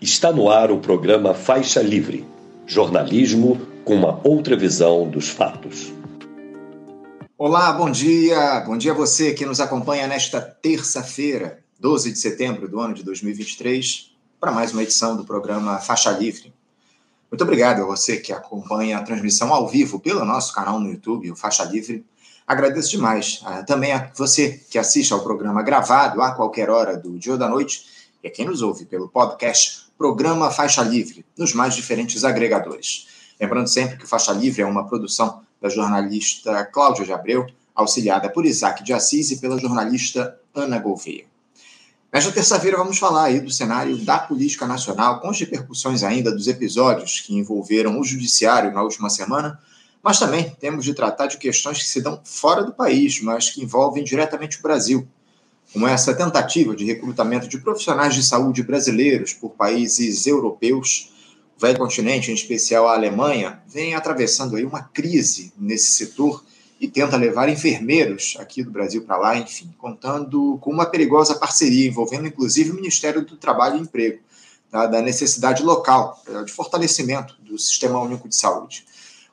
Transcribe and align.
Está 0.00 0.32
no 0.32 0.48
ar 0.48 0.70
o 0.70 0.78
programa 0.78 1.34
Faixa 1.34 1.82
Livre 1.82 2.26
jornalismo 2.66 3.60
com 3.84 3.96
uma 3.96 4.18
outra 4.24 4.56
visão 4.56 5.06
dos 5.06 5.28
fatos. 5.28 5.92
Olá, 7.36 7.70
bom 7.72 7.90
dia. 7.90 8.60
Bom 8.60 8.78
dia 8.78 8.92
a 8.92 8.94
você 8.94 9.34
que 9.34 9.44
nos 9.44 9.60
acompanha 9.60 10.06
nesta 10.06 10.40
terça-feira, 10.40 11.62
12 11.78 12.12
de 12.12 12.18
setembro 12.18 12.66
do 12.66 12.80
ano 12.80 12.94
de 12.94 13.02
2023, 13.02 14.12
para 14.40 14.52
mais 14.52 14.72
uma 14.72 14.82
edição 14.82 15.16
do 15.18 15.24
programa 15.24 15.78
Faixa 15.78 16.12
Livre. 16.12 16.50
Muito 17.30 17.42
obrigado 17.42 17.82
a 17.82 17.84
você 17.84 18.16
que 18.16 18.32
acompanha 18.32 18.96
a 18.96 19.02
transmissão 19.02 19.52
ao 19.52 19.68
vivo 19.68 20.00
pelo 20.00 20.24
nosso 20.24 20.54
canal 20.54 20.80
no 20.80 20.88
YouTube, 20.88 21.30
o 21.30 21.36
Faixa 21.36 21.64
Livre. 21.64 22.06
Agradeço 22.46 22.90
demais 22.90 23.42
uh, 23.42 23.66
também 23.66 23.92
a 23.92 24.10
você 24.16 24.64
que 24.70 24.78
assiste 24.78 25.12
ao 25.12 25.20
programa 25.20 25.62
gravado 25.62 26.22
a 26.22 26.30
qualquer 26.30 26.70
hora 26.70 26.96
do 26.96 27.18
dia 27.18 27.32
ou 27.32 27.38
da 27.38 27.50
noite 27.50 27.84
e 28.24 28.28
a 28.28 28.30
quem 28.30 28.46
nos 28.46 28.62
ouve 28.62 28.86
pelo 28.86 29.08
podcast 29.08 29.89
Programa 30.00 30.50
Faixa 30.50 30.82
Livre, 30.82 31.26
nos 31.36 31.52
mais 31.52 31.74
diferentes 31.74 32.24
agregadores. 32.24 33.06
Lembrando 33.38 33.68
sempre 33.68 33.98
que 33.98 34.06
Faixa 34.06 34.32
Livre 34.32 34.62
é 34.62 34.66
uma 34.66 34.86
produção 34.86 35.42
da 35.60 35.68
jornalista 35.68 36.64
Cláudia 36.64 37.04
de 37.04 37.12
Abreu, 37.12 37.46
auxiliada 37.74 38.30
por 38.30 38.46
Isaac 38.46 38.82
de 38.82 38.94
Assis 38.94 39.30
e 39.30 39.36
pela 39.36 39.60
jornalista 39.60 40.40
Ana 40.54 40.78
Gouveia. 40.78 41.26
Nesta 42.10 42.32
terça-feira 42.32 42.78
vamos 42.78 42.98
falar 42.98 43.24
aí 43.24 43.40
do 43.40 43.50
cenário 43.50 43.94
da 43.98 44.18
política 44.18 44.66
nacional, 44.66 45.20
com 45.20 45.28
as 45.28 45.38
repercussões 45.38 46.02
ainda 46.02 46.32
dos 46.32 46.48
episódios 46.48 47.20
que 47.20 47.34
envolveram 47.34 48.00
o 48.00 48.02
judiciário 48.02 48.72
na 48.72 48.82
última 48.82 49.10
semana, 49.10 49.60
mas 50.02 50.18
também 50.18 50.48
temos 50.58 50.82
de 50.82 50.94
tratar 50.94 51.26
de 51.26 51.36
questões 51.36 51.76
que 51.76 51.84
se 51.84 52.00
dão 52.00 52.18
fora 52.24 52.64
do 52.64 52.72
país, 52.72 53.20
mas 53.20 53.50
que 53.50 53.62
envolvem 53.62 54.02
diretamente 54.02 54.60
o 54.60 54.62
Brasil, 54.62 55.06
como 55.72 55.86
essa 55.86 56.14
tentativa 56.14 56.74
de 56.74 56.84
recrutamento 56.84 57.46
de 57.46 57.58
profissionais 57.58 58.14
de 58.14 58.22
saúde 58.22 58.62
brasileiros 58.62 59.32
por 59.32 59.50
países 59.50 60.26
europeus, 60.26 61.12
o 61.56 61.60
velho 61.60 61.78
continente, 61.78 62.30
em 62.30 62.34
especial 62.34 62.88
a 62.88 62.94
Alemanha, 62.94 63.62
vem 63.68 63.94
atravessando 63.94 64.56
aí 64.56 64.64
uma 64.64 64.82
crise 64.82 65.52
nesse 65.56 65.92
setor 65.92 66.42
e 66.80 66.88
tenta 66.88 67.16
levar 67.16 67.48
enfermeiros 67.48 68.36
aqui 68.40 68.62
do 68.64 68.70
Brasil 68.70 69.02
para 69.02 69.18
lá, 69.18 69.36
enfim, 69.36 69.70
contando 69.76 70.58
com 70.62 70.70
uma 70.70 70.86
perigosa 70.86 71.34
parceria 71.34 71.86
envolvendo 71.86 72.26
inclusive 72.26 72.70
o 72.70 72.74
Ministério 72.74 73.24
do 73.24 73.36
Trabalho 73.36 73.76
e 73.76 73.80
Emprego, 73.80 74.18
tá, 74.70 74.86
da 74.86 75.02
necessidade 75.02 75.62
local 75.62 76.20
eh, 76.26 76.42
de 76.44 76.50
fortalecimento 76.50 77.36
do 77.42 77.58
Sistema 77.58 78.00
Único 78.00 78.28
de 78.28 78.34
Saúde. 78.34 78.86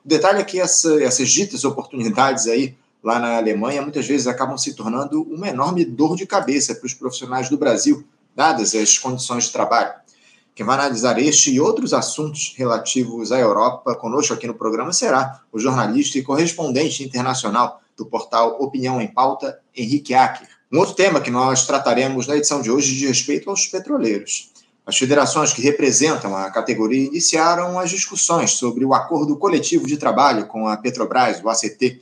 O 0.04 0.08
detalhe 0.08 0.40
é 0.40 0.44
que 0.44 0.60
essa, 0.60 1.02
essas 1.02 1.30
ditas 1.30 1.64
oportunidades 1.64 2.46
aí 2.46 2.76
lá 3.02 3.18
na 3.18 3.36
Alemanha 3.36 3.82
muitas 3.82 4.06
vezes 4.06 4.26
acabam 4.26 4.56
se 4.58 4.74
tornando 4.74 5.22
uma 5.22 5.48
enorme 5.48 5.84
dor 5.84 6.16
de 6.16 6.26
cabeça 6.26 6.74
para 6.74 6.86
os 6.86 6.94
profissionais 6.94 7.48
do 7.48 7.56
Brasil, 7.56 8.04
dadas 8.34 8.74
as 8.74 8.98
condições 8.98 9.44
de 9.44 9.52
trabalho. 9.52 9.92
Quem 10.54 10.66
vai 10.66 10.74
analisar 10.76 11.18
este 11.20 11.52
e 11.52 11.60
outros 11.60 11.94
assuntos 11.94 12.54
relativos 12.56 13.30
à 13.30 13.38
Europa 13.38 13.94
conosco 13.94 14.34
aqui 14.34 14.46
no 14.46 14.54
programa 14.54 14.92
será 14.92 15.40
o 15.52 15.58
jornalista 15.58 16.18
e 16.18 16.22
correspondente 16.22 17.04
internacional 17.04 17.80
do 17.96 18.04
portal 18.04 18.56
Opinião 18.60 19.00
em 19.00 19.06
Pauta, 19.06 19.60
Henrique 19.76 20.14
Acker. 20.14 20.48
Um 20.72 20.78
outro 20.78 20.94
tema 20.94 21.20
que 21.20 21.30
nós 21.30 21.66
trataremos 21.66 22.26
na 22.26 22.36
edição 22.36 22.60
de 22.60 22.70
hoje 22.70 22.92
diz 22.94 23.08
respeito 23.08 23.48
aos 23.48 23.66
petroleiros. 23.66 24.50
As 24.84 24.96
federações 24.96 25.52
que 25.52 25.62
representam 25.62 26.34
a 26.34 26.50
categoria 26.50 27.06
iniciaram 27.06 27.78
as 27.78 27.90
discussões 27.90 28.52
sobre 28.52 28.84
o 28.84 28.94
acordo 28.94 29.36
coletivo 29.36 29.86
de 29.86 29.96
trabalho 29.96 30.46
com 30.46 30.66
a 30.66 30.76
Petrobras, 30.76 31.40
o 31.44 31.48
ACT, 31.48 32.00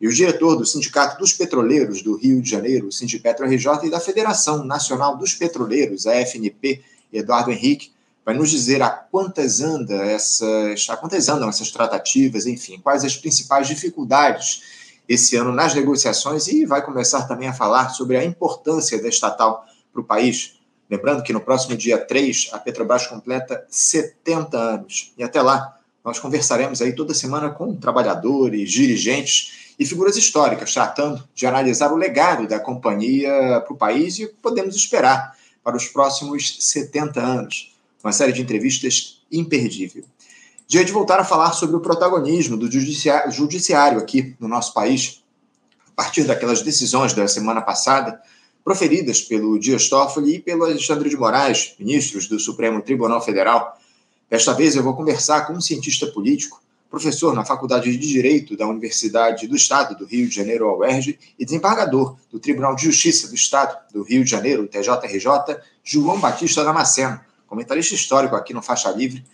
e 0.00 0.06
o 0.06 0.12
diretor 0.12 0.56
do 0.56 0.64
Sindicato 0.64 1.18
dos 1.18 1.32
Petroleiros 1.32 2.02
do 2.02 2.16
Rio 2.16 2.40
de 2.40 2.48
Janeiro, 2.48 2.92
Sindipetro 2.92 3.46
RJ, 3.46 3.86
e 3.86 3.90
da 3.90 3.98
Federação 3.98 4.64
Nacional 4.64 5.16
dos 5.16 5.34
Petroleiros, 5.34 6.06
a 6.06 6.14
FNP, 6.14 6.80
Eduardo 7.12 7.50
Henrique, 7.50 7.90
vai 8.24 8.34
nos 8.36 8.50
dizer 8.50 8.82
a 8.82 8.90
quantas, 8.90 9.60
anda 9.60 9.94
essas, 9.94 10.88
a 10.88 10.96
quantas 10.96 11.28
andam 11.28 11.48
essas 11.48 11.70
tratativas, 11.70 12.46
enfim, 12.46 12.78
quais 12.78 13.04
as 13.04 13.16
principais 13.16 13.66
dificuldades 13.66 14.62
esse 15.08 15.34
ano 15.36 15.50
nas 15.50 15.74
negociações 15.74 16.46
e 16.46 16.66
vai 16.66 16.84
começar 16.84 17.22
também 17.22 17.48
a 17.48 17.54
falar 17.54 17.88
sobre 17.88 18.18
a 18.18 18.24
importância 18.24 19.00
da 19.00 19.08
estatal 19.08 19.64
para 19.90 20.02
o 20.02 20.04
país. 20.04 20.58
Lembrando 20.90 21.22
que 21.22 21.32
no 21.32 21.40
próximo 21.40 21.76
dia 21.76 21.98
3, 21.98 22.50
a 22.52 22.58
Petrobras 22.58 23.06
completa 23.06 23.64
70 23.68 24.58
anos. 24.58 25.12
E 25.16 25.24
até 25.24 25.40
lá, 25.40 25.76
nós 26.04 26.18
conversaremos 26.18 26.80
aí 26.82 26.94
toda 26.94 27.14
semana 27.14 27.50
com 27.50 27.74
trabalhadores, 27.74 28.70
dirigentes 28.70 29.67
e 29.78 29.86
figuras 29.86 30.16
históricas, 30.16 30.72
tratando 30.72 31.26
de 31.34 31.46
analisar 31.46 31.92
o 31.92 31.96
legado 31.96 32.48
da 32.48 32.58
companhia 32.58 33.30
para 33.60 33.72
o 33.72 33.76
país 33.76 34.18
e 34.18 34.24
o 34.24 34.28
que 34.28 34.34
podemos 34.42 34.74
esperar 34.74 35.36
para 35.62 35.76
os 35.76 35.86
próximos 35.86 36.56
70 36.60 37.20
anos. 37.20 37.74
Uma 38.02 38.12
série 38.12 38.32
de 38.32 38.42
entrevistas 38.42 39.22
imperdível. 39.30 40.04
Dia 40.66 40.84
de 40.84 40.92
voltar 40.92 41.20
a 41.20 41.24
falar 41.24 41.52
sobre 41.52 41.76
o 41.76 41.80
protagonismo 41.80 42.56
do 42.56 42.68
judiciário 42.70 43.98
aqui 43.98 44.36
no 44.38 44.48
nosso 44.48 44.74
país, 44.74 45.22
a 45.88 46.02
partir 46.02 46.24
daquelas 46.24 46.62
decisões 46.62 47.12
da 47.12 47.26
semana 47.26 47.62
passada, 47.62 48.20
proferidas 48.64 49.20
pelo 49.22 49.58
Dias 49.58 49.88
Toffoli 49.88 50.36
e 50.36 50.38
pelo 50.38 50.64
Alexandre 50.64 51.08
de 51.08 51.16
Moraes, 51.16 51.74
ministros 51.78 52.28
do 52.28 52.38
Supremo 52.38 52.82
Tribunal 52.82 53.20
Federal. 53.20 53.78
Desta 54.28 54.52
vez 54.52 54.76
eu 54.76 54.82
vou 54.82 54.94
conversar 54.94 55.46
com 55.46 55.54
um 55.54 55.60
cientista 55.60 56.06
político 56.06 56.60
professor 56.90 57.34
na 57.34 57.44
Faculdade 57.44 57.90
de 57.90 57.98
Direito 57.98 58.56
da 58.56 58.66
Universidade 58.66 59.46
do 59.46 59.54
Estado 59.54 59.94
do 59.96 60.06
Rio 60.06 60.28
de 60.28 60.34
Janeiro, 60.34 60.68
a 60.68 60.76
UERJ, 60.76 61.18
e 61.38 61.44
desembargador 61.44 62.16
do 62.30 62.38
Tribunal 62.38 62.74
de 62.74 62.84
Justiça 62.84 63.28
do 63.28 63.34
Estado 63.34 63.76
do 63.92 64.02
Rio 64.02 64.24
de 64.24 64.30
Janeiro, 64.30 64.66
TJRJ, 64.66 65.58
João 65.84 66.18
Batista 66.18 66.64
Damasceno, 66.64 67.20
comentarista 67.46 67.94
histórico 67.94 68.34
aqui 68.34 68.54
no 68.54 68.62
Faixa 68.62 68.90
Livre, 68.90 69.24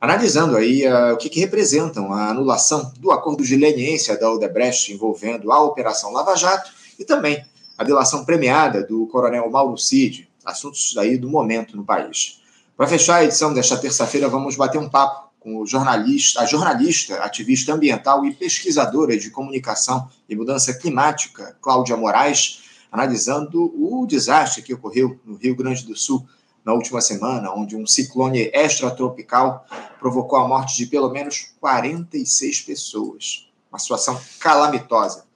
analisando 0.00 0.56
aí 0.56 0.86
uh, 0.86 1.14
o 1.14 1.16
que, 1.16 1.28
que, 1.28 1.40
representam 1.40 2.12
a 2.12 2.30
anulação 2.30 2.92
do 2.98 3.10
acordo 3.10 3.42
de 3.42 3.56
leniência 3.56 4.18
da 4.18 4.30
Odebrecht 4.30 4.92
envolvendo 4.92 5.50
a 5.52 5.62
Operação 5.62 6.12
Lava 6.12 6.36
Jato 6.36 6.70
e 6.98 7.04
também 7.04 7.44
a 7.76 7.84
delação 7.84 8.24
premiada 8.24 8.82
do 8.82 9.06
coronel 9.06 9.50
Mauro 9.50 9.76
Cid, 9.76 10.28
assuntos 10.44 10.96
aí 10.96 11.16
do 11.16 11.28
momento 11.28 11.76
no 11.76 11.84
país. 11.84 12.40
Para 12.76 12.86
fechar 12.86 13.16
a 13.16 13.24
edição 13.24 13.52
desta 13.52 13.76
terça-feira, 13.76 14.28
vamos 14.28 14.54
bater 14.56 14.78
um 14.78 14.88
papo 14.88 15.25
com 15.46 15.58
o 15.60 15.64
jornalista, 15.64 16.40
a 16.40 16.44
jornalista, 16.44 17.22
ativista 17.22 17.72
ambiental 17.72 18.26
e 18.26 18.34
pesquisadora 18.34 19.16
de 19.16 19.30
comunicação 19.30 20.10
e 20.28 20.34
mudança 20.34 20.74
climática, 20.74 21.56
Cláudia 21.62 21.96
Moraes, 21.96 22.64
analisando 22.90 23.72
o 23.76 24.04
desastre 24.08 24.60
que 24.60 24.74
ocorreu 24.74 25.20
no 25.24 25.36
Rio 25.36 25.54
Grande 25.54 25.86
do 25.86 25.94
Sul 25.94 26.26
na 26.64 26.72
última 26.72 27.00
semana, 27.00 27.52
onde 27.52 27.76
um 27.76 27.86
ciclone 27.86 28.50
extratropical 28.52 29.64
provocou 30.00 30.40
a 30.40 30.48
morte 30.48 30.78
de 30.78 30.86
pelo 30.86 31.10
menos 31.10 31.52
46 31.60 32.62
pessoas. 32.62 33.48
Uma 33.70 33.78
situação 33.78 34.20
calamitosa. 34.40 35.26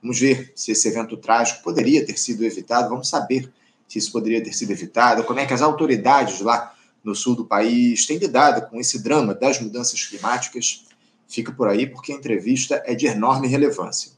Vamos 0.00 0.20
ver 0.20 0.52
se 0.54 0.70
esse 0.70 0.86
evento 0.86 1.16
trágico 1.16 1.64
poderia 1.64 2.06
ter 2.06 2.16
sido 2.16 2.44
evitado, 2.44 2.88
vamos 2.88 3.08
saber 3.08 3.52
se 3.88 3.98
isso 3.98 4.12
poderia 4.12 4.40
ter 4.44 4.52
sido 4.52 4.70
evitado, 4.70 5.24
como 5.24 5.40
é 5.40 5.46
que 5.46 5.54
as 5.54 5.62
autoridades 5.62 6.40
lá 6.40 6.72
no 7.06 7.14
sul 7.14 7.36
do 7.36 7.44
país 7.44 8.04
tem 8.04 8.18
lidado 8.18 8.68
com 8.68 8.80
esse 8.80 9.00
drama 9.00 9.32
das 9.32 9.60
mudanças 9.60 10.04
climáticas. 10.04 10.84
Fica 11.28 11.52
por 11.52 11.68
aí 11.68 11.86
porque 11.86 12.12
a 12.12 12.16
entrevista 12.16 12.82
é 12.84 12.94
de 12.94 13.06
enorme 13.06 13.46
relevância. 13.46 14.10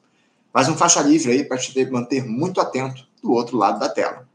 Faz 0.51 0.69
um 0.69 0.77
faixa 0.77 1.03
livre 1.03 1.33
aí 1.33 1.45
para 1.45 1.59
te 1.59 1.85
manter 1.91 2.25
muito 2.25 2.61
atento 2.61 3.07
do 3.23 3.33
outro 3.33 3.59
lado 3.59 3.79
da 3.79 3.91
tela. 3.91 4.27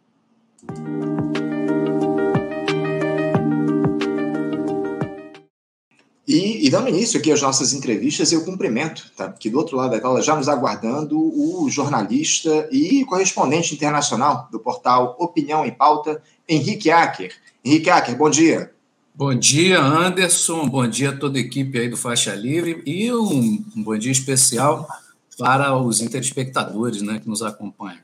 E, 6.25 6.65
e, 6.65 6.69
dando 6.69 6.87
início 6.87 7.19
aqui 7.19 7.31
às 7.31 7.41
nossas 7.41 7.73
entrevistas, 7.73 8.31
eu 8.31 8.45
cumprimento, 8.45 9.11
tá? 9.15 9.31
que 9.31 9.49
do 9.49 9.57
outro 9.57 9.75
lado 9.75 9.91
da 9.91 9.99
tela, 9.99 10.21
já 10.21 10.35
nos 10.35 10.47
aguardando, 10.47 11.19
o 11.19 11.69
jornalista 11.69 12.69
e 12.71 13.03
correspondente 13.05 13.75
internacional 13.75 14.47
do 14.49 14.59
portal 14.59 15.15
Opinião 15.19 15.65
em 15.65 15.71
Pauta, 15.71 16.21
Henrique 16.47 16.89
Acker. 16.89 17.35
Henrique 17.65 17.89
Acker, 17.89 18.17
bom 18.17 18.29
dia. 18.29 18.73
Bom 19.15 19.33
dia, 19.33 19.79
Anderson. 19.79 20.67
Bom 20.67 20.85
dia 20.85 21.11
a 21.11 21.17
toda 21.17 21.37
a 21.37 21.41
equipe 21.41 21.79
aí 21.79 21.87
do 21.87 21.95
Faixa 21.95 22.35
Livre 22.35 22.83
e 22.85 23.09
um, 23.13 23.63
um 23.77 23.81
bom 23.81 23.97
dia 23.97 24.11
especial 24.11 24.85
para 25.39 25.73
os 25.73 26.01
interespectadores 26.01 27.01
né, 27.01 27.21
que 27.21 27.29
nos 27.29 27.41
acompanham. 27.41 28.01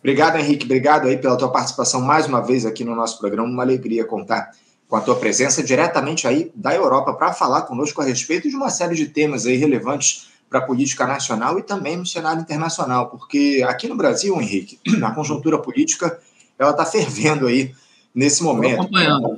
Obrigado, 0.00 0.36
Henrique. 0.36 0.66
Obrigado 0.66 1.08
aí 1.08 1.16
pela 1.16 1.38
tua 1.38 1.50
participação 1.50 2.02
mais 2.02 2.26
uma 2.26 2.42
vez 2.42 2.66
aqui 2.66 2.84
no 2.84 2.94
nosso 2.94 3.18
programa. 3.18 3.48
Uma 3.48 3.62
alegria 3.62 4.04
contar 4.04 4.50
com 4.86 4.96
a 4.96 5.00
tua 5.00 5.16
presença 5.16 5.62
diretamente 5.62 6.28
aí 6.28 6.52
da 6.54 6.74
Europa 6.74 7.14
para 7.14 7.32
falar 7.32 7.62
conosco 7.62 8.02
a 8.02 8.04
respeito 8.04 8.50
de 8.50 8.54
uma 8.54 8.68
série 8.68 8.94
de 8.94 9.06
temas 9.06 9.46
aí 9.46 9.56
relevantes 9.56 10.28
para 10.50 10.58
a 10.58 10.62
política 10.62 11.06
nacional 11.06 11.58
e 11.58 11.62
também 11.62 11.96
no 11.96 12.04
cenário 12.04 12.42
internacional, 12.42 13.08
porque 13.08 13.64
aqui 13.66 13.88
no 13.88 13.96
Brasil, 13.96 14.38
Henrique, 14.38 14.78
a 15.02 15.10
conjuntura 15.12 15.58
política 15.58 16.18
ela 16.58 16.72
está 16.72 16.84
fervendo 16.84 17.46
aí 17.46 17.72
nesse 18.18 18.42
momento. 18.42 18.82
Acompanhando. 18.82 19.36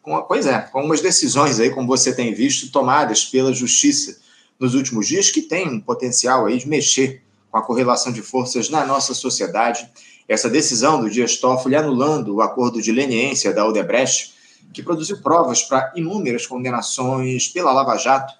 Com, 0.00 0.22
pois 0.22 0.46
é, 0.46 0.60
com 0.60 0.78
algumas 0.78 1.00
decisões 1.00 1.58
aí, 1.58 1.70
como 1.70 1.88
você 1.88 2.14
tem 2.14 2.32
visto, 2.32 2.70
tomadas 2.70 3.24
pela 3.24 3.52
justiça 3.52 4.20
nos 4.58 4.74
últimos 4.74 5.08
dias, 5.08 5.30
que 5.30 5.42
tem 5.42 5.68
um 5.68 5.80
potencial 5.80 6.46
aí 6.46 6.56
de 6.56 6.68
mexer 6.68 7.20
com 7.50 7.58
a 7.58 7.62
correlação 7.62 8.12
de 8.12 8.22
forças 8.22 8.70
na 8.70 8.86
nossa 8.86 9.12
sociedade. 9.12 9.88
Essa 10.28 10.48
decisão 10.48 11.00
do 11.00 11.10
Dias 11.10 11.36
Toffoli 11.36 11.74
anulando 11.74 12.36
o 12.36 12.40
acordo 12.40 12.80
de 12.80 12.92
leniência 12.92 13.52
da 13.52 13.66
Odebrecht 13.66 14.32
que 14.72 14.82
produziu 14.82 15.20
provas 15.20 15.62
para 15.62 15.92
inúmeras 15.96 16.46
condenações 16.46 17.48
pela 17.48 17.72
Lava 17.72 17.96
Jato. 17.98 18.32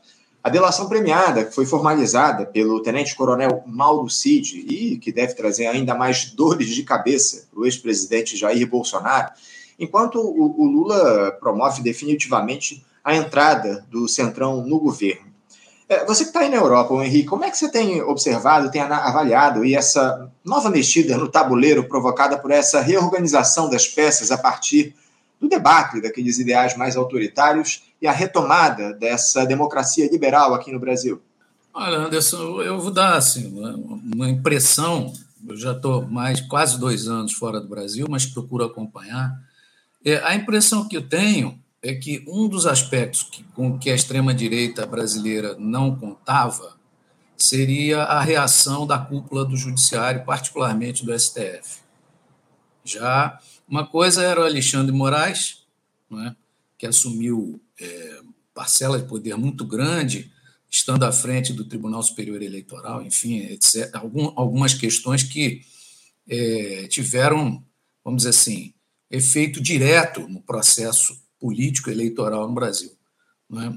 A 0.42 0.48
delação 0.48 0.88
premiada, 0.88 1.44
que 1.44 1.54
foi 1.54 1.66
formalizada 1.66 2.46
pelo 2.46 2.80
tenente-coronel 2.80 3.62
Mauro 3.66 4.08
Cid 4.08 4.64
e 4.68 4.96
que 4.98 5.12
deve 5.12 5.34
trazer 5.34 5.66
ainda 5.66 5.94
mais 5.94 6.30
dores 6.30 6.68
de 6.68 6.82
cabeça 6.82 7.46
para 7.50 7.60
o 7.60 7.66
ex-presidente 7.66 8.36
Jair 8.36 8.66
Bolsonaro, 8.66 9.32
enquanto 9.78 10.16
o, 10.16 10.62
o 10.62 10.66
Lula 10.66 11.32
promove 11.40 11.82
definitivamente 11.82 12.84
a 13.04 13.14
entrada 13.16 13.84
do 13.90 14.08
Centrão 14.08 14.64
no 14.64 14.78
governo. 14.78 15.32
É, 15.88 16.06
você 16.06 16.24
que 16.24 16.30
está 16.30 16.40
aí 16.40 16.48
na 16.48 16.56
Europa, 16.56 16.94
Henrique, 17.04 17.28
como 17.28 17.44
é 17.44 17.50
que 17.50 17.56
você 17.56 17.70
tem 17.70 18.00
observado, 18.02 18.70
tem 18.70 18.80
avaliado 18.80 19.64
e 19.64 19.74
essa 19.74 20.30
nova 20.44 20.70
mexida 20.70 21.18
no 21.18 21.28
tabuleiro 21.28 21.84
provocada 21.84 22.38
por 22.38 22.50
essa 22.50 22.80
reorganização 22.80 23.68
das 23.68 23.86
peças 23.86 24.30
a 24.30 24.38
partir 24.38 24.94
do 25.40 25.48
debate 25.48 26.00
daqueles 26.00 26.38
ideais 26.38 26.76
mais 26.76 26.96
autoritários 26.96 27.82
e 28.00 28.06
a 28.06 28.12
retomada 28.12 28.94
dessa 28.94 29.44
democracia 29.44 30.08
liberal 30.10 30.54
aqui 30.54 30.72
no 30.72 30.78
Brasil? 30.78 31.20
Olha, 31.74 31.98
Anderson, 31.98 32.62
eu 32.62 32.80
vou 32.80 32.90
dar 32.90 33.16
assim, 33.16 33.52
uma 34.14 34.30
impressão. 34.30 35.12
Eu 35.46 35.56
já 35.56 35.72
estou 35.72 36.06
mais 36.06 36.40
quase 36.40 36.78
dois 36.78 37.08
anos 37.08 37.32
fora 37.32 37.60
do 37.60 37.68
Brasil, 37.68 38.06
mas 38.08 38.24
procuro 38.24 38.64
acompanhar. 38.64 39.36
É, 40.04 40.16
a 40.24 40.34
impressão 40.34 40.88
que 40.88 40.96
eu 40.96 41.08
tenho 41.08 41.60
é 41.82 41.94
que 41.94 42.24
um 42.26 42.48
dos 42.48 42.66
aspectos 42.66 43.22
que, 43.22 43.42
com 43.54 43.78
que 43.78 43.90
a 43.90 43.94
extrema-direita 43.94 44.86
brasileira 44.86 45.56
não 45.58 45.96
contava 45.96 46.76
seria 47.36 48.04
a 48.04 48.20
reação 48.20 48.86
da 48.86 48.98
cúpula 48.98 49.44
do 49.44 49.56
Judiciário, 49.56 50.24
particularmente 50.24 51.04
do 51.04 51.18
STF. 51.18 51.82
Já 52.84 53.38
uma 53.68 53.86
coisa 53.86 54.22
era 54.22 54.40
o 54.40 54.44
Alexandre 54.44 54.94
Moraes, 54.94 55.64
é, 56.12 56.34
que 56.78 56.86
assumiu 56.86 57.60
é, 57.80 58.20
parcela 58.54 58.98
de 58.98 59.08
poder 59.08 59.36
muito 59.36 59.64
grande, 59.64 60.30
estando 60.70 61.04
à 61.04 61.12
frente 61.12 61.52
do 61.52 61.64
Tribunal 61.64 62.02
Superior 62.02 62.42
Eleitoral, 62.42 63.02
enfim, 63.02 63.38
etc. 63.38 63.94
Algum, 63.94 64.32
algumas 64.36 64.74
questões 64.74 65.22
que 65.22 65.62
é, 66.28 66.86
tiveram, 66.88 67.64
vamos 68.04 68.18
dizer 68.18 68.30
assim, 68.30 68.72
efeito 69.12 69.60
direto 69.60 70.26
no 70.26 70.40
processo 70.40 71.14
político 71.38 71.90
eleitoral 71.90 72.48
no 72.48 72.54
Brasil. 72.54 72.90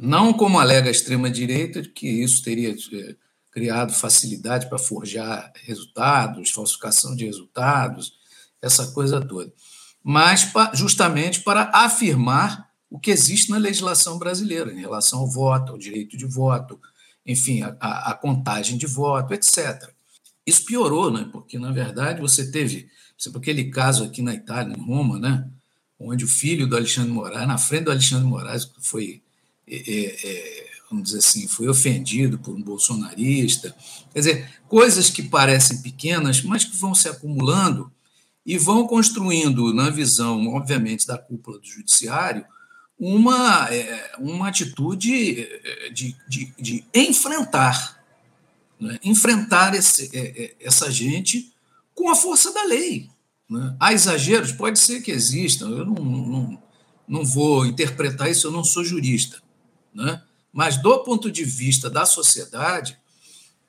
Não, 0.01 0.29
é? 0.29 0.33
como 0.33 0.57
alega 0.57 0.87
a 0.87 0.91
extrema-direita, 0.91 1.83
que 1.83 2.07
isso 2.07 2.41
teria 2.41 2.71
é, 2.71 3.15
criado 3.51 3.93
facilidade 3.93 4.69
para 4.69 4.79
forjar 4.79 5.51
resultados, 5.63 6.51
falsificação 6.51 7.15
de 7.15 7.25
resultados, 7.25 8.13
essa 8.61 8.87
coisa 8.93 9.19
toda, 9.19 9.53
mas 10.01 10.51
justamente 10.73 11.41
para 11.41 11.69
afirmar 11.73 12.69
o 12.89 12.99
que 12.99 13.11
existe 13.11 13.49
na 13.49 13.57
legislação 13.57 14.17
brasileira 14.17 14.71
em 14.71 14.79
relação 14.79 15.19
ao 15.19 15.29
voto, 15.29 15.73
ao 15.73 15.77
direito 15.77 16.15
de 16.15 16.25
voto, 16.25 16.79
enfim, 17.25 17.61
a, 17.63 18.11
a 18.11 18.13
contagem 18.13 18.77
de 18.77 18.85
voto, 18.85 19.33
etc. 19.33 19.89
Isso 20.45 20.63
piorou, 20.63 21.11
né? 21.11 21.27
porque, 21.31 21.57
na 21.57 21.71
verdade, 21.71 22.21
você 22.21 22.49
teve, 22.51 22.87
por 23.15 23.23
exemplo, 23.23 23.39
aquele 23.39 23.65
caso 23.65 24.03
aqui 24.03 24.21
na 24.21 24.33
Itália, 24.33 24.75
em 24.75 24.81
Roma, 24.81 25.17
né? 25.17 25.49
onde 25.99 26.25
o 26.25 26.27
filho 26.27 26.67
do 26.67 26.75
Alexandre 26.75 27.11
Moraes, 27.11 27.47
na 27.47 27.57
frente 27.57 27.85
do 27.85 27.91
Alexandre 27.91 28.27
Moraes, 28.27 28.69
foi, 28.81 29.21
é, 29.67 29.75
é, 29.75 30.29
é, 30.29 30.67
vamos 30.89 31.05
dizer 31.05 31.19
assim, 31.19 31.47
foi 31.47 31.67
ofendido 31.67 32.37
por 32.37 32.53
um 32.53 32.61
bolsonarista. 32.61 33.75
Quer 34.13 34.19
dizer, 34.19 34.49
coisas 34.67 35.09
que 35.09 35.23
parecem 35.23 35.81
pequenas, 35.81 36.41
mas 36.41 36.65
que 36.65 36.75
vão 36.75 36.93
se 36.93 37.07
acumulando 37.07 37.91
e 38.45 38.57
vão 38.57 38.85
construindo, 38.85 39.73
na 39.73 39.89
visão, 39.89 40.47
obviamente, 40.53 41.07
da 41.07 41.17
cúpula 41.17 41.57
do 41.59 41.65
judiciário, 41.65 42.45
uma, 42.99 43.67
é, 43.73 44.15
uma 44.19 44.47
atitude 44.49 45.41
é, 45.41 45.89
de, 45.89 46.15
de, 46.27 46.53
de 46.59 46.85
enfrentar, 46.93 48.03
né? 48.79 48.99
enfrentar 49.03 49.73
esse, 49.73 50.11
essa 50.59 50.91
gente 50.91 51.54
com 51.95 52.09
a 52.09 52.15
força 52.15 52.53
da 52.53 52.63
lei. 52.65 53.09
Né? 53.49 53.75
Há 53.79 53.93
exageros? 53.93 54.51
Pode 54.51 54.77
ser 54.77 55.01
que 55.01 55.11
existam, 55.11 55.69
eu 55.69 55.85
não, 55.85 55.95
não, 55.95 56.63
não 57.07 57.25
vou 57.25 57.65
interpretar 57.65 58.29
isso, 58.29 58.47
eu 58.47 58.51
não 58.51 58.63
sou 58.63 58.83
jurista. 58.83 59.41
Né? 59.93 60.21
Mas, 60.51 60.77
do 60.77 60.99
ponto 60.99 61.31
de 61.31 61.43
vista 61.43 61.89
da 61.89 62.05
sociedade, 62.05 62.97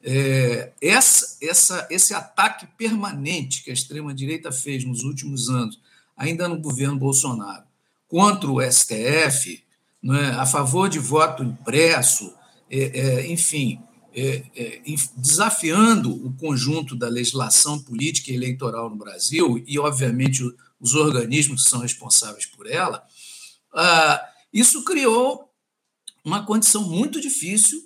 é, 0.02 0.72
essa, 0.80 1.36
essa, 1.42 1.86
esse 1.90 2.14
ataque 2.14 2.66
permanente 2.78 3.62
que 3.62 3.70
a 3.70 3.74
extrema-direita 3.74 4.52
fez 4.52 4.84
nos 4.84 5.02
últimos 5.02 5.48
anos, 5.48 5.80
ainda 6.16 6.48
no 6.48 6.58
governo 6.58 6.98
Bolsonaro, 6.98 7.64
contra 8.08 8.50
o 8.50 8.60
STF, 8.62 9.64
é, 10.04 10.26
a 10.36 10.46
favor 10.46 10.88
de 10.88 10.98
voto 10.98 11.42
impresso, 11.42 12.32
é, 12.70 13.00
é, 13.00 13.32
enfim, 13.32 13.80
é, 14.16 14.42
é, 14.56 14.82
desafiando 15.14 16.10
o 16.10 16.32
conjunto 16.32 16.96
da 16.96 17.06
legislação 17.06 17.78
política 17.78 18.30
e 18.30 18.34
eleitoral 18.34 18.88
no 18.88 18.96
Brasil 18.96 19.62
e, 19.66 19.78
obviamente, 19.78 20.42
os 20.80 20.94
organismos 20.94 21.64
que 21.64 21.68
são 21.68 21.80
responsáveis 21.80 22.46
por 22.46 22.66
ela, 22.66 23.06
ah, 23.74 24.26
isso 24.50 24.82
criou 24.84 25.52
uma 26.24 26.46
condição 26.46 26.88
muito 26.88 27.20
difícil 27.20 27.78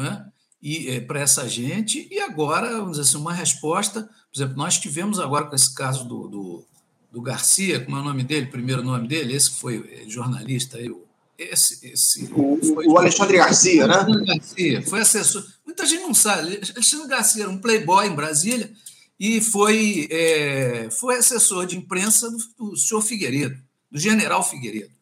é? 0.00 0.96
é, 0.96 1.00
para 1.00 1.20
essa 1.20 1.46
gente, 1.46 2.08
e 2.10 2.20
agora, 2.20 2.70
vamos 2.78 2.96
dizer 2.96 3.02
assim, 3.02 3.18
uma 3.18 3.34
resposta. 3.34 4.02
Por 4.02 4.38
exemplo, 4.38 4.56
nós 4.56 4.78
tivemos 4.78 5.20
agora 5.20 5.46
com 5.46 5.54
esse 5.54 5.74
caso 5.74 6.08
do, 6.08 6.26
do, 6.26 6.64
do 7.12 7.20
Garcia, 7.20 7.84
como 7.84 7.98
é 7.98 8.00
o 8.00 8.04
nome 8.04 8.24
dele, 8.24 8.46
primeiro 8.46 8.82
nome 8.82 9.06
dele, 9.06 9.34
esse 9.34 9.50
foi 9.50 10.06
jornalista 10.08 10.78
aí, 10.78 10.90
o 10.90 11.05
esse, 11.38 11.86
esse 11.86 12.24
o, 12.32 12.58
o 12.86 12.98
Alexandre 12.98 13.36
Garcia, 13.36 13.86
né? 13.86 14.06
Garcia 14.26 14.82
foi 14.82 15.00
assessor. 15.00 15.44
Muita 15.64 15.84
gente 15.86 16.02
não 16.02 16.14
sabe. 16.14 16.60
Alexandre 16.74 17.08
Garcia 17.08 17.42
era 17.42 17.50
um 17.50 17.58
playboy 17.58 18.06
em 18.06 18.14
Brasília 18.14 18.70
e 19.18 19.40
foi, 19.40 20.08
é, 20.10 20.88
foi 20.90 21.16
assessor 21.16 21.66
de 21.66 21.76
imprensa 21.76 22.30
do, 22.30 22.70
do 22.70 22.76
senhor 22.76 23.00
Figueiredo, 23.00 23.56
do 23.90 23.98
general 23.98 24.42
Figueiredo. 24.42 24.92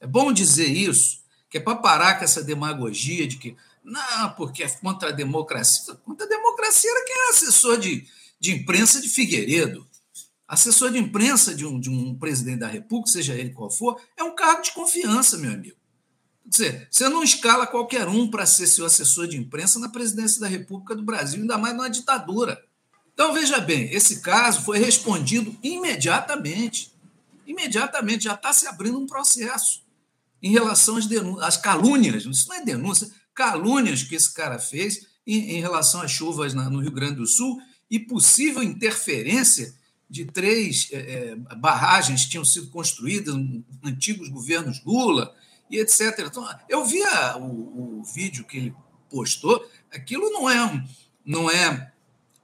É 0.00 0.06
bom 0.06 0.32
dizer 0.32 0.68
isso, 0.68 1.22
que 1.48 1.58
é 1.58 1.60
para 1.60 1.76
parar 1.76 2.18
com 2.18 2.24
essa 2.24 2.42
demagogia 2.42 3.26
de 3.26 3.36
que 3.36 3.56
não, 3.82 4.30
porque 4.30 4.62
é 4.62 4.68
contra 4.68 5.10
a 5.10 5.12
democracia. 5.12 5.94
Contra 6.04 6.24
a 6.24 6.28
democracia 6.28 6.90
era 6.90 7.04
quem 7.04 7.14
era 7.14 7.30
assessor 7.30 7.78
de, 7.78 8.06
de 8.40 8.52
imprensa 8.52 9.00
de 9.00 9.08
Figueiredo. 9.08 9.86
Assessor 10.46 10.90
de 10.90 10.98
imprensa 10.98 11.54
de 11.54 11.64
um, 11.64 11.80
de 11.80 11.88
um 11.88 12.14
presidente 12.14 12.60
da 12.60 12.68
República, 12.68 13.10
seja 13.10 13.34
ele 13.34 13.50
qual 13.50 13.70
for, 13.70 14.00
é 14.16 14.22
um 14.22 14.34
cargo 14.34 14.62
de 14.62 14.72
confiança, 14.72 15.38
meu 15.38 15.52
amigo. 15.52 15.76
Quer 16.44 16.50
dizer, 16.50 16.88
você 16.90 17.08
não 17.08 17.22
escala 17.22 17.66
qualquer 17.66 18.06
um 18.06 18.28
para 18.28 18.44
ser 18.44 18.66
seu 18.66 18.84
assessor 18.84 19.26
de 19.26 19.38
imprensa 19.38 19.78
na 19.78 19.88
presidência 19.88 20.40
da 20.40 20.46
República 20.46 20.94
do 20.94 21.02
Brasil, 21.02 21.40
ainda 21.40 21.56
mais 21.56 21.74
numa 21.74 21.88
ditadura. 21.88 22.62
Então, 23.14 23.32
veja 23.32 23.58
bem, 23.60 23.90
esse 23.92 24.20
caso 24.20 24.62
foi 24.62 24.78
respondido 24.78 25.56
imediatamente. 25.62 26.92
Imediatamente, 27.46 28.24
já 28.24 28.34
está 28.34 28.52
se 28.52 28.66
abrindo 28.66 28.98
um 28.98 29.06
processo 29.06 29.82
em 30.42 30.50
relação 30.50 30.98
às, 30.98 31.06
às 31.40 31.56
calúnias, 31.56 32.26
isso 32.26 32.48
não 32.48 32.56
é 32.56 32.62
denúncia, 32.62 33.10
calúnias 33.34 34.02
que 34.02 34.14
esse 34.14 34.32
cara 34.34 34.58
fez 34.58 35.06
em, 35.26 35.56
em 35.56 35.60
relação 35.60 36.02
às 36.02 36.10
chuvas 36.10 36.52
na, 36.52 36.68
no 36.68 36.80
Rio 36.80 36.92
Grande 36.92 37.16
do 37.16 37.26
Sul 37.26 37.58
e 37.90 37.98
possível 37.98 38.62
interferência 38.62 39.74
de 40.08 40.24
três 40.24 40.88
é, 40.92 41.34
barragens 41.56 42.24
que 42.24 42.30
tinham 42.30 42.44
sido 42.44 42.68
construídas 42.68 43.34
antigos 43.82 44.28
governos 44.28 44.82
Lula 44.84 45.34
e 45.70 45.78
etc. 45.78 46.18
Então, 46.20 46.46
eu 46.68 46.84
vi 46.84 47.02
o, 47.36 48.00
o, 48.00 48.04
vídeo 48.04 48.44
que 48.44 48.56
ele 48.56 48.74
postou, 49.10 49.66
aquilo 49.90 50.30
não 50.30 50.48
é. 50.48 50.84
Não 51.24 51.50
é 51.50 51.92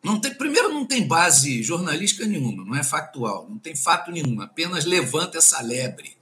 não 0.02 0.18
tem, 0.18 0.32
primeiro, 0.32 0.72
não 0.72 0.86
tem 0.86 1.06
base 1.06 1.62
jornalística 1.62 2.26
nenhuma, 2.26 2.64
não 2.64 2.74
é 2.74 2.82
factual, 2.82 3.46
não 3.48 3.58
tem 3.58 3.76
fato 3.76 4.10
nenhum, 4.10 4.40
apenas 4.40 4.86
levanta 4.86 5.36
essa 5.36 5.60
lebre. 5.60 6.16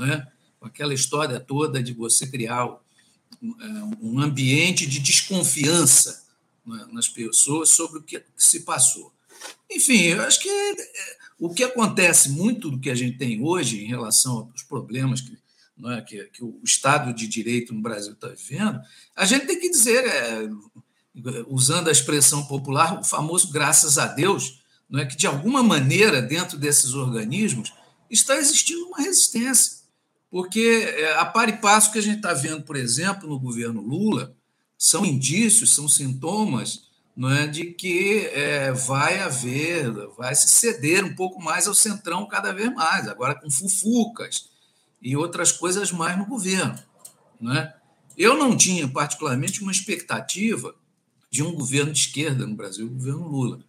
É? 0.00 0.24
Com 0.60 0.66
aquela 0.66 0.94
história 0.94 1.40
toda 1.40 1.82
de 1.82 1.92
você 1.92 2.28
criar 2.28 2.78
um 4.00 4.20
ambiente 4.20 4.86
de 4.86 5.00
desconfiança 5.00 6.24
é? 6.66 6.92
nas 6.92 7.08
pessoas 7.08 7.70
sobre 7.70 7.98
o 7.98 8.02
que 8.02 8.22
se 8.36 8.60
passou. 8.60 9.12
Enfim, 9.70 10.02
eu 10.02 10.22
acho 10.22 10.40
que 10.40 10.48
é, 10.48 10.74
o 11.38 11.52
que 11.52 11.62
acontece 11.62 12.30
muito 12.30 12.70
do 12.70 12.80
que 12.80 12.90
a 12.90 12.94
gente 12.94 13.18
tem 13.18 13.42
hoje 13.42 13.84
em 13.84 13.86
relação 13.86 14.50
aos 14.50 14.62
problemas 14.62 15.20
que, 15.20 15.38
é, 15.86 16.00
que, 16.00 16.24
que 16.24 16.44
o 16.44 16.60
Estado 16.64 17.12
de 17.12 17.26
Direito 17.26 17.74
no 17.74 17.82
Brasil 17.82 18.12
está 18.12 18.28
vivendo, 18.28 18.80
a 19.14 19.24
gente 19.24 19.46
tem 19.46 19.60
que 19.60 19.70
dizer, 19.70 20.04
é, 20.04 20.48
usando 21.46 21.88
a 21.88 21.92
expressão 21.92 22.44
popular, 22.46 22.98
o 22.98 23.04
famoso 23.04 23.50
graças 23.50 23.98
a 23.98 24.06
Deus, 24.06 24.62
não 24.88 25.00
é 25.00 25.06
que 25.06 25.16
de 25.16 25.26
alguma 25.26 25.62
maneira, 25.62 26.22
dentro 26.22 26.56
desses 26.56 26.94
organismos, 26.94 27.72
está 28.10 28.36
existindo 28.36 28.86
uma 28.86 28.98
resistência. 28.98 29.78
Porque 30.30 30.94
é, 30.96 31.14
a 31.16 31.24
par 31.24 31.48
e 31.48 31.58
passo 31.58 31.92
que 31.92 31.98
a 31.98 32.02
gente 32.02 32.16
está 32.16 32.34
vendo, 32.34 32.62
por 32.62 32.76
exemplo, 32.76 33.28
no 33.28 33.38
governo 33.38 33.80
Lula, 33.80 34.34
são 34.76 35.04
indícios, 35.04 35.74
são 35.74 35.88
sintomas 35.88 36.87
não 37.18 37.32
é, 37.32 37.48
de 37.48 37.64
que 37.72 38.26
é, 38.26 38.70
vai 38.70 39.18
haver, 39.18 39.90
vai 40.16 40.32
se 40.36 40.46
ceder 40.46 41.04
um 41.04 41.16
pouco 41.16 41.42
mais 41.42 41.66
ao 41.66 41.74
centrão 41.74 42.28
cada 42.28 42.52
vez 42.52 42.72
mais, 42.72 43.08
agora 43.08 43.34
com 43.34 43.50
fufucas, 43.50 44.48
e 45.02 45.16
outras 45.16 45.50
coisas 45.50 45.90
mais 45.90 46.16
no 46.16 46.26
governo. 46.26 46.78
Né? 47.40 47.74
Eu 48.16 48.38
não 48.38 48.56
tinha, 48.56 48.86
particularmente, 48.86 49.62
uma 49.62 49.72
expectativa 49.72 50.72
de 51.28 51.42
um 51.42 51.56
governo 51.56 51.92
de 51.92 51.98
esquerda 51.98 52.46
no 52.46 52.54
Brasil, 52.54 52.86
o 52.86 52.90
governo 52.90 53.26
Lula. 53.26 53.64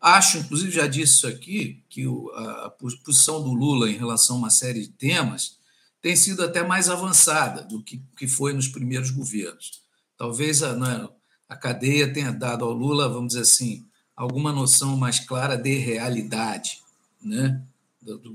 Acho, 0.00 0.38
inclusive, 0.38 0.70
já 0.70 0.86
disse 0.86 1.14
isso 1.14 1.26
aqui, 1.26 1.82
que 1.88 2.04
a 2.36 2.70
posição 2.70 3.42
do 3.42 3.52
Lula 3.52 3.90
em 3.90 3.96
relação 3.96 4.36
a 4.36 4.38
uma 4.38 4.50
série 4.50 4.82
de 4.82 4.90
temas 4.90 5.58
tem 6.00 6.14
sido 6.14 6.44
até 6.44 6.62
mais 6.62 6.88
avançada 6.88 7.62
do 7.62 7.82
que, 7.82 8.00
que 8.16 8.28
foi 8.28 8.52
nos 8.52 8.68
primeiros 8.68 9.10
governos. 9.10 9.82
Talvez 10.16 10.62
a, 10.62 10.76
né, 10.76 11.08
a 11.48 11.56
cadeia 11.56 12.12
tenha 12.12 12.32
dado 12.32 12.64
ao 12.64 12.72
Lula, 12.72 13.08
vamos 13.08 13.28
dizer 13.28 13.42
assim, 13.42 13.84
alguma 14.16 14.52
noção 14.52 14.96
mais 14.96 15.20
clara 15.20 15.56
de 15.56 15.74
realidade, 15.76 16.82
né? 17.22 17.62
do, 18.04 18.18
do, 18.18 18.34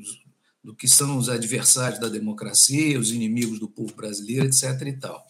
do 0.63 0.75
que 0.75 0.87
são 0.87 1.17
os 1.17 1.29
adversários 1.29 1.99
da 1.99 2.09
democracia, 2.09 2.99
os 2.99 3.11
inimigos 3.11 3.59
do 3.59 3.69
povo 3.69 3.93
brasileiro, 3.93 4.45
etc. 4.45 4.63
e 4.87 4.93
tal. 4.93 5.25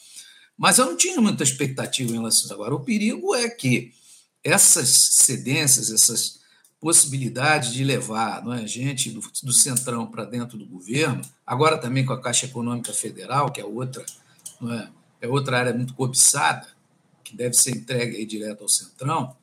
Mas 0.57 0.77
eu 0.77 0.86
não 0.86 0.98
tinha 0.98 1.21
muita 1.21 1.43
expectativa 1.43 2.09
em 2.09 2.15
relação 2.15 2.41
a 2.41 2.45
isso. 2.45 2.53
Agora, 2.53 2.75
o 2.75 2.83
perigo 2.83 3.36
é 3.36 3.50
que 3.50 3.93
essas 4.43 4.89
cedências, 4.89 5.91
essas 5.91 6.39
possibilidades 6.79 7.74
de 7.74 7.83
levar 7.83 8.43
não 8.43 8.53
é, 8.53 8.65
gente 8.65 9.12
do, 9.12 9.19
do 9.43 9.51
centrão 9.53 10.07
para 10.07 10.24
dentro 10.24 10.57
do 10.57 10.65
governo, 10.65 11.21
agora 11.45 11.77
também 11.77 12.05
com 12.05 12.13
a 12.13 12.21
Caixa 12.21 12.45
Econômica 12.45 12.93
Federal, 12.93 13.51
que 13.51 13.59
é 13.59 13.65
outra, 13.65 14.05
é, 14.63 14.88
é 15.21 15.27
outra 15.27 15.59
área 15.59 15.74
muito 15.74 15.93
cobiçada, 15.93 16.67
que 17.29 17.36
deve 17.36 17.53
ser 17.53 17.71
entregue 17.71 18.25
direto 18.25 18.63
ao 18.63 18.69
centrão, 18.69 19.36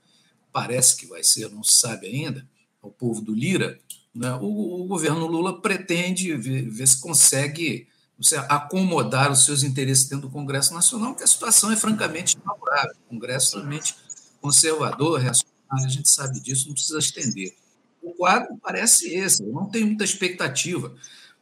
parece 0.52 0.96
que 0.96 1.06
vai 1.06 1.22
ser, 1.22 1.50
não 1.50 1.62
se 1.62 1.78
sabe 1.78 2.08
ainda, 2.08 2.46
ao 2.82 2.90
povo 2.90 3.20
do 3.20 3.32
Lira, 3.32 3.78
né, 4.14 4.32
o, 4.40 4.82
o 4.82 4.86
governo 4.86 5.26
Lula 5.26 5.60
pretende 5.60 6.34
ver, 6.34 6.68
ver 6.68 6.86
se 6.86 7.00
consegue 7.00 7.86
você 8.18 8.36
acomodar 8.36 9.30
os 9.30 9.44
seus 9.44 9.62
interesses 9.62 10.08
dentro 10.08 10.28
do 10.28 10.32
Congresso 10.32 10.72
Nacional, 10.72 11.10
porque 11.10 11.24
a 11.24 11.26
situação 11.26 11.70
é 11.70 11.76
francamente 11.76 12.36
favorável. 12.42 12.96
O 13.06 13.10
Congresso 13.10 13.56
é 13.56 13.60
realmente 13.60 13.94
conservador, 14.40 15.20
reacionário, 15.20 15.54
a 15.70 15.88
gente 15.88 16.08
sabe 16.08 16.40
disso, 16.40 16.66
não 16.66 16.74
precisa 16.74 16.98
estender. 16.98 17.54
O 18.02 18.12
quadro 18.14 18.56
parece 18.62 19.14
esse, 19.14 19.42
eu 19.42 19.52
não 19.52 19.66
tenho 19.66 19.86
muita 19.86 20.04
expectativa, 20.04 20.94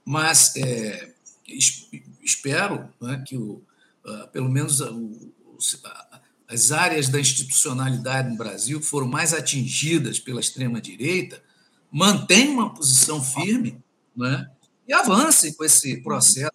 mas 0.04 0.56
é, 0.56 1.14
espero 2.22 2.88
né, 3.00 3.22
que, 3.24 3.36
o, 3.36 3.62
uh, 4.04 4.28
pelo 4.32 4.48
menos, 4.48 4.80
uh, 4.80 5.30
as 6.54 6.70
áreas 6.70 7.08
da 7.08 7.20
institucionalidade 7.20 8.30
no 8.30 8.37
Brasil 8.37 8.78
que 8.78 8.87
foram 8.87 9.08
mais 9.08 9.34
atingidas 9.34 10.20
pela 10.20 10.40
extrema-direita 10.40 11.42
mantenham 11.90 12.54
uma 12.54 12.73
posição 12.73 13.23
firme 13.23 13.82
né, 14.16 14.49
e 14.87 14.92
avancem 14.92 15.52
com 15.52 15.64
esse 15.64 15.96
processo. 16.00 16.50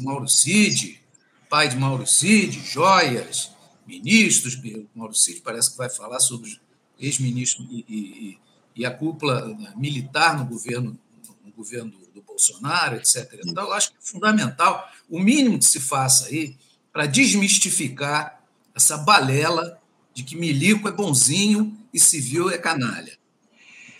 Mauro 0.00 0.28
Cid, 0.28 1.00
pai 1.48 1.68
de 1.68 1.76
Mauro 1.76 2.06
Cid, 2.06 2.60
joias, 2.68 3.52
ministros. 3.86 4.60
Mauro 4.94 5.14
Cid 5.14 5.40
parece 5.40 5.70
que 5.70 5.78
vai 5.78 5.88
falar 5.88 6.18
sobre 6.18 6.60
ex-ministros 6.98 7.66
e, 7.70 7.84
e, 7.88 8.38
e, 8.74 8.84
a 8.84 8.90
cúpula 8.90 9.56
militar 9.76 10.36
no 10.36 10.46
governo, 10.46 10.98
no 11.44 11.52
governo 11.52 11.92
do, 11.92 12.06
do 12.12 12.22
Bolsonaro, 12.22 12.96
etc. 12.96 13.40
Então, 13.46 13.70
acho 13.70 13.90
que 13.90 13.98
é 13.98 14.00
fundamental 14.00 14.90
o 15.08 15.20
mínimo 15.20 15.58
que 15.58 15.64
se 15.64 15.78
faça 15.78 16.26
aí 16.26 16.56
para 16.92 17.06
desmistificar 17.06 18.37
essa 18.78 18.96
balela 18.96 19.76
de 20.14 20.22
que 20.22 20.36
milico 20.36 20.88
é 20.88 20.92
bonzinho 20.92 21.76
e 21.92 21.98
civil 21.98 22.48
é 22.48 22.56
canalha. 22.56 23.18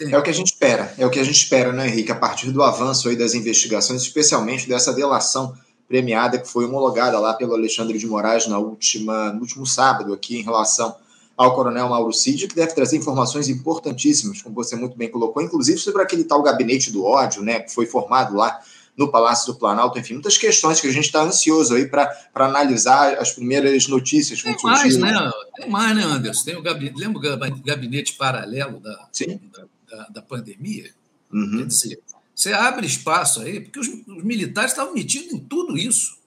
É 0.01 0.17
o 0.17 0.23
que 0.23 0.31
a 0.31 0.33
gente 0.33 0.53
espera, 0.53 0.95
é 0.97 1.05
o 1.05 1.11
que 1.11 1.19
a 1.19 1.25
gente 1.25 1.35
espera, 1.35 1.73
né, 1.73 1.89
Henrique, 1.89 2.13
a 2.13 2.15
partir 2.15 2.53
do 2.53 2.63
avanço 2.63 3.09
aí 3.09 3.17
das 3.17 3.35
investigações, 3.35 4.03
especialmente 4.03 4.69
dessa 4.69 4.93
delação 4.93 5.53
premiada 5.89 6.39
que 6.39 6.47
foi 6.47 6.65
homologada 6.65 7.19
lá 7.19 7.35
pelo 7.35 7.55
Alexandre 7.55 7.99
de 7.99 8.07
Moraes 8.07 8.47
na 8.47 8.59
última, 8.59 9.33
no 9.33 9.41
último 9.41 9.67
sábado 9.67 10.13
aqui 10.13 10.39
em 10.39 10.43
relação 10.43 10.95
ao 11.37 11.53
Coronel 11.55 11.89
Mauro 11.89 12.13
Cid, 12.13 12.47
que 12.47 12.55
deve 12.55 12.73
trazer 12.73 12.97
informações 12.97 13.49
importantíssimas, 13.49 14.43
como 14.43 14.55
você 14.55 14.77
muito 14.77 14.97
bem 14.97 15.11
colocou, 15.11 15.43
inclusive 15.43 15.79
sobre 15.79 16.03
aquele 16.03 16.23
tal 16.23 16.41
gabinete 16.43 16.93
do 16.93 17.05
ódio, 17.05 17.43
né, 17.43 17.61
que 17.61 17.75
foi 17.75 17.87
formado 17.87 18.37
lá 18.37 18.61
no 18.99 19.11
Palácio 19.11 19.53
do 19.53 19.59
Planalto, 19.59 19.99
enfim, 19.99 20.15
muitas 20.15 20.37
questões 20.37 20.81
que 20.81 20.89
a 20.89 20.93
gente 20.93 21.05
está 21.05 21.23
ansioso 21.23 21.75
aí 21.75 21.87
para 21.87 22.13
analisar 22.35 23.15
as 23.15 23.31
primeiras 23.31 23.87
notícias. 23.87 24.43
Tem 24.43 24.57
mais, 24.63 24.97
né? 24.97 25.31
Tem 25.57 25.71
mais, 25.71 25.97
né, 25.97 26.03
Anderson? 26.03 26.45
Tem 26.45 26.57
o 26.57 26.63
gabinete, 26.63 26.99
lembra 26.99 27.19
o 27.19 27.63
gabinete 27.63 28.15
paralelo 28.15 28.81
da, 28.81 28.91
da 28.91 29.65
da, 29.89 30.07
da 30.09 30.23
pandemia. 30.23 30.91
Uhum. 31.33 31.59
Quer 31.59 31.67
dizer, 31.67 32.01
você 32.35 32.53
abre 32.53 32.87
espaço 32.87 33.41
aí, 33.41 33.61
porque 33.61 33.81
os, 33.81 33.89
os 33.89 34.25
militares 34.25 34.73
estavam 34.73 34.95
metidos 34.95 35.33
em 35.33 35.39
tudo 35.39 35.77
isso. 35.77 36.19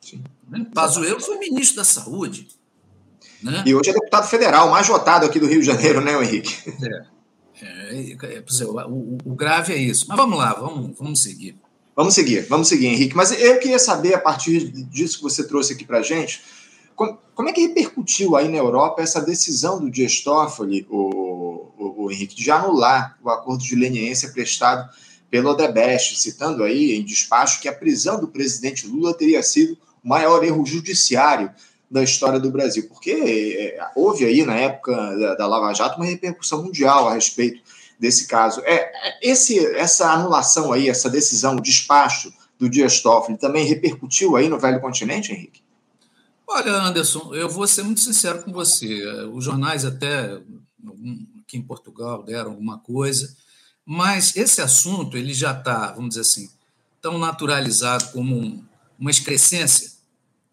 Sim. 0.00 0.22
Né? 0.48 0.66
Pazuello 0.74 1.20
foi 1.20 1.38
ministro 1.38 1.76
da 1.76 1.84
Saúde. 1.84 2.48
Né? 3.42 3.62
E 3.66 3.74
hoje 3.74 3.90
é 3.90 3.92
deputado 3.92 4.28
federal, 4.28 4.70
mais 4.70 4.86
votado 4.86 5.26
aqui 5.26 5.38
do 5.38 5.46
Rio 5.46 5.60
de 5.60 5.66
Janeiro, 5.66 6.00
né, 6.00 6.12
Henrique? 6.22 6.54
É. 7.62 7.64
é, 7.66 8.12
é, 8.12 8.36
é 8.38 8.64
o, 8.64 9.18
o, 9.24 9.34
grave 9.34 9.72
é 9.72 9.76
isso. 9.76 10.06
Mas 10.08 10.16
vamos 10.16 10.38
lá, 10.38 10.52
vamos, 10.54 10.98
vamos 10.98 11.22
seguir. 11.22 11.56
Vamos 12.00 12.14
seguir, 12.14 12.46
vamos 12.48 12.66
seguir, 12.66 12.86
Henrique. 12.86 13.14
Mas 13.14 13.30
eu 13.30 13.58
queria 13.58 13.78
saber, 13.78 14.14
a 14.14 14.18
partir 14.18 14.70
disso 14.70 15.18
que 15.18 15.22
você 15.22 15.46
trouxe 15.46 15.74
aqui 15.74 15.84
para 15.84 16.00
gente, 16.00 16.40
como, 16.96 17.18
como, 17.34 17.50
é 17.50 17.52
que 17.52 17.60
repercutiu 17.60 18.36
aí 18.36 18.48
na 18.48 18.56
Europa 18.56 19.02
essa 19.02 19.20
decisão 19.20 19.78
do 19.78 19.90
Dias 19.90 20.20
Toffoli, 20.22 20.86
o, 20.88 21.68
o, 21.76 22.04
o, 22.04 22.10
Henrique, 22.10 22.34
de 22.34 22.50
anular 22.50 23.18
o 23.22 23.28
acordo 23.28 23.62
de 23.62 23.76
leniência 23.76 24.30
prestado 24.30 24.88
pelo 25.30 25.50
Odebrecht, 25.50 26.18
citando 26.18 26.64
aí 26.64 26.96
em 26.96 27.04
despacho 27.04 27.60
que 27.60 27.68
a 27.68 27.74
prisão 27.74 28.18
do 28.18 28.28
presidente 28.28 28.86
Lula 28.86 29.12
teria 29.12 29.42
sido 29.42 29.76
o 30.02 30.08
maior 30.08 30.42
erro 30.42 30.64
judiciário 30.64 31.50
da 31.90 32.02
história 32.02 32.40
do 32.40 32.50
Brasil, 32.50 32.88
porque 32.88 33.10
é, 33.10 33.78
houve 33.94 34.24
aí 34.24 34.42
na 34.42 34.56
época 34.56 34.96
da, 35.18 35.34
da, 35.34 35.46
Lava 35.46 35.74
Jato 35.74 35.98
uma 35.98 36.06
repercussão 36.06 36.62
mundial 36.62 37.08
a 37.08 37.12
respeito 37.12 37.60
desse 38.00 38.26
caso. 38.26 38.62
É, 38.64 38.90
esse, 39.22 39.58
essa 39.76 40.10
anulação 40.10 40.72
aí, 40.72 40.88
essa 40.88 41.10
decisão, 41.10 41.56
o 41.56 41.60
despacho 41.60 42.32
do 42.58 42.68
Dias 42.68 43.00
Toffoli 43.00 43.38
também 43.38 43.66
repercutiu 43.66 44.36
aí 44.36 44.48
no 44.48 44.58
Velho 44.58 44.80
Continente, 44.80 45.32
Henrique? 45.32 45.62
Olha, 46.46 46.72
Anderson, 46.72 47.34
eu 47.34 47.48
vou 47.48 47.66
ser 47.66 47.82
muito 47.82 48.00
sincero 48.00 48.42
com 48.42 48.52
você. 48.52 49.04
Os 49.32 49.44
jornais 49.44 49.84
até 49.84 50.40
aqui 51.40 51.58
em 51.58 51.62
Portugal 51.62 52.22
deram 52.22 52.52
alguma 52.52 52.78
coisa, 52.78 53.36
mas 53.84 54.36
esse 54.36 54.60
assunto 54.60 55.16
ele 55.16 55.34
já 55.34 55.52
está, 55.52 55.92
vamos 55.92 56.10
dizer 56.10 56.22
assim, 56.22 56.50
tão 57.00 57.18
naturalizado 57.18 58.10
como 58.12 58.36
um, 58.36 58.64
uma 58.98 59.10
excrescência, 59.10 59.92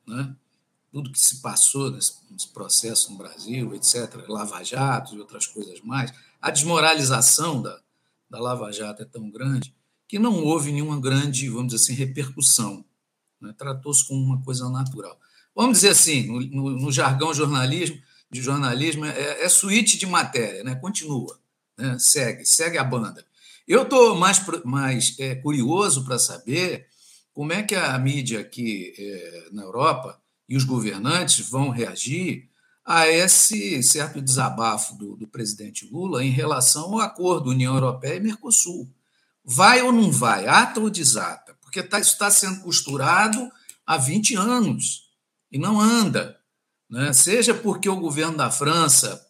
né? 0.06 0.34
tudo 0.92 1.12
que 1.12 1.20
se 1.20 1.42
passou 1.42 1.92
nesse, 1.92 2.14
nesse, 2.32 2.48
processo 2.50 3.12
no 3.12 3.18
Brasil, 3.18 3.76
etc., 3.76 4.28
Lava 4.28 4.64
Jato 4.64 5.16
e 5.16 5.20
outras 5.20 5.46
coisas 5.46 5.82
mais, 5.82 6.12
a 6.42 6.52
desmoralização 6.52 7.62
da, 7.62 7.80
da 8.30 8.40
Lava 8.40 8.72
Jato 8.72 9.02
é 9.02 9.06
tão 9.06 9.30
grande 9.30 9.76
que 10.08 10.18
não 10.18 10.44
houve 10.44 10.72
nenhuma 10.72 11.00
grande, 11.00 11.50
vamos 11.50 11.74
dizer 11.74 11.84
assim, 11.84 11.94
repercussão. 11.94 12.86
Né? 13.42 13.54
Tratou-se 13.58 14.08
como 14.08 14.24
uma 14.24 14.42
coisa 14.42 14.70
natural 14.70 15.20
vamos 15.58 15.80
dizer 15.80 15.90
assim, 15.90 16.28
no, 16.28 16.40
no, 16.40 16.70
no 16.82 16.92
jargão 16.92 17.34
jornalismo, 17.34 17.98
de 18.30 18.42
jornalismo, 18.42 19.06
é, 19.06 19.44
é 19.44 19.50
suíte 19.50 19.98
de 19.98 20.06
matéria, 20.06 20.64
né? 20.64 20.76
continua, 20.76 21.40
né? 21.76 21.98
segue, 21.98 22.46
segue 22.46 22.78
a 22.78 22.84
banda. 22.84 23.26
Eu 23.68 23.82
estou 23.82 24.16
mais, 24.16 24.40
mais 24.64 25.16
é, 25.18 25.34
curioso 25.34 26.06
para 26.06 26.20
saber 26.20 26.88
como 27.34 27.52
é 27.54 27.64
que 27.64 27.74
a 27.74 27.98
mídia 27.98 28.42
aqui 28.42 28.94
é, 28.98 29.48
na 29.52 29.64
Europa 29.64 30.22
e 30.48 30.56
os 30.56 30.64
governantes 30.64 31.50
vão 31.50 31.70
reagir 31.70 32.48
a 32.88 33.06
esse 33.06 33.84
certo 33.84 34.22
desabafo 34.22 34.96
do, 34.96 35.18
do 35.18 35.28
presidente 35.28 35.86
Lula 35.92 36.24
em 36.24 36.30
relação 36.30 36.94
ao 36.94 37.02
acordo 37.02 37.50
União 37.50 37.74
Europeia 37.74 38.16
e 38.16 38.22
Mercosul. 38.22 38.90
Vai 39.44 39.82
ou 39.82 39.92
não 39.92 40.10
vai? 40.10 40.48
Ata 40.48 40.80
ou 40.80 40.90
desata? 40.90 41.54
Porque 41.60 41.84
tá, 41.84 42.00
isso 42.00 42.14
está 42.14 42.32
sendo 42.32 42.62
costurado 42.62 43.52
há 43.86 43.98
20 43.98 44.36
anos 44.36 45.10
e 45.52 45.60
não 45.60 45.82
anda. 45.82 46.40
Né? 46.90 47.12
Seja 47.12 47.54
porque 47.54 47.90
o 47.90 48.00
governo 48.00 48.38
da 48.38 48.50
França 48.50 49.22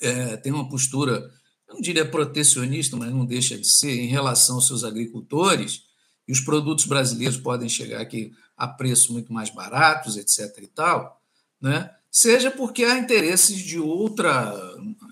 é, 0.00 0.38
tem 0.38 0.50
uma 0.50 0.66
postura, 0.66 1.30
eu 1.68 1.74
não 1.74 1.82
diria 1.82 2.10
protecionista, 2.10 2.96
mas 2.96 3.12
não 3.12 3.26
deixa 3.26 3.58
de 3.58 3.70
ser, 3.70 4.00
em 4.00 4.06
relação 4.06 4.56
aos 4.56 4.66
seus 4.66 4.82
agricultores, 4.82 5.82
e 6.26 6.32
os 6.32 6.40
produtos 6.40 6.86
brasileiros 6.86 7.36
podem 7.36 7.68
chegar 7.68 8.00
aqui 8.00 8.32
a 8.56 8.66
preços 8.66 9.08
muito 9.08 9.30
mais 9.30 9.50
baratos, 9.50 10.16
etc. 10.16 10.62
e 10.62 10.66
tal, 10.68 11.20
né? 11.60 11.90
Seja 12.10 12.50
porque 12.50 12.84
há 12.84 12.98
interesses 12.98 13.58
de 13.58 13.78
outra 13.78 14.54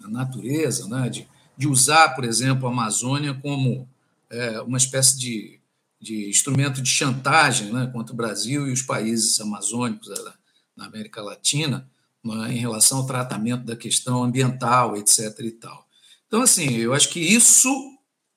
natureza, 0.09 0.89
né? 0.89 1.09
de, 1.09 1.29
de 1.57 1.69
usar, 1.69 2.11
por 2.11 2.25
exemplo, 2.25 2.67
a 2.67 2.71
Amazônia 2.71 3.35
como 3.35 3.89
é, 4.31 4.61
uma 4.61 4.79
espécie 4.79 5.19
de 5.19 5.57
de 5.99 6.29
instrumento 6.29 6.83
de 6.83 6.91
chantagem 6.91 7.73
né, 7.73 7.91
contra 7.93 8.13
o 8.13 8.17
Brasil 8.17 8.69
e 8.69 8.73
os 8.73 8.83
países 8.83 9.41
amazônicos 9.41 10.09
da, 10.09 10.35
na 10.77 10.87
América 10.87 11.23
Latina 11.23 11.89
né, 12.23 12.53
em 12.53 12.59
relação 12.59 12.99
ao 12.99 13.07
tratamento 13.07 13.65
da 13.65 13.75
questão 13.75 14.23
ambiental, 14.23 14.95
etc. 14.97 15.35
e 15.41 15.51
tal. 15.53 15.89
Então, 16.27 16.43
assim, 16.43 16.77
eu 16.77 16.93
acho 16.93 17.09
que 17.09 17.19
isso, 17.19 17.71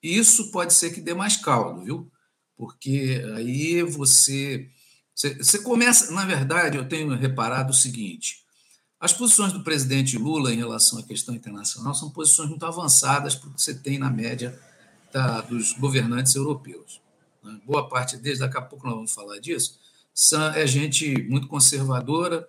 isso 0.01 0.51
pode 0.51 0.73
ser 0.73 0.91
que 0.91 1.01
dê 1.01 1.13
mais 1.13 1.35
caldo, 1.35 1.83
viu? 1.83 2.09
porque 2.59 3.23
aí 3.37 3.81
você, 3.83 4.69
você 5.15 5.59
começa. 5.59 6.11
Na 6.11 6.25
verdade, 6.25 6.77
eu 6.77 6.85
tenho 6.89 7.15
reparado 7.15 7.71
o 7.71 7.75
seguinte: 7.75 8.43
as 8.99 9.13
posições 9.13 9.53
do 9.53 9.63
presidente 9.63 10.17
Lula 10.17 10.53
em 10.53 10.57
relação 10.57 10.99
à 10.99 11.03
questão 11.03 11.33
internacional 11.33 11.95
são 11.95 12.09
posições 12.09 12.49
muito 12.49 12.65
avançadas 12.65 13.33
para 13.33 13.49
o 13.49 13.53
que 13.53 13.61
você 13.61 13.73
tem 13.73 13.97
na 13.97 14.09
média 14.09 14.59
da, 15.11 15.39
dos 15.41 15.71
governantes 15.73 16.35
europeus. 16.35 16.99
Né? 17.41 17.59
Boa 17.65 17.87
parte 17.87 18.17
deles, 18.17 18.39
daqui 18.39 18.57
a 18.57 18.61
pouco 18.61 18.85
nós 18.85 18.95
vamos 18.95 19.13
falar 19.13 19.39
disso, 19.39 19.79
são, 20.13 20.51
é 20.51 20.67
gente 20.67 21.23
muito 21.29 21.47
conservadora. 21.47 22.47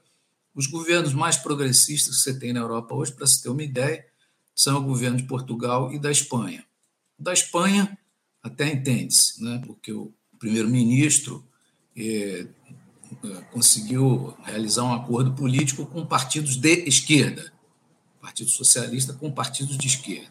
Os 0.52 0.66
governos 0.66 1.14
mais 1.14 1.36
progressistas 1.36 2.16
que 2.16 2.22
você 2.22 2.38
tem 2.38 2.52
na 2.52 2.60
Europa 2.60 2.96
hoje, 2.96 3.12
para 3.12 3.28
se 3.28 3.40
ter 3.40 3.48
uma 3.48 3.62
ideia, 3.62 4.04
são 4.54 4.78
o 4.78 4.84
governo 4.84 5.18
de 5.18 5.22
Portugal 5.22 5.92
e 5.92 6.00
da 6.00 6.10
Espanha. 6.10 6.64
Da 7.16 7.32
Espanha, 7.32 7.96
até 8.42 8.72
entende-se, 8.72 9.42
né? 9.42 9.62
porque 9.64 9.92
o 9.92 10.12
primeiro-ministro 10.38 11.46
é, 11.96 12.46
conseguiu 13.52 14.34
realizar 14.44 14.84
um 14.84 14.92
acordo 14.92 15.32
político 15.32 15.86
com 15.86 16.06
partidos 16.06 16.56
de 16.56 16.84
esquerda, 16.86 17.52
Partido 18.20 18.50
Socialista 18.50 19.12
com 19.12 19.30
partidos 19.30 19.76
de 19.76 19.86
esquerda. 19.86 20.30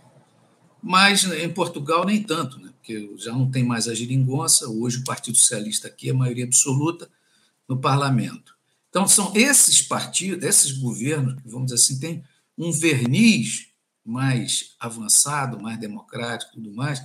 Mas 0.82 1.24
né, 1.24 1.44
em 1.44 1.50
Portugal 1.50 2.06
nem 2.06 2.24
tanto, 2.24 2.60
né? 2.60 2.70
porque 2.78 3.12
já 3.18 3.32
não 3.32 3.50
tem 3.50 3.64
mais 3.64 3.88
a 3.88 3.94
geringonça, 3.94 4.70
hoje 4.70 4.98
o 4.98 5.04
Partido 5.04 5.38
Socialista 5.38 5.88
aqui 5.88 6.10
é 6.10 6.14
maioria 6.14 6.46
absoluta 6.46 7.10
no 7.68 7.78
parlamento. 7.78 8.56
Então 8.90 9.08
são 9.08 9.32
esses 9.36 9.82
partidos, 9.82 10.44
esses 10.44 10.72
governos, 10.72 11.36
vamos 11.46 11.72
dizer 11.72 11.76
assim, 11.76 12.00
têm 12.00 12.24
um 12.58 12.72
verniz 12.72 13.68
mais 14.04 14.76
avançado, 14.80 15.62
mais 15.62 15.80
democrático, 15.80 16.54
tudo 16.54 16.74
mais, 16.74 17.02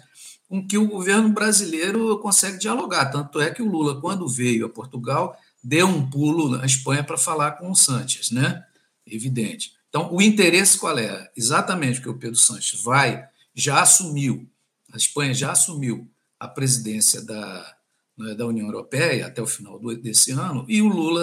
com 0.48 0.66
que 0.66 0.78
o 0.78 0.88
governo 0.88 1.28
brasileiro 1.28 2.18
consegue 2.18 2.58
dialogar. 2.58 3.06
Tanto 3.06 3.40
é 3.40 3.50
que 3.50 3.60
o 3.60 3.68
Lula, 3.68 4.00
quando 4.00 4.28
veio 4.28 4.66
a 4.66 4.70
Portugal, 4.70 5.36
deu 5.64 5.86
um 5.86 6.08
pulo 6.08 6.56
na 6.56 6.66
Espanha 6.66 7.02
para 7.02 7.16
falar 7.16 7.52
com 7.52 7.70
o 7.70 7.74
Sanches, 7.74 8.30
né? 8.30 8.64
Evidente. 9.06 9.72
Então, 9.88 10.12
o 10.12 10.20
interesse 10.20 10.78
qual 10.78 10.98
é? 10.98 11.30
Exatamente 11.36 11.96
porque 11.96 12.10
o 12.10 12.18
Pedro 12.18 12.38
Sanches 12.38 12.82
vai, 12.82 13.28
já 13.54 13.80
assumiu, 13.80 14.48
a 14.92 14.96
Espanha 14.96 15.32
já 15.32 15.52
assumiu 15.52 16.10
a 16.38 16.48
presidência 16.48 17.22
da, 17.22 17.76
né, 18.18 18.34
da 18.34 18.46
União 18.46 18.66
Europeia 18.66 19.26
até 19.26 19.40
o 19.40 19.46
final 19.46 19.78
desse 19.96 20.32
ano, 20.32 20.64
e 20.68 20.82
o 20.82 20.88
Lula 20.88 21.22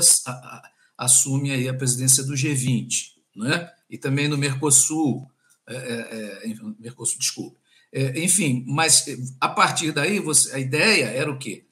assume 0.98 1.52
aí 1.52 1.68
a 1.68 1.74
presidência 1.74 2.24
do 2.24 2.34
G20, 2.34 3.12
né? 3.36 3.70
e 3.90 3.98
também 3.98 4.28
no 4.28 4.38
Mercosul, 4.38 5.30
é, 5.68 5.76
é, 5.76 6.50
é 6.50 6.56
Mercosul, 6.80 7.20
desculpe, 7.20 7.58
é, 7.94 8.24
enfim, 8.24 8.64
mas 8.68 9.06
é, 9.08 9.18
a 9.40 9.50
partir 9.50 9.92
daí 9.92 10.20
você, 10.20 10.56
a 10.56 10.60
ideia 10.60 11.06
era 11.06 11.30
o 11.30 11.38
quê? 11.38 11.66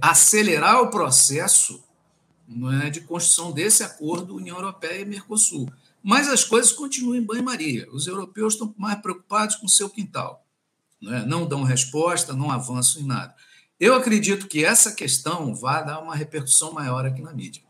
Acelerar 0.00 0.80
o 0.82 0.90
processo 0.90 1.84
não 2.48 2.72
é, 2.72 2.88
de 2.88 3.02
construção 3.02 3.52
desse 3.52 3.82
acordo 3.82 4.34
União 4.34 4.56
Europeia 4.56 5.02
e 5.02 5.04
Mercosul. 5.04 5.68
Mas 6.02 6.28
as 6.28 6.44
coisas 6.44 6.72
continuam 6.72 7.16
em 7.16 7.22
banho-maria. 7.22 7.86
Os 7.92 8.06
europeus 8.06 8.54
estão 8.54 8.74
mais 8.78 8.98
preocupados 9.00 9.56
com 9.56 9.66
o 9.66 9.70
seu 9.70 9.90
quintal. 9.90 10.44
Não, 11.00 11.14
é? 11.14 11.26
não 11.26 11.46
dão 11.46 11.62
resposta, 11.62 12.32
não 12.32 12.50
avançam 12.50 13.02
em 13.02 13.06
nada. 13.06 13.34
Eu 13.78 13.94
acredito 13.94 14.48
que 14.48 14.64
essa 14.64 14.92
questão 14.92 15.54
vai 15.54 15.84
dar 15.84 16.00
uma 16.00 16.16
repercussão 16.16 16.72
maior 16.72 17.04
aqui 17.04 17.22
na 17.22 17.32
mídia. 17.32 17.62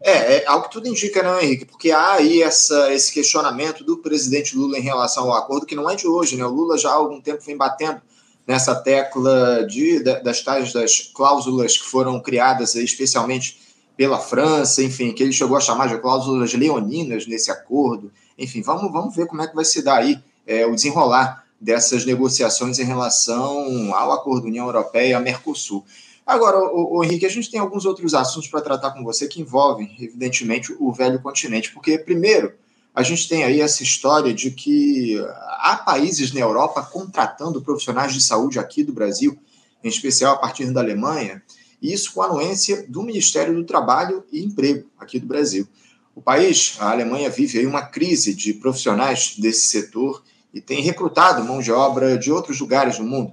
É, 0.00 0.36
é 0.36 0.46
algo 0.46 0.66
que 0.66 0.72
tudo 0.72 0.88
indica, 0.88 1.22
né, 1.22 1.44
Henrique? 1.44 1.64
Porque 1.64 1.90
há 1.90 2.14
aí 2.14 2.42
essa, 2.42 2.92
esse 2.92 3.12
questionamento 3.12 3.84
do 3.84 3.98
presidente 3.98 4.56
Lula 4.56 4.78
em 4.78 4.82
relação 4.82 5.24
ao 5.24 5.36
acordo, 5.36 5.66
que 5.66 5.74
não 5.74 5.90
é 5.90 5.96
de 5.96 6.06
hoje, 6.06 6.36
né? 6.36 6.44
O 6.44 6.50
Lula 6.50 6.78
já 6.78 6.90
há 6.90 6.94
algum 6.94 7.20
tempo 7.20 7.44
vem 7.44 7.56
batendo 7.56 8.00
nessa 8.48 8.74
tecla 8.74 9.66
de, 9.66 10.00
das 10.00 10.42
tais 10.42 10.72
das 10.72 11.00
cláusulas 11.14 11.76
que 11.76 11.84
foram 11.84 12.18
criadas 12.18 12.74
especialmente 12.74 13.58
pela 13.94 14.18
França, 14.18 14.82
enfim, 14.82 15.12
que 15.12 15.22
ele 15.22 15.32
chegou 15.32 15.56
a 15.56 15.60
chamar 15.60 15.88
de 15.88 15.98
cláusulas 15.98 16.54
leoninas 16.54 17.26
nesse 17.26 17.50
acordo. 17.50 18.10
Enfim, 18.38 18.62
vamos, 18.62 18.90
vamos 18.90 19.14
ver 19.14 19.26
como 19.26 19.42
é 19.42 19.46
que 19.46 19.54
vai 19.54 19.66
se 19.66 19.82
dar 19.82 19.98
aí 19.98 20.18
é, 20.46 20.64
o 20.64 20.74
desenrolar 20.74 21.44
dessas 21.60 22.06
negociações 22.06 22.78
em 22.78 22.84
relação 22.84 23.92
ao 23.94 24.12
acordo 24.12 24.46
União 24.46 24.66
Europeia-Mercosul. 24.66 25.84
Agora, 26.24 26.58
o, 26.58 27.02
Henrique, 27.02 27.26
a 27.26 27.30
gente 27.30 27.50
tem 27.50 27.58
alguns 27.58 27.84
outros 27.84 28.14
assuntos 28.14 28.48
para 28.48 28.60
tratar 28.60 28.92
com 28.92 29.02
você 29.02 29.26
que 29.26 29.40
envolvem, 29.40 29.94
evidentemente, 29.98 30.74
o 30.78 30.92
velho 30.92 31.20
continente, 31.20 31.72
porque, 31.72 31.98
primeiro, 31.98 32.52
a 32.98 33.02
gente 33.04 33.28
tem 33.28 33.44
aí 33.44 33.60
essa 33.60 33.84
história 33.84 34.34
de 34.34 34.50
que 34.50 35.16
há 35.60 35.76
países 35.76 36.32
na 36.32 36.40
Europa 36.40 36.82
contratando 36.82 37.62
profissionais 37.62 38.12
de 38.12 38.20
saúde 38.20 38.58
aqui 38.58 38.82
do 38.82 38.92
Brasil, 38.92 39.38
em 39.84 39.88
especial 39.88 40.34
a 40.34 40.38
partir 40.38 40.68
da 40.72 40.80
Alemanha, 40.80 41.40
e 41.80 41.92
isso 41.92 42.12
com 42.12 42.22
a 42.22 42.26
anuência 42.26 42.84
do 42.88 43.04
Ministério 43.04 43.54
do 43.54 43.62
Trabalho 43.62 44.24
e 44.32 44.42
Emprego 44.42 44.90
aqui 44.98 45.20
do 45.20 45.28
Brasil. 45.28 45.68
O 46.12 46.20
país, 46.20 46.76
a 46.80 46.90
Alemanha, 46.90 47.30
vive 47.30 47.60
aí 47.60 47.66
uma 47.66 47.82
crise 47.82 48.34
de 48.34 48.52
profissionais 48.52 49.36
desse 49.38 49.68
setor 49.68 50.20
e 50.52 50.60
tem 50.60 50.82
recrutado 50.82 51.44
mão 51.44 51.60
de 51.60 51.70
obra 51.70 52.18
de 52.18 52.32
outros 52.32 52.58
lugares 52.58 52.98
do 52.98 53.04
mundo. 53.04 53.32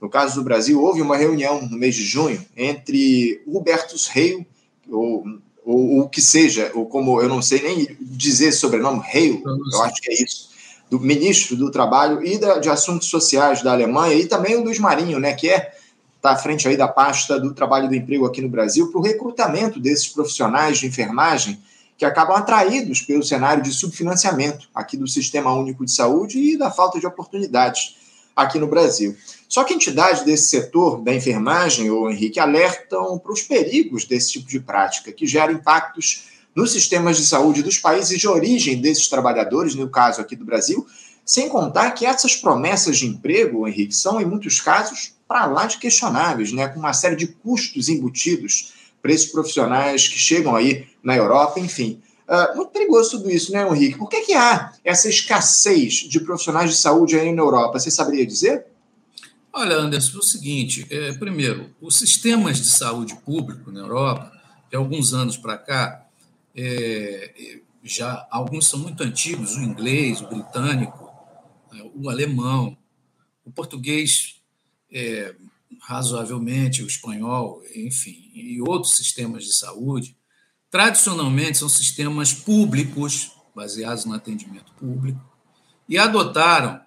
No 0.00 0.10
caso 0.10 0.34
do 0.34 0.42
Brasil, 0.42 0.82
houve 0.82 1.00
uma 1.00 1.16
reunião 1.16 1.62
no 1.62 1.78
mês 1.78 1.94
de 1.94 2.02
junho 2.02 2.44
entre 2.56 3.40
Hubertus 3.46 4.08
Reil, 4.08 4.44
ou, 4.90 5.24
ou 5.64 6.00
o 6.00 6.08
que 6.08 6.20
seja, 6.20 6.70
ou 6.74 6.86
como 6.86 7.20
eu 7.20 7.28
não 7.28 7.40
sei 7.40 7.62
nem 7.62 7.96
dizer 8.00 8.52
sobrenome, 8.52 9.00
Reil, 9.04 9.42
eu 9.72 9.82
acho 9.82 10.00
que 10.00 10.10
é 10.10 10.22
isso, 10.22 10.50
do 10.90 11.00
ministro 11.00 11.56
do 11.56 11.70
Trabalho 11.70 12.24
e 12.24 12.38
da, 12.38 12.58
de 12.58 12.68
Assuntos 12.68 13.08
Sociais 13.08 13.62
da 13.62 13.72
Alemanha, 13.72 14.14
e 14.14 14.26
também 14.26 14.56
o 14.56 14.62
Luiz 14.62 14.78
Marinho, 14.78 15.18
né, 15.18 15.32
que 15.32 15.48
é 15.48 15.72
está 16.24 16.32
à 16.32 16.36
frente 16.36 16.66
aí 16.66 16.74
da 16.74 16.88
pasta 16.88 17.38
do 17.38 17.52
trabalho 17.52 17.84
e 17.84 17.88
do 17.88 17.94
emprego 17.94 18.24
aqui 18.24 18.40
no 18.40 18.48
Brasil, 18.48 18.90
para 18.90 18.98
o 18.98 19.02
recrutamento 19.02 19.78
desses 19.78 20.08
profissionais 20.08 20.78
de 20.78 20.86
enfermagem 20.86 21.62
que 21.98 22.04
acabam 22.04 22.34
atraídos 22.34 23.02
pelo 23.02 23.22
cenário 23.22 23.62
de 23.62 23.70
subfinanciamento 23.70 24.66
aqui 24.74 24.96
do 24.96 25.06
Sistema 25.06 25.52
Único 25.52 25.84
de 25.84 25.92
Saúde 25.92 26.38
e 26.38 26.56
da 26.56 26.70
falta 26.70 26.98
de 26.98 27.06
oportunidades 27.06 27.96
aqui 28.34 28.58
no 28.58 28.66
Brasil. 28.66 29.14
Só 29.54 29.62
que 29.62 29.72
entidades 29.72 30.24
desse 30.24 30.48
setor 30.48 31.00
da 31.00 31.14
enfermagem, 31.14 31.88
o 31.88 32.10
Henrique, 32.10 32.40
alertam 32.40 33.16
para 33.20 33.32
os 33.32 33.40
perigos 33.40 34.04
desse 34.04 34.32
tipo 34.32 34.48
de 34.48 34.58
prática, 34.58 35.12
que 35.12 35.28
gera 35.28 35.52
impactos 35.52 36.24
nos 36.56 36.72
sistemas 36.72 37.16
de 37.16 37.24
saúde 37.24 37.62
dos 37.62 37.78
países 37.78 38.18
de 38.18 38.26
origem 38.26 38.80
desses 38.80 39.06
trabalhadores, 39.06 39.76
no 39.76 39.88
caso 39.88 40.20
aqui 40.20 40.34
do 40.34 40.44
Brasil, 40.44 40.84
sem 41.24 41.48
contar 41.48 41.92
que 41.92 42.04
essas 42.04 42.34
promessas 42.34 42.98
de 42.98 43.06
emprego, 43.06 43.68
Henrique, 43.68 43.94
são, 43.94 44.20
em 44.20 44.24
muitos 44.24 44.60
casos, 44.60 45.12
para 45.28 45.46
lá 45.46 45.66
de 45.66 45.78
questionáveis, 45.78 46.52
né, 46.52 46.66
com 46.66 46.80
uma 46.80 46.92
série 46.92 47.14
de 47.14 47.28
custos 47.28 47.88
embutidos 47.88 48.72
para 49.00 49.12
esses 49.12 49.30
profissionais 49.30 50.08
que 50.08 50.18
chegam 50.18 50.56
aí 50.56 50.88
na 51.00 51.14
Europa, 51.14 51.60
enfim. 51.60 52.02
Uh, 52.28 52.56
muito 52.56 52.72
perigoso 52.72 53.18
tudo 53.18 53.30
isso, 53.30 53.52
né, 53.52 53.64
Henrique? 53.64 53.98
Por 53.98 54.08
que, 54.08 54.22
que 54.22 54.32
há 54.34 54.72
essa 54.84 55.08
escassez 55.08 56.08
de 56.08 56.18
profissionais 56.18 56.70
de 56.70 56.76
saúde 56.76 57.16
aí 57.16 57.32
na 57.32 57.42
Europa? 57.42 57.78
Você 57.78 57.92
saberia 57.92 58.26
dizer? 58.26 58.73
Olha, 59.56 59.76
Anderson, 59.76 60.16
é 60.16 60.20
o 60.20 60.22
seguinte: 60.22 60.84
é, 60.90 61.12
primeiro, 61.12 61.72
os 61.80 61.94
sistemas 61.94 62.58
de 62.58 62.66
saúde 62.66 63.14
público 63.24 63.70
na 63.70 63.80
Europa, 63.80 64.32
de 64.68 64.76
alguns 64.76 65.14
anos 65.14 65.36
para 65.36 65.56
cá, 65.56 66.08
é, 66.56 67.60
já 67.84 68.26
alguns 68.32 68.66
são 68.66 68.80
muito 68.80 69.04
antigos, 69.04 69.54
o 69.54 69.62
inglês, 69.62 70.20
o 70.20 70.26
britânico, 70.26 71.08
é, 71.72 71.88
o 71.94 72.10
alemão, 72.10 72.76
o 73.44 73.52
português 73.52 74.42
é, 74.92 75.36
razoavelmente, 75.82 76.82
o 76.82 76.86
espanhol, 76.88 77.62
enfim, 77.76 78.32
e 78.34 78.60
outros 78.60 78.96
sistemas 78.96 79.44
de 79.44 79.54
saúde, 79.54 80.16
tradicionalmente 80.68 81.58
são 81.58 81.68
sistemas 81.68 82.32
públicos, 82.32 83.30
baseados 83.54 84.04
no 84.04 84.14
atendimento 84.14 84.72
público, 84.72 85.20
e 85.88 85.96
adotaram, 85.96 86.80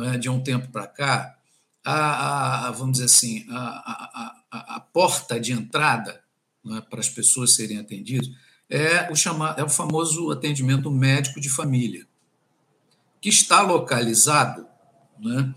é, 0.00 0.18
de 0.18 0.28
um 0.28 0.42
tempo 0.42 0.66
para 0.72 0.88
cá, 0.88 1.37
a, 1.90 2.66
a, 2.66 2.70
vamos 2.70 2.92
dizer 2.92 3.06
assim, 3.06 3.46
a, 3.48 4.34
a, 4.50 4.76
a 4.76 4.80
porta 4.80 5.40
de 5.40 5.52
entrada 5.52 6.22
é, 6.70 6.82
para 6.82 7.00
as 7.00 7.08
pessoas 7.08 7.54
serem 7.54 7.78
atendidas 7.78 8.28
é 8.68 9.10
o, 9.10 9.16
chamado, 9.16 9.58
é 9.58 9.64
o 9.64 9.70
famoso 9.70 10.30
atendimento 10.30 10.90
médico 10.90 11.40
de 11.40 11.48
família, 11.48 12.06
que 13.22 13.30
está 13.30 13.62
localizado 13.62 14.66
né, 15.18 15.54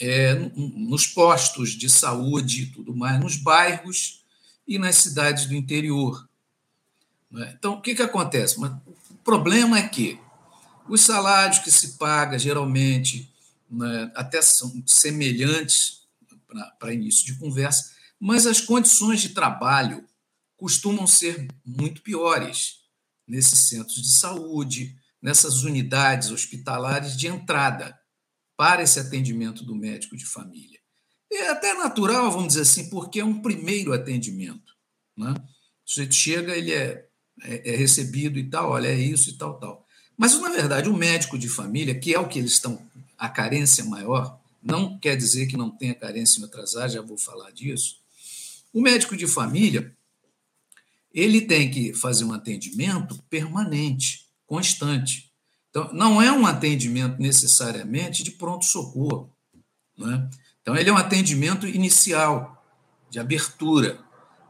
é, 0.00 0.34
nos 0.56 1.06
postos 1.06 1.72
de 1.72 1.90
saúde 1.90 2.62
e 2.62 2.66
tudo 2.66 2.96
mais, 2.96 3.20
nos 3.20 3.36
bairros 3.36 4.24
e 4.66 4.78
nas 4.78 4.96
cidades 4.96 5.44
do 5.44 5.54
interior. 5.54 6.26
Né? 7.30 7.54
Então, 7.58 7.74
o 7.74 7.82
que, 7.82 7.94
que 7.94 8.02
acontece? 8.02 8.58
O 8.58 9.14
problema 9.22 9.78
é 9.78 9.86
que 9.86 10.18
os 10.88 11.02
salários 11.02 11.58
que 11.58 11.70
se 11.70 11.98
paga 11.98 12.38
geralmente 12.38 13.33
né, 13.70 14.12
até 14.14 14.40
são 14.42 14.82
semelhantes 14.86 16.04
para 16.78 16.94
início 16.94 17.24
de 17.26 17.38
conversa, 17.38 17.92
mas 18.18 18.46
as 18.46 18.60
condições 18.60 19.20
de 19.20 19.30
trabalho 19.30 20.06
costumam 20.56 21.06
ser 21.06 21.48
muito 21.64 22.00
piores 22.02 22.84
nesses 23.26 23.68
centros 23.68 24.00
de 24.00 24.18
saúde, 24.18 24.96
nessas 25.20 25.62
unidades 25.62 26.30
hospitalares 26.30 27.16
de 27.16 27.26
entrada 27.26 27.98
para 28.56 28.82
esse 28.82 29.00
atendimento 29.00 29.64
do 29.64 29.74
médico 29.74 30.16
de 30.16 30.24
família. 30.24 30.78
é 31.32 31.48
até 31.48 31.74
natural, 31.74 32.30
vamos 32.30 32.48
dizer 32.48 32.60
assim, 32.60 32.88
porque 32.88 33.20
é 33.20 33.24
um 33.24 33.42
primeiro 33.42 33.92
atendimento. 33.92 34.72
Né? 35.16 35.34
O 35.84 35.90
sujeito 35.90 36.14
chega, 36.14 36.56
ele 36.56 36.72
é, 36.72 37.08
é, 37.42 37.72
é 37.72 37.76
recebido 37.76 38.38
e 38.38 38.48
tal, 38.48 38.70
olha, 38.70 38.88
é 38.88 38.98
isso 38.98 39.30
e 39.30 39.32
tal, 39.36 39.58
tal. 39.58 39.84
Mas, 40.16 40.38
na 40.40 40.50
verdade, 40.50 40.88
o 40.88 40.96
médico 40.96 41.36
de 41.36 41.48
família, 41.48 41.98
que 41.98 42.14
é 42.14 42.18
o 42.18 42.28
que 42.28 42.38
eles 42.38 42.52
estão, 42.52 42.80
a 43.18 43.28
carência 43.28 43.84
maior, 43.84 44.40
não 44.62 44.98
quer 44.98 45.16
dizer 45.16 45.46
que 45.46 45.56
não 45.56 45.70
tenha 45.70 45.94
carência 45.94 46.40
em 46.40 46.42
outras 46.42 46.74
áreas, 46.74 46.94
já 46.94 47.02
vou 47.02 47.18
falar 47.18 47.50
disso. 47.50 47.98
O 48.72 48.80
médico 48.80 49.16
de 49.16 49.26
família, 49.26 49.94
ele 51.12 51.42
tem 51.42 51.70
que 51.70 51.94
fazer 51.94 52.24
um 52.24 52.32
atendimento 52.32 53.22
permanente, 53.30 54.26
constante. 54.46 55.30
Então, 55.70 55.92
não 55.92 56.20
é 56.20 56.32
um 56.32 56.46
atendimento 56.46 57.20
necessariamente 57.20 58.22
de 58.22 58.32
pronto-socorro. 58.32 59.32
Né? 59.96 60.28
Então, 60.62 60.76
ele 60.76 60.88
é 60.88 60.92
um 60.92 60.96
atendimento 60.96 61.66
inicial, 61.66 62.54
de 63.10 63.20
abertura. 63.20 64.00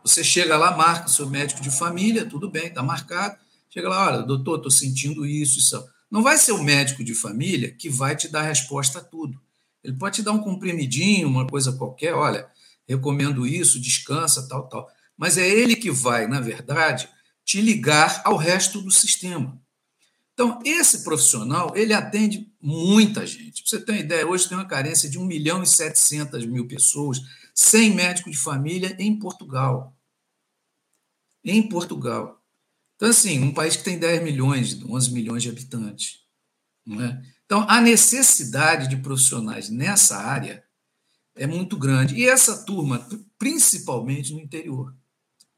Você 0.03 0.25
chega 0.25 0.57
lá, 0.57 0.75
marca 0.75 1.09
seu 1.09 1.29
médico 1.29 1.61
de 1.61 1.71
família, 1.71 2.25
tudo 2.25 2.51
bem, 2.51 2.69
está 2.69 2.83
marcado. 2.83 3.37
Chega 3.69 3.89
lá, 3.89 4.07
olha, 4.07 4.23
doutor, 4.23 4.57
estou 4.57 4.71
sentindo 4.71 5.27
isso, 5.27 5.59
isso. 5.59 5.85
Não 6.15 6.23
vai 6.23 6.39
ser 6.39 6.53
o 6.53 6.63
médico 6.63 7.03
de 7.03 7.13
família 7.13 7.73
que 7.73 7.91
vai 7.91 8.15
te 8.15 8.29
dar 8.29 8.43
resposta 8.43 9.01
a 9.01 9.03
tudo. 9.03 9.43
Ele 9.83 9.97
pode 9.97 10.15
te 10.15 10.23
dar 10.23 10.31
um 10.31 10.39
comprimidinho, 10.39 11.27
uma 11.27 11.45
coisa 11.45 11.73
qualquer, 11.73 12.15
olha, 12.15 12.49
recomendo 12.89 13.45
isso, 13.45 13.81
descansa, 13.81 14.49
tal, 14.49 14.69
tal. 14.69 14.89
Mas 15.17 15.37
é 15.37 15.49
ele 15.49 15.75
que 15.75 15.91
vai, 15.91 16.29
na 16.29 16.41
verdade, 16.41 17.09
te 17.45 17.61
ligar 17.61 18.23
ao 18.25 18.37
resto 18.37 18.81
do 18.81 18.93
sistema. 18.93 19.61
Então, 20.33 20.61
esse 20.65 21.03
profissional, 21.03 21.73
ele 21.75 21.93
atende 21.93 22.49
muita 22.63 23.27
gente. 23.27 23.65
Para 23.65 23.71
você 23.71 23.85
ter 23.85 23.91
uma 23.91 24.01
ideia, 24.01 24.25
hoje 24.25 24.49
tem 24.49 24.57
uma 24.57 24.69
carência 24.69 25.11
de 25.11 25.19
1 25.19 25.25
milhão 25.25 25.65
e 25.65 25.67
700 25.67 26.47
mil 26.47 26.69
pessoas 26.69 27.21
sem 27.53 27.93
médico 27.93 28.31
de 28.31 28.39
família 28.39 28.95
em 29.01 29.19
Portugal. 29.19 29.99
Em 31.43 31.69
Portugal. 31.69 32.41
Então, 32.97 33.09
assim, 33.09 33.41
um 33.41 33.53
país 33.53 33.77
que 33.77 33.85
tem 33.85 33.99
10 33.99 34.23
milhões, 34.23 34.83
11 34.83 35.13
milhões 35.13 35.43
de 35.43 35.49
habitantes. 35.49 36.21
É? 36.89 37.23
Então, 37.45 37.67
a 37.69 37.81
necessidade 37.81 38.89
de 38.89 38.97
profissionais 38.97 39.69
nessa 39.69 40.17
área 40.17 40.65
é 41.35 41.47
muito 41.47 41.77
grande. 41.77 42.15
E 42.15 42.27
essa 42.27 42.65
turma, 42.65 43.07
principalmente 43.39 44.33
no 44.33 44.41
interior, 44.41 44.95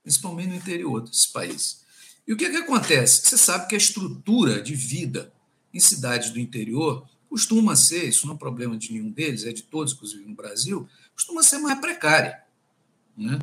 principalmente 0.03 0.49
no 0.49 0.55
interior 0.55 1.03
desse 1.03 1.33
país. 1.33 1.85
E 2.27 2.33
o 2.33 2.37
que, 2.37 2.49
que 2.49 2.57
acontece? 2.57 3.23
Você 3.23 3.37
sabe 3.37 3.69
que 3.69 3.75
a 3.75 3.79
estrutura 3.79 4.63
de 4.63 4.75
vida 4.75 5.33
em 5.73 5.79
cidades 5.79 6.31
do 6.31 6.41
interior 6.41 7.07
costuma 7.29 7.77
ser, 7.77 8.09
isso 8.09 8.27
não 8.27 8.35
é 8.35 8.39
problema 8.39 8.77
de 8.77 8.93
nenhum 8.93 9.11
deles, 9.11 9.45
é 9.45 9.53
de 9.53 9.63
todos, 9.63 9.93
inclusive 9.93 10.25
no 10.25 10.35
Brasil, 10.35 10.89
costuma 11.15 11.43
ser 11.43 11.59
mais 11.59 11.79
precária. 11.79 12.43
Né? 13.17 13.39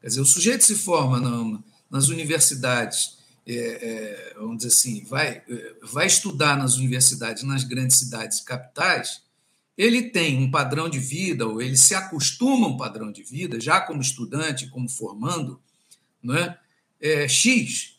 Quer 0.00 0.08
dizer, 0.08 0.20
o 0.20 0.26
sujeito 0.26 0.64
se 0.64 0.74
forma 0.74 1.20
na, 1.20 1.62
nas 1.90 2.08
universidades, 2.08 3.17
é, 3.48 3.54
é, 3.56 4.34
vamos 4.36 4.58
dizer 4.58 4.68
assim, 4.68 5.04
vai, 5.04 5.42
é, 5.48 5.74
vai 5.82 6.06
estudar 6.06 6.56
nas 6.56 6.76
universidades, 6.76 7.42
nas 7.42 7.64
grandes 7.64 7.98
cidades 7.98 8.38
e 8.38 8.44
capitais, 8.44 9.22
ele 9.76 10.10
tem 10.10 10.38
um 10.38 10.50
padrão 10.50 10.88
de 10.88 10.98
vida, 10.98 11.46
ou 11.46 11.62
ele 11.62 11.76
se 11.76 11.94
acostuma 11.94 12.66
a 12.66 12.70
um 12.70 12.76
padrão 12.76 13.12
de 13.12 13.22
vida, 13.22 13.60
já 13.60 13.80
como 13.80 14.02
estudante, 14.02 14.68
como 14.68 14.88
formando, 14.88 15.60
não 16.22 16.36
é? 16.36 16.58
é 17.00 17.28
X, 17.28 17.98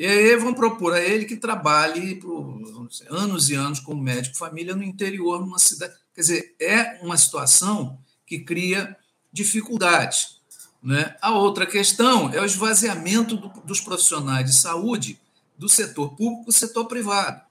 e 0.00 0.06
aí 0.06 0.34
vão 0.36 0.54
propor 0.54 0.94
a 0.94 1.00
ele 1.00 1.26
que 1.26 1.36
trabalhe 1.36 2.14
por 2.14 2.88
dizer, 2.88 3.06
anos 3.10 3.50
e 3.50 3.54
anos 3.54 3.80
como 3.80 4.02
médico 4.02 4.34
família 4.34 4.74
no 4.74 4.82
interior, 4.82 5.40
numa 5.40 5.58
cidade. 5.58 5.92
Quer 6.14 6.20
dizer, 6.22 6.56
é 6.58 7.00
uma 7.02 7.18
situação 7.18 7.98
que 8.26 8.38
cria 8.38 8.96
dificuldades. 9.30 10.39
Né? 10.82 11.16
A 11.20 11.32
outra 11.32 11.66
questão 11.66 12.32
é 12.32 12.40
o 12.40 12.44
esvaziamento 12.44 13.36
do, 13.36 13.48
dos 13.64 13.80
profissionais 13.80 14.46
de 14.46 14.56
saúde 14.56 15.20
do 15.58 15.68
setor 15.68 16.16
público 16.16 16.46
do 16.46 16.52
setor 16.52 16.86
privado, 16.86 17.42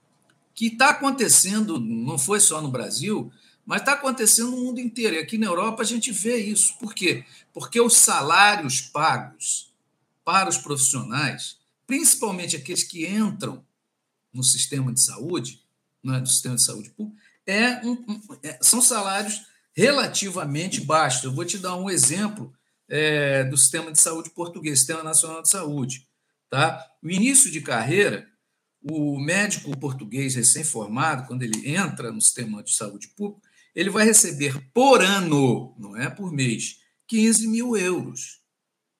que 0.55 0.67
está 0.67 0.89
acontecendo, 0.89 1.79
não 1.79 2.17
foi 2.17 2.39
só 2.39 2.59
no 2.59 2.71
Brasil, 2.71 3.31
mas 3.65 3.81
está 3.81 3.93
acontecendo 3.93 4.51
no 4.51 4.57
mundo 4.57 4.79
inteiro. 4.79 5.15
E 5.15 5.19
aqui 5.19 5.37
na 5.37 5.45
Europa 5.45 5.83
a 5.83 5.85
gente 5.85 6.11
vê 6.11 6.37
isso. 6.37 6.75
Por 6.79 6.93
quê? 6.93 7.23
Porque 7.53 7.79
os 7.79 7.95
salários 7.95 8.81
pagos 8.81 9.71
para 10.25 10.49
os 10.49 10.57
profissionais 10.57 11.59
principalmente 11.89 12.55
aqueles 12.55 12.83
que 12.83 13.07
entram 13.07 13.65
no 14.31 14.43
sistema 14.43 14.93
de 14.93 15.01
saúde, 15.01 15.59
no 16.03 16.13
é, 16.13 16.23
sistema 16.23 16.55
de 16.55 16.63
saúde 16.63 16.91
público, 16.91 17.17
é 17.47 17.83
um, 17.83 17.93
um, 17.93 18.21
é, 18.43 18.59
são 18.61 18.79
salários 18.79 19.41
relativamente 19.73 20.81
baixos. 20.81 21.23
Eu 21.23 21.33
vou 21.33 21.43
te 21.43 21.57
dar 21.57 21.75
um 21.75 21.89
exemplo 21.89 22.53
é, 22.89 23.43
do 23.43 23.56
sistema 23.56 23.91
de 23.91 23.99
saúde 23.99 24.32
português, 24.32 24.80
Sistema 24.80 25.04
Nacional 25.04 25.41
de 25.41 25.49
Saúde. 25.49 26.08
Tá? 26.49 26.84
O 27.02 27.10
início 27.10 27.52
de 27.52 27.62
carreira, 27.62 28.28
o 28.82 29.19
médico 29.19 29.78
português 29.78 30.36
recém-formado, 30.36 31.28
quando 31.28 31.43
ele 31.43 31.69
entra 31.69 32.12
no 32.12 32.21
sistema 32.21 32.63
de 32.63 32.73
saúde 32.73 33.10
público, 33.10 33.41
ele 33.75 33.89
vai 33.89 34.04
receber 34.04 34.60
por 34.73 35.02
ano, 35.02 35.75
não 35.78 35.95
é 35.95 36.10
por 36.10 36.32
mês, 36.32 36.80
15 37.08 37.47
mil 37.47 37.78
euros, 37.78 38.41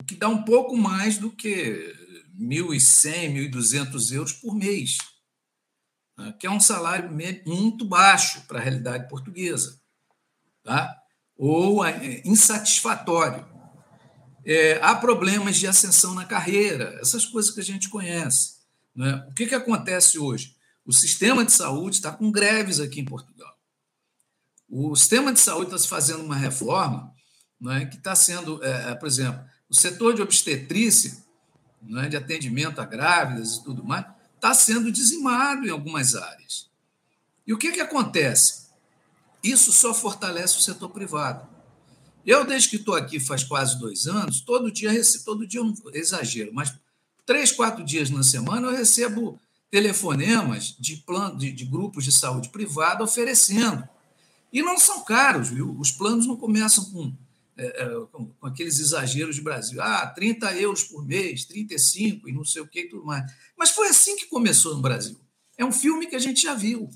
o 0.02 0.06
que 0.06 0.16
dá 0.16 0.30
um 0.30 0.44
pouco 0.44 0.78
mais 0.78 1.18
do 1.18 1.32
que 1.32 1.96
1.100, 2.40 3.52
1.200 3.52 4.14
euros 4.14 4.34
por 4.34 4.56
mês, 4.56 4.98
né? 6.18 6.34
que 6.40 6.46
é 6.46 6.52
um 6.52 6.60
salário 6.60 7.10
muito 7.46 7.84
baixo 7.84 8.46
para 8.48 8.60
a 8.60 8.62
realidade 8.62 9.10
portuguesa, 9.10 9.82
tá? 10.64 10.96
ou 11.36 11.84
é, 11.84 12.22
insatisfatório. 12.26 13.59
É, 14.52 14.80
há 14.82 14.96
problemas 14.96 15.58
de 15.58 15.68
ascensão 15.68 16.16
na 16.16 16.26
carreira, 16.26 16.98
essas 17.00 17.24
coisas 17.24 17.52
que 17.52 17.60
a 17.60 17.64
gente 17.64 17.88
conhece. 17.88 18.56
Né? 18.96 19.24
O 19.30 19.34
que, 19.36 19.46
que 19.46 19.54
acontece 19.54 20.18
hoje? 20.18 20.56
O 20.84 20.92
sistema 20.92 21.46
de 21.46 21.52
saúde 21.52 21.98
está 21.98 22.12
com 22.12 22.32
greves 22.32 22.80
aqui 22.80 23.00
em 23.00 23.06
Portugal. 23.06 23.56
O 24.68 24.96
sistema 24.96 25.32
de 25.32 25.40
saúde 25.40 25.68
está 25.68 25.78
se 25.78 25.88
fazendo 25.88 26.24
uma 26.24 26.36
reforma 26.36 27.14
né, 27.62 27.86
que 27.86 27.98
está 27.98 28.16
sendo, 28.16 28.60
é, 28.64 28.90
é 28.90 28.96
por 28.96 29.06
exemplo, 29.06 29.40
o 29.70 29.76
setor 29.76 30.16
de 30.16 30.24
obstetrícia 30.24 31.16
né, 31.84 32.10
de 32.10 32.18
atendimento 32.18 32.82
a 32.82 32.86
grávidas 32.86 33.58
e 33.58 33.64
tudo 33.64 33.84
mais, 33.84 34.04
está 34.34 34.52
sendo 34.56 34.92
dizimado 34.92 35.68
em 35.68 35.70
algumas 35.70 36.16
áreas. 36.16 36.72
E 37.46 37.54
o 37.54 37.58
que, 37.60 37.72
que 37.72 37.82
acontece? 37.82 38.70
Isso 39.44 39.72
só 39.72 39.94
fortalece 39.94 40.58
o 40.58 40.62
setor 40.62 40.90
privado. 40.90 41.48
Eu, 42.30 42.46
desde 42.46 42.70
que 42.70 42.76
estou 42.76 42.94
aqui 42.94 43.20
faz 43.20 43.44
quase 43.44 43.80
dois 43.80 44.06
anos, 44.06 44.40
todo 44.42 44.72
dia, 44.72 44.92
todo 45.26 45.48
dia, 45.48 45.64
um 45.64 45.74
exagero, 45.96 46.54
mas 46.54 46.72
três, 47.26 47.52
quatro 47.52 47.84
dias 47.84 48.12
na 48.12 48.22
semana 48.22 48.68
eu 48.68 48.78
recebo 48.78 49.42
telefonemas 49.72 50.76
de, 50.80 50.98
plano, 50.98 51.40
de, 51.40 51.52
de 51.52 51.66
grupos 51.66 52.04
de 52.04 52.12
saúde 52.12 52.50
privada 52.50 53.04
oferecendo. 53.04 53.84
E 54.54 54.62
não 54.62 54.78
são 54.78 55.04
caros, 55.04 55.50
viu? 55.50 55.76
Os 55.80 55.92
planos 55.92 56.28
não 56.28 56.36
começam 56.38 56.86
com 56.92 57.12
é, 57.58 57.66
é, 57.66 57.86
com, 58.12 58.28
com, 58.28 58.46
aqueles 58.46 58.80
exageros 58.80 59.36
de 59.36 59.42
Brasil. 59.42 59.82
Ah, 59.82 60.06
30 60.06 60.54
euros 60.58 60.84
por 60.84 61.04
mês, 61.04 61.46
35 61.46 62.30
e 62.30 62.32
não 62.32 62.46
sei 62.46 62.62
o 62.62 62.68
que 62.68 62.82
e 62.82 62.90
tudo 62.90 63.06
mais. 63.06 63.24
Mas 63.58 63.72
foi 63.72 63.88
assim 63.88 64.16
que 64.16 64.28
começou 64.28 64.76
no 64.76 64.84
Brasil. 64.84 65.20
É 65.58 65.66
um 65.66 65.72
filme 65.72 66.06
que 66.06 66.16
a 66.16 66.20
gente 66.20 66.44
já 66.44 66.54
viu. 66.54 66.92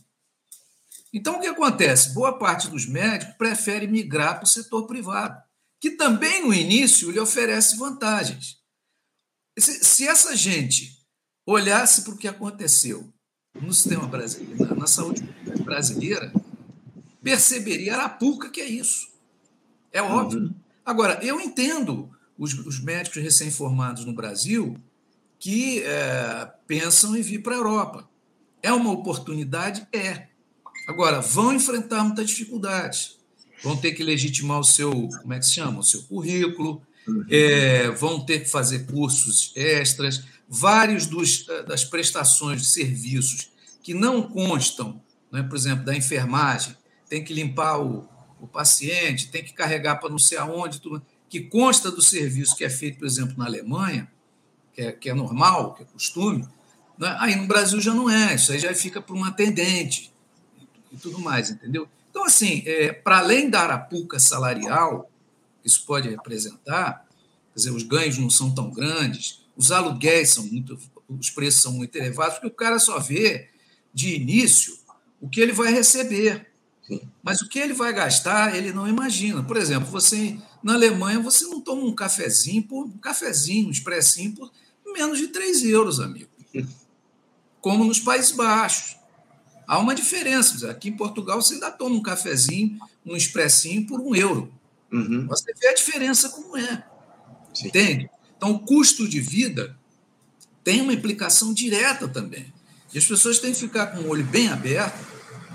Então, 1.14 1.38
o 1.38 1.40
que 1.40 1.48
acontece? 1.48 2.14
Boa 2.14 2.40
parte 2.40 2.68
dos 2.68 2.88
médicos 2.88 3.36
prefere 3.38 3.88
migrar 3.88 4.38
para 4.38 4.46
o 4.46 4.50
setor 4.50 4.88
privado, 4.88 5.40
que 5.80 5.92
também, 5.92 6.44
no 6.44 6.54
início, 6.54 7.12
lhe 7.12 7.20
oferece 7.20 7.78
vantagens. 7.78 8.58
Se, 9.56 10.08
essa 10.08 10.36
gente 10.36 10.98
olhasse 11.46 12.02
para 12.02 12.14
o 12.14 12.18
que 12.18 12.28
aconteceu 12.28 13.14
no 13.62 13.72
sistema 13.72 14.08
brasileiro, 14.08 14.66
na, 14.66 14.76
na 14.76 14.88
saúde 14.88 15.22
brasileira, 15.64 16.34
perceberia 17.22 17.94
a 17.94 18.00
arapuca 18.00 18.50
que 18.50 18.62
é 18.62 18.66
isso. 18.66 19.08
É 19.92 20.02
óbvio. 20.02 20.40
Uhum. 20.40 20.56
Agora, 20.84 21.24
eu 21.24 21.40
entendo 21.40 22.10
os, 22.38 22.54
os 22.66 22.82
médicos 22.82 23.22
recém-formados 23.22 24.04
no 24.06 24.14
Brasil 24.14 24.76
que 25.38 25.84
é, 25.84 26.52
pensam 26.66 27.16
em 27.16 27.22
vir 27.22 27.44
para 27.44 27.54
a 27.54 27.58
Europa. 27.58 28.10
É 28.62 28.72
uma 28.74 28.92
oportunidade? 28.92 29.88
É. 29.94 30.30
Agora, 30.88 31.22
vão 31.22 31.54
enfrentar 31.54 32.04
muitas 32.04 32.30
dificuldades. 32.30 33.18
Vão 33.64 33.78
ter 33.78 33.94
que 33.94 34.04
legitimar 34.04 34.60
o 34.60 34.64
seu, 34.64 34.92
como 34.92 35.34
é 35.34 35.40
que 35.40 35.46
se 35.46 35.54
chama? 35.54 35.80
O 35.80 35.84
seu 35.84 36.04
currículo, 36.04 36.82
uhum. 37.08 37.26
é, 37.30 37.90
vão 37.92 38.20
ter 38.20 38.40
que 38.40 38.50
fazer 38.50 38.86
cursos 38.86 39.54
extras, 39.56 40.24
vários 40.48 41.06
dos, 41.06 41.46
das 41.68 41.86
prestações 41.86 42.62
de 42.62 42.68
serviços 42.68 43.52
que 43.82 43.94
não 43.94 44.22
constam, 44.22 45.02
né, 45.32 45.42
por 45.44 45.56
exemplo, 45.56 45.86
da 45.86 45.96
enfermagem, 45.96 46.76
tem 47.10 47.24
que 47.24 47.34
limpar 47.34 47.80
o, 47.80 48.08
o 48.40 48.48
paciente, 48.48 49.30
tem 49.30 49.44
que 49.44 49.54
carregar 49.54 49.96
para 49.96 50.10
não 50.10 50.20
sei 50.20 50.38
aonde, 50.38 50.80
tudo, 50.80 51.02
que 51.30 51.42
consta 51.42 51.90
do 51.90 52.02
serviço 52.02 52.56
que 52.56 52.64
é 52.64 52.70
feito, 52.70 53.00
por 53.00 53.08
exemplo, 53.08 53.36
na 53.38 53.46
Alemanha, 53.46 54.10
que 54.74 54.82
é, 54.82 54.92
que 54.92 55.10
é 55.10 55.14
normal, 55.14 55.74
que 55.74 55.84
é 55.84 55.86
costume, 55.86 56.48
né? 56.98 57.16
aí 57.20 57.36
no 57.36 57.48
Brasil 57.48 57.82
já 57.82 57.94
não 57.94 58.10
é, 58.10 58.36
isso 58.36 58.52
aí 58.52 58.60
já 58.60 58.74
fica 58.74 59.02
para 59.02 59.16
um 59.16 59.24
atendente 59.24 60.13
e 60.94 60.98
tudo 60.98 61.20
mais, 61.20 61.50
entendeu? 61.50 61.88
Então, 62.10 62.24
assim, 62.26 62.62
é, 62.66 62.94
para 62.94 63.18
além 63.18 63.50
da 63.50 63.62
arapuca 63.62 64.20
salarial, 64.20 65.10
que 65.62 65.68
isso 65.68 65.84
pode 65.86 66.08
representar, 66.10 67.06
quer 67.54 67.56
dizer, 67.56 67.72
os 67.72 67.84
ganhos 67.84 68.18
não 68.18 68.30
são 68.30 68.54
tão 68.54 68.70
grandes, 68.70 69.44
os 69.58 69.72
aluguéis 69.72 70.32
são 70.32 70.46
muito, 70.46 70.78
os 71.10 71.30
preços 71.30 71.62
são 71.62 71.74
muito 71.74 71.96
elevados, 71.96 72.36
porque 72.36 72.48
o 72.48 72.52
cara 72.52 72.80
só 72.80 73.00
vê 73.00 73.50
de 73.94 74.16
início 74.16 74.78
o 75.20 75.30
que 75.30 75.42
ele 75.42 75.54
vai 75.54 75.72
receber. 75.72 76.48
Sim. 76.86 77.02
Mas 77.24 77.42
o 77.42 77.48
que 77.48 77.58
ele 77.58 77.74
vai 77.74 77.94
gastar, 77.94 78.56
ele 78.56 78.74
não 78.74 78.88
imagina. 78.88 79.42
Por 79.42 79.56
exemplo, 79.56 79.90
você 79.90 80.38
na 80.62 80.74
Alemanha 80.74 81.20
você 81.20 81.46
não 81.46 81.62
toma 81.62 81.84
um 81.84 81.96
cafezinho 81.96 82.64
por 82.64 82.86
um 82.86 82.98
cafezinho, 82.98 83.68
um 83.68 83.72
expressinho 83.72 84.34
por 84.34 84.52
menos 84.94 85.18
de 85.18 85.28
3 85.28 85.64
euros, 85.64 86.00
amigo. 86.00 86.30
Como 87.62 87.86
nos 87.86 88.00
Países 88.00 88.32
Baixos. 88.32 88.98
Há 89.68 89.80
uma 89.80 89.96
diferença. 89.96 90.70
Aqui 90.70 90.90
em 90.90 90.98
Portugal 90.98 91.42
você 91.42 91.56
ainda 91.56 91.72
toma 91.72 91.96
um 91.96 92.02
cafezinho, 92.02 92.80
um 93.06 93.16
expressinho 93.16 93.86
por 93.86 94.00
um 94.00 94.16
euro. 94.16 94.52
Uhum. 94.92 95.26
Você 95.28 95.54
vê 95.60 95.68
a 95.68 95.74
diferença 95.74 96.30
como 96.30 96.58
é. 96.58 96.84
Sim. 97.54 97.68
Entende? 97.68 98.10
Então, 98.38 98.52
o 98.52 98.60
custo 98.60 99.08
de 99.08 99.20
vida 99.20 99.76
tem 100.64 100.82
uma 100.82 100.94
implicação 100.94 101.54
direta 101.54 102.08
também. 102.08 102.54
E 102.94 102.98
as 102.98 103.06
pessoas 103.06 103.40
têm 103.40 103.54
que 103.54 103.60
ficar 103.60 103.88
com 103.88 104.02
o 104.02 104.10
olho 104.10 104.26
bem 104.26 104.50
aberto 104.50 105.14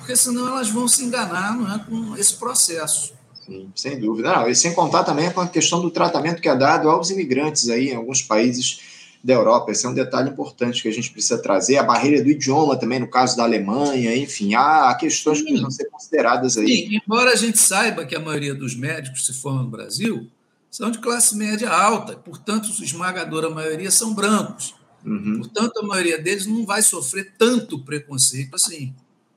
porque 0.09 0.17
senão 0.17 0.49
elas 0.49 0.71
vão 0.71 0.89
se 0.89 1.05
enganar 1.05 1.55
não 1.55 1.71
é, 1.71 1.79
com 1.81 2.17
esse 2.17 2.33
processo. 2.33 3.13
Sim, 3.45 3.71
sem 3.77 4.01
dúvida. 4.01 4.35
Não, 4.35 4.49
e 4.49 4.55
sem 4.55 4.73
contar 4.73 5.05
também 5.05 5.31
com 5.31 5.43
a 5.43 5.47
questão 5.47 5.83
do 5.83 5.91
tratamento 5.91 6.41
que 6.41 6.49
é 6.49 6.57
dado 6.57 6.89
aos 6.89 7.11
imigrantes 7.11 7.69
aí 7.69 7.91
em 7.91 7.95
alguns 7.95 8.23
países 8.23 8.81
da 9.23 9.33
Europa. 9.35 9.73
Esse 9.73 9.87
é 9.87 9.89
um 9.89 9.95
detalhe 9.95 10.31
importante 10.31 10.83
que 10.83 10.89
a 10.89 10.93
gente 10.93 11.11
precisa 11.11 11.41
trazer. 11.41 11.77
A 11.77 11.83
barreira 11.83 12.23
do 12.23 12.31
idioma 12.31 12.77
também, 12.77 13.01
no 13.01 13.09
caso 13.09 13.37
da 13.37 13.45
Alemanha, 13.45 14.17
enfim, 14.17 14.55
há 14.55 14.95
questões 14.95 15.39
Sim. 15.39 15.45
que 15.45 15.51
precisam 15.51 15.71
ser 15.71 15.91
consideradas 15.91 16.57
aí. 16.57 16.67
Sim, 16.67 17.01
embora 17.05 17.33
a 17.33 17.37
gente 17.37 17.59
saiba 17.59 18.05
que 18.05 18.15
a 18.15 18.21
maioria 18.21 18.55
dos 18.55 18.75
médicos, 18.75 19.27
se 19.27 19.33
formam 19.33 19.65
no 19.65 19.71
Brasil, 19.71 20.27
são 20.71 20.91
de 20.91 20.99
classe 20.99 21.37
média 21.37 21.71
alta, 21.71 22.15
portanto, 22.17 22.69
a 22.69 22.85
esmagadora 22.85 23.51
maioria 23.51 23.91
são 23.91 24.15
brancos. 24.15 24.75
Uhum. 25.05 25.39
Portanto, 25.39 25.79
a 25.79 25.87
maioria 25.87 26.19
deles 26.21 26.47
não 26.47 26.67
vai 26.67 26.83
sofrer 26.83 27.33
tanto 27.39 27.83
preconceito 27.85 28.55
assim. 28.55 28.95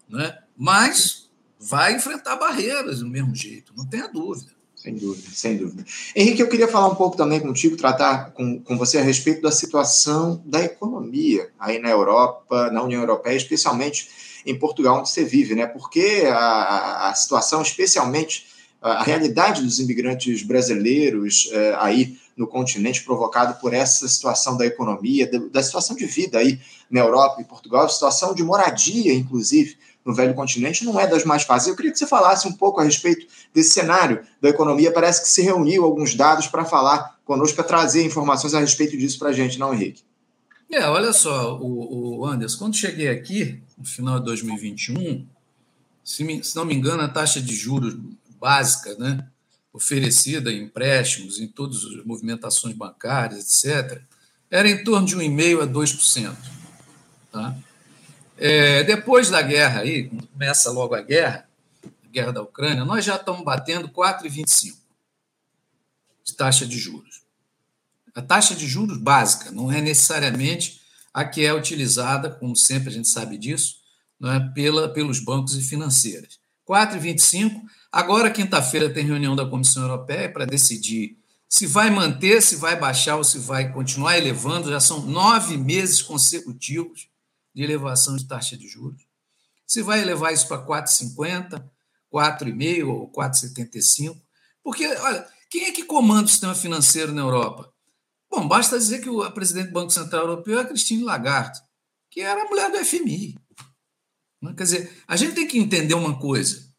Né? 0.09 0.37
mas 0.57 1.27
vai 1.59 1.95
enfrentar 1.95 2.35
barreiras 2.35 2.99
do 2.99 3.09
mesmo 3.09 3.35
jeito, 3.35 3.73
não 3.75 3.83
tenha 3.83 4.07
dúvida. 4.07 4.51
Sem 4.81 4.95
dúvida, 4.95 5.27
sem 5.31 5.57
dúvida. 5.57 5.85
Henrique, 6.15 6.41
eu 6.41 6.49
queria 6.49 6.67
falar 6.67 6.87
um 6.87 6.95
pouco 6.95 7.15
também 7.15 7.39
contigo, 7.39 7.77
tratar 7.77 8.31
com, 8.31 8.59
com 8.59 8.75
você 8.79 8.97
a 8.97 9.03
respeito 9.03 9.39
da 9.39 9.51
situação 9.51 10.41
da 10.43 10.63
economia 10.63 11.49
aí 11.59 11.77
na 11.77 11.89
Europa, 11.89 12.71
na 12.71 12.81
União 12.81 12.99
Europeia, 12.99 13.35
especialmente 13.35 14.09
em 14.43 14.57
Portugal, 14.57 14.97
onde 14.97 15.09
você 15.09 15.23
vive, 15.23 15.53
né? 15.53 15.67
Porque 15.67 16.23
a, 16.27 17.09
a 17.09 17.13
situação, 17.13 17.61
especialmente 17.61 18.47
a 18.81 19.03
realidade 19.03 19.61
dos 19.61 19.77
imigrantes 19.77 20.41
brasileiros 20.41 21.47
eh, 21.51 21.75
aí 21.77 22.17
no 22.35 22.47
continente, 22.47 23.03
provocado 23.03 23.61
por 23.61 23.75
essa 23.75 24.07
situação 24.07 24.57
da 24.57 24.65
economia, 24.65 25.29
da, 25.29 25.37
da 25.37 25.61
situação 25.61 25.95
de 25.95 26.07
vida 26.07 26.39
aí 26.39 26.59
na 26.89 27.01
Europa 27.01 27.39
e 27.39 27.45
Portugal, 27.45 27.87
situação 27.87 28.33
de 28.33 28.43
moradia, 28.43 29.13
inclusive, 29.13 29.77
no 30.05 30.13
velho 30.13 30.33
continente 30.33 30.83
não 30.83 30.99
é 30.99 31.05
das 31.07 31.23
mais 31.23 31.43
fáceis. 31.43 31.69
Eu 31.69 31.75
queria 31.75 31.91
que 31.91 31.97
você 31.97 32.07
falasse 32.07 32.47
um 32.47 32.53
pouco 32.53 32.81
a 32.81 32.83
respeito 32.83 33.27
desse 33.53 33.71
cenário 33.71 34.21
da 34.41 34.49
economia. 34.49 34.91
Parece 34.91 35.21
que 35.21 35.27
se 35.27 35.41
reuniu 35.41 35.83
alguns 35.83 36.15
dados 36.15 36.47
para 36.47 36.65
falar 36.65 37.19
conosco, 37.23 37.55
para 37.55 37.63
trazer 37.63 38.03
informações 38.03 38.53
a 38.53 38.59
respeito 38.59 38.97
disso 38.97 39.19
para 39.19 39.29
a 39.29 39.33
gente, 39.33 39.59
não, 39.59 39.73
Henrique? 39.73 40.03
É, 40.71 40.87
olha 40.87 41.11
só, 41.11 41.59
o, 41.59 42.19
o 42.19 42.25
Anderson, 42.25 42.57
quando 42.57 42.77
cheguei 42.77 43.09
aqui, 43.09 43.61
no 43.77 43.85
final 43.85 44.19
de 44.19 44.25
2021, 44.25 45.25
se, 46.03 46.23
me, 46.23 46.43
se 46.43 46.55
não 46.55 46.63
me 46.63 46.73
engano, 46.73 47.03
a 47.03 47.09
taxa 47.09 47.41
de 47.41 47.53
juros 47.53 47.97
básica, 48.39 48.95
né, 48.95 49.27
oferecida 49.73 50.51
em 50.51 50.63
empréstimos, 50.63 51.39
em 51.39 51.47
todas 51.47 51.83
as 51.83 52.05
movimentações 52.05 52.75
bancárias, 52.75 53.63
etc., 53.63 54.01
era 54.49 54.69
em 54.69 54.83
torno 54.83 55.07
de 55.07 55.15
1,5% 55.15 55.61
a 55.61 55.67
2%. 55.67 56.35
Tá? 57.31 57.55
É, 58.43 58.83
depois 58.83 59.29
da 59.29 59.39
guerra, 59.39 59.81
aí, 59.81 60.09
começa 60.33 60.71
logo 60.71 60.95
a 60.95 61.01
guerra, 61.03 61.47
a 61.85 62.07
guerra 62.07 62.31
da 62.31 62.41
Ucrânia, 62.41 62.83
nós 62.83 63.05
já 63.05 63.15
estamos 63.15 63.43
batendo 63.43 63.87
4,25% 63.87 64.77
de 66.23 66.33
taxa 66.33 66.65
de 66.65 66.75
juros. 66.75 67.21
A 68.15 68.21
taxa 68.21 68.55
de 68.55 68.67
juros 68.67 68.97
básica, 68.97 69.51
não 69.51 69.71
é 69.71 69.79
necessariamente 69.79 70.81
a 71.13 71.23
que 71.23 71.45
é 71.45 71.53
utilizada, 71.53 72.31
como 72.31 72.55
sempre 72.55 72.89
a 72.89 72.91
gente 72.91 73.09
sabe 73.09 73.37
disso, 73.37 73.75
não 74.19 74.31
é, 74.31 74.39
pela, 74.55 74.89
pelos 74.89 75.19
bancos 75.19 75.55
e 75.55 75.61
financeiras. 75.61 76.39
4,25%. 76.67 77.61
Agora, 77.91 78.31
quinta-feira, 78.31 78.89
tem 78.89 79.05
reunião 79.05 79.35
da 79.35 79.45
Comissão 79.45 79.83
Europeia 79.83 80.27
para 80.27 80.45
decidir 80.45 81.15
se 81.47 81.67
vai 81.67 81.91
manter, 81.91 82.41
se 82.41 82.55
vai 82.55 82.75
baixar 82.75 83.17
ou 83.17 83.23
se 83.23 83.37
vai 83.37 83.71
continuar 83.71 84.17
elevando. 84.17 84.71
Já 84.71 84.79
são 84.79 85.05
nove 85.05 85.57
meses 85.57 86.01
consecutivos 86.01 87.10
de 87.53 87.63
elevação 87.63 88.15
de 88.15 88.27
taxa 88.27 88.57
de 88.57 88.67
juros. 88.67 89.01
Se 89.65 89.81
vai 89.81 90.01
elevar 90.01 90.33
isso 90.33 90.47
para 90.47 90.65
4,50, 90.65 91.63
4,5 92.13 92.87
ou 92.87 93.11
4,75. 93.11 94.21
Porque, 94.63 94.85
olha, 94.85 95.27
quem 95.49 95.65
é 95.65 95.71
que 95.71 95.83
comanda 95.83 96.25
o 96.25 96.29
sistema 96.29 96.55
financeiro 96.55 97.13
na 97.13 97.21
Europa? 97.21 97.71
Bom, 98.29 98.47
basta 98.47 98.77
dizer 98.77 99.01
que 99.01 99.09
o 99.09 99.29
presidente 99.31 99.67
do 99.67 99.73
Banco 99.73 99.91
Central 99.91 100.21
Europeu 100.21 100.59
é 100.59 100.61
a 100.61 100.65
Christine 100.65 101.03
Lagarde, 101.03 101.59
que 102.09 102.21
era 102.21 102.43
a 102.43 102.45
mulher 102.45 102.71
do 102.71 102.85
FMI. 102.85 103.37
Né? 104.41 104.53
Quer 104.55 104.63
dizer, 104.63 105.03
a 105.07 105.17
gente 105.17 105.35
tem 105.35 105.47
que 105.47 105.59
entender 105.59 105.93
uma 105.93 106.17
coisa. 106.17 106.69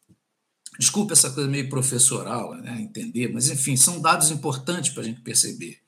Desculpa 0.79 1.13
essa 1.13 1.29
coisa 1.29 1.47
meio 1.47 1.69
professoral, 1.69 2.55
né, 2.55 2.81
entender, 2.81 3.31
mas 3.31 3.49
enfim, 3.49 3.77
são 3.77 4.01
dados 4.01 4.31
importantes 4.31 4.91
para 4.91 5.03
a 5.03 5.05
gente 5.05 5.21
perceber. 5.21 5.79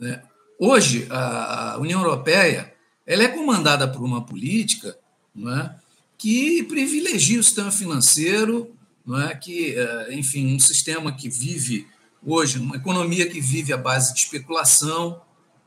Né? 0.00 0.22
Hoje, 0.58 1.06
a 1.10 1.76
União 1.78 2.00
Europeia 2.00 2.74
ela 3.08 3.22
é 3.22 3.28
comandada 3.28 3.88
por 3.88 4.04
uma 4.04 4.24
política 4.24 4.98
não 5.34 5.56
é, 5.56 5.74
que 6.18 6.62
privilegia 6.64 7.40
o 7.40 7.42
sistema 7.42 7.70
financeiro, 7.70 8.76
não 9.06 9.18
é, 9.18 9.34
que, 9.34 9.74
é, 9.74 10.14
enfim, 10.14 10.54
um 10.54 10.58
sistema 10.60 11.10
que 11.10 11.28
vive 11.30 11.86
hoje, 12.22 12.58
uma 12.58 12.76
economia 12.76 13.26
que 13.26 13.40
vive 13.40 13.72
à 13.72 13.78
base 13.78 14.12
de 14.12 14.20
especulação, 14.20 15.22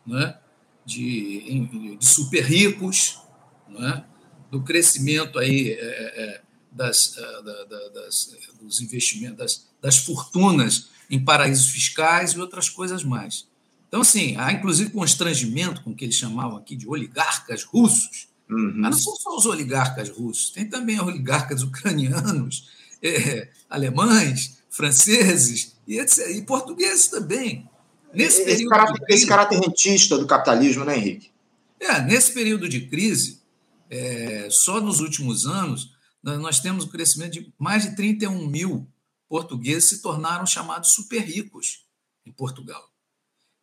não 0.05 0.19
é, 0.19 0.39
de, 0.85 1.95
de 1.97 2.05
super 2.05 2.43
ricos, 2.43 3.19
não 3.67 3.87
é, 3.87 4.05
do 4.51 4.61
crescimento 4.61 5.39
aí, 5.39 5.71
é 5.71 6.41
das, 6.71 7.15
da, 7.15 7.63
da, 7.65 7.89
das, 7.89 8.37
dos 8.61 8.81
investimentos, 8.81 9.37
das, 9.37 9.67
das 9.81 9.97
fortunas 9.97 10.89
em 11.09 11.23
paraísos 11.23 11.67
fiscais 11.67 12.31
e 12.31 12.39
outras 12.39 12.69
coisas 12.69 13.03
mais. 13.03 13.47
Então, 13.91 13.99
assim, 13.99 14.37
há 14.37 14.53
inclusive 14.53 14.89
constrangimento 14.91 15.83
com 15.83 15.89
o 15.91 15.95
que 15.95 16.05
eles 16.05 16.15
chamavam 16.15 16.55
aqui 16.55 16.77
de 16.77 16.87
oligarcas 16.87 17.65
russos. 17.65 18.29
Uhum. 18.49 18.71
Mas 18.77 18.91
não 18.91 18.99
são 18.99 19.15
só 19.17 19.35
os 19.35 19.45
oligarcas 19.45 20.09
russos, 20.09 20.49
tem 20.51 20.65
também 20.65 20.97
oligarcas 20.97 21.61
ucranianos, 21.61 22.69
é, 23.03 23.49
alemães, 23.69 24.63
franceses 24.69 25.75
e, 25.85 25.99
etc, 25.99 26.29
e 26.29 26.41
portugueses 26.43 27.07
também. 27.07 27.69
Nesse, 28.13 28.43
esse, 28.43 28.65
caráter, 28.65 28.93
crise, 28.93 29.13
esse 29.13 29.27
caráter 29.27 29.59
rentista 29.59 30.17
do 30.17 30.25
capitalismo, 30.25 30.85
né, 30.85 30.97
Henrique? 30.97 31.29
É, 31.77 32.01
nesse 32.01 32.33
período 32.33 32.69
de 32.69 32.87
crise, 32.87 33.41
é, 33.89 34.47
só 34.49 34.79
nos 34.79 35.01
últimos 35.01 35.45
anos, 35.45 35.91
nós 36.23 36.61
temos 36.61 36.85
o 36.85 36.87
um 36.87 36.91
crescimento 36.91 37.33
de 37.33 37.53
mais 37.59 37.83
de 37.83 37.93
31 37.93 38.47
mil 38.47 38.87
portugueses 39.27 39.89
se 39.89 40.01
tornaram 40.01 40.45
chamados 40.45 40.93
super 40.93 41.21
ricos 41.21 41.85
em 42.25 42.31
Portugal. 42.31 42.90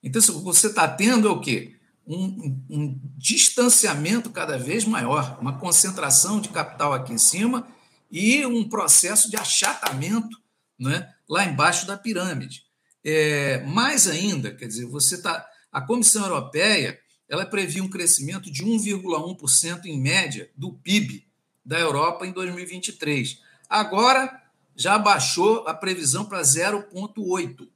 Então, 0.03 0.21
você 0.43 0.69
está 0.69 0.87
tendo 0.87 1.29
é 1.29 1.31
o 1.31 1.41
quê? 1.41 1.77
Um, 2.07 2.65
um, 2.71 3.01
distanciamento 3.17 4.31
cada 4.31 4.57
vez 4.57 4.85
maior, 4.85 5.39
uma 5.41 5.59
concentração 5.59 6.41
de 6.41 6.49
capital 6.49 6.95
aqui 6.95 7.13
em 7.13 7.19
cima 7.19 7.69
e 8.11 8.47
um 8.47 8.67
processo 8.67 9.31
de 9.31 9.37
achatamento 9.37 10.41
né, 10.79 11.13
lá 11.29 11.45
embaixo 11.45 11.87
da 11.87 11.99
pirâmide. 11.99 12.63
É, 13.05 13.63
mais 13.65 14.07
ainda, 14.07 14.55
quer 14.55 14.67
dizer, 14.67 14.87
você 14.87 15.17
está. 15.17 15.47
A 15.71 15.83
Comissão 15.83 16.23
Europeia 16.23 16.99
ela 17.29 17.45
previa 17.45 17.85
um 17.85 17.91
crescimento 17.91 18.51
de 18.51 18.65
1,1% 18.65 19.85
em 19.85 20.01
média 20.01 20.51
do 20.57 20.73
PIB 20.73 21.27
da 21.65 21.79
Europa 21.79 22.27
em 22.27 22.33
2023. 22.33 23.41
Agora 23.69 24.43
já 24.75 24.99
baixou 24.99 25.67
a 25.69 25.75
previsão 25.75 26.25
para 26.25 26.41
0,8%. 26.41 27.69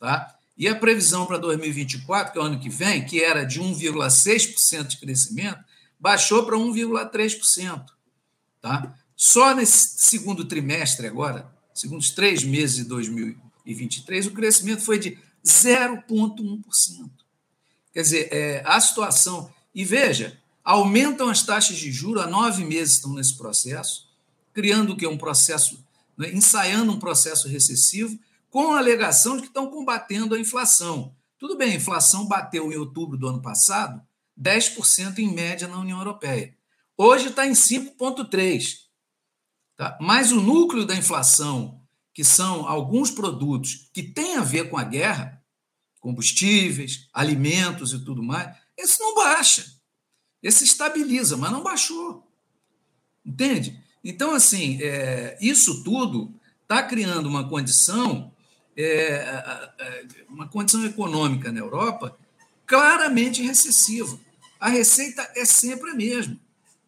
Tá? 0.00 0.36
E 0.56 0.66
a 0.68 0.74
previsão 0.74 1.26
para 1.26 1.36
2024, 1.36 2.32
que 2.32 2.38
é 2.38 2.42
o 2.42 2.44
ano 2.44 2.58
que 2.58 2.70
vem, 2.70 3.04
que 3.04 3.22
era 3.22 3.44
de 3.44 3.60
1,6% 3.60 4.86
de 4.86 4.96
crescimento, 4.98 5.62
baixou 6.00 6.44
para 6.46 6.56
1,3%. 6.56 7.84
Tá? 8.60 8.94
Só 9.14 9.54
nesse 9.54 9.98
segundo 9.98 10.44
trimestre 10.44 11.06
agora, 11.06 11.50
segundos 11.74 12.10
três 12.10 12.42
meses 12.42 12.76
de 12.76 12.84
2023, 12.84 14.26
o 14.26 14.30
crescimento 14.32 14.82
foi 14.82 14.98
de 14.98 15.18
0,1%. 15.44 16.62
Quer 17.92 18.02
dizer, 18.02 18.28
é, 18.32 18.62
a 18.64 18.80
situação. 18.80 19.50
E 19.74 19.84
veja, 19.84 20.38
aumentam 20.64 21.28
as 21.28 21.42
taxas 21.42 21.76
de 21.76 21.92
juros, 21.92 22.22
há 22.22 22.26
nove 22.26 22.64
meses 22.64 22.94
estão 22.94 23.14
nesse 23.14 23.36
processo, 23.36 24.08
criando 24.52 24.92
o 24.92 24.96
que? 24.96 25.06
Um 25.06 25.18
processo, 25.18 25.82
né, 26.16 26.30
ensaiando 26.32 26.92
um 26.92 26.98
processo 26.98 27.46
recessivo, 27.46 28.18
com 28.50 28.72
a 28.72 28.78
alegação 28.78 29.36
de 29.36 29.42
que 29.42 29.48
estão 29.48 29.70
combatendo 29.70 30.34
a 30.34 30.40
inflação. 30.40 31.14
Tudo 31.38 31.56
bem, 31.56 31.72
a 31.72 31.76
inflação 31.76 32.26
bateu 32.26 32.72
em 32.72 32.76
outubro 32.76 33.18
do 33.18 33.28
ano 33.28 33.42
passado 33.42 34.00
10% 34.40 35.18
em 35.18 35.32
média 35.32 35.66
na 35.66 35.78
União 35.78 35.98
Europeia. 35.98 36.54
Hoje 36.96 37.28
está 37.28 37.46
em 37.46 37.52
5,3%. 37.52 38.86
Tá? 39.76 39.96
Mas 40.00 40.32
o 40.32 40.40
núcleo 40.40 40.86
da 40.86 40.96
inflação, 40.96 41.82
que 42.14 42.24
são 42.24 42.66
alguns 42.66 43.10
produtos 43.10 43.90
que 43.92 44.02
têm 44.02 44.36
a 44.36 44.42
ver 44.42 44.70
com 44.70 44.78
a 44.78 44.84
guerra, 44.84 45.42
combustíveis, 46.00 47.08
alimentos 47.12 47.92
e 47.92 48.02
tudo 48.02 48.22
mais, 48.22 48.56
esse 48.76 49.00
não 49.00 49.14
baixa. 49.14 49.66
Esse 50.42 50.64
estabiliza, 50.64 51.36
mas 51.36 51.50
não 51.50 51.62
baixou. 51.62 52.26
Entende? 53.24 53.82
Então, 54.04 54.34
assim, 54.34 54.80
é, 54.80 55.36
isso 55.40 55.82
tudo 55.82 56.32
está 56.62 56.82
criando 56.82 57.26
uma 57.26 57.48
condição, 57.48 58.32
uma 60.28 60.48
condição 60.48 60.84
econômica 60.84 61.50
na 61.50 61.60
Europa 61.60 62.16
claramente 62.66 63.42
recessiva. 63.42 64.18
A 64.58 64.68
receita 64.68 65.30
é 65.34 65.44
sempre 65.44 65.90
a 65.90 65.94
mesma. 65.94 66.38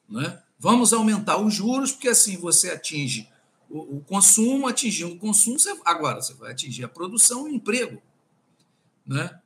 Né? 0.09 0.43
Vamos 0.59 0.93
aumentar 0.93 1.39
os 1.39 1.55
juros, 1.55 1.93
porque 1.93 2.09
assim 2.09 2.37
você 2.37 2.71
atinge 2.71 3.29
o, 3.71 3.99
o 3.99 4.01
consumo, 4.01 4.67
atingindo 4.67 5.15
o 5.15 5.19
consumo, 5.19 5.59
você, 5.59 5.77
agora 5.85 6.21
você 6.21 6.35
vai 6.35 6.53
atingir 6.53 6.85
a 6.85 6.89
produção 6.89 7.47
e 7.47 7.53
o 7.53 7.55
emprego. 7.55 8.03
Né? 9.07 9.39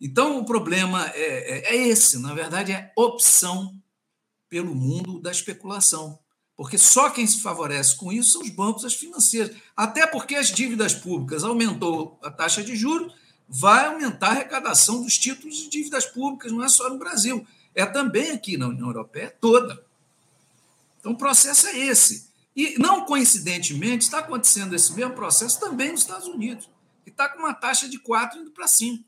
Então, 0.00 0.38
o 0.38 0.44
problema 0.44 1.10
é, 1.10 1.74
é, 1.74 1.76
é 1.76 1.88
esse, 1.88 2.18
na 2.18 2.34
verdade, 2.34 2.72
é 2.72 2.92
opção 2.96 3.74
pelo 4.48 4.74
mundo 4.74 5.20
da 5.20 5.30
especulação. 5.30 6.18
Porque 6.60 6.76
só 6.76 7.08
quem 7.08 7.26
se 7.26 7.40
favorece 7.40 7.96
com 7.96 8.12
isso 8.12 8.32
são 8.32 8.42
os 8.42 8.50
bancos, 8.50 8.84
as 8.84 8.92
financeiras. 8.92 9.56
Até 9.74 10.06
porque 10.06 10.34
as 10.34 10.48
dívidas 10.48 10.92
públicas 10.92 11.42
aumentou 11.42 12.18
a 12.22 12.30
taxa 12.30 12.62
de 12.62 12.76
juros, 12.76 13.14
vai 13.48 13.86
aumentar 13.86 14.26
a 14.26 14.30
arrecadação 14.32 15.02
dos 15.02 15.16
títulos 15.16 15.56
de 15.56 15.70
dívidas 15.70 16.04
públicas, 16.04 16.52
não 16.52 16.62
é 16.62 16.68
só 16.68 16.90
no 16.90 16.98
Brasil, 16.98 17.46
é 17.74 17.86
também 17.86 18.32
aqui 18.32 18.58
na 18.58 18.68
União 18.68 18.88
Europeia 18.88 19.34
toda. 19.40 19.82
Então 20.98 21.12
o 21.12 21.16
processo 21.16 21.66
é 21.66 21.78
esse. 21.78 22.28
E 22.54 22.78
não 22.78 23.06
coincidentemente 23.06 24.04
está 24.04 24.18
acontecendo 24.18 24.74
esse 24.74 24.92
mesmo 24.92 25.14
processo 25.14 25.58
também 25.58 25.92
nos 25.92 26.02
Estados 26.02 26.28
Unidos, 26.28 26.68
que 27.02 27.08
está 27.08 27.26
com 27.26 27.38
uma 27.38 27.54
taxa 27.54 27.88
de 27.88 27.98
4 27.98 28.38
indo 28.38 28.50
para 28.50 28.68
5. 28.68 29.02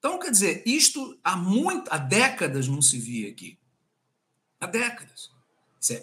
Então, 0.00 0.18
quer 0.18 0.32
dizer, 0.32 0.64
isto 0.66 1.16
há, 1.22 1.36
muito, 1.36 1.88
há 1.92 1.96
décadas 1.96 2.66
não 2.66 2.82
se 2.82 2.98
via 2.98 3.30
aqui. 3.30 3.56
Há 4.60 4.66
décadas. 4.66 5.37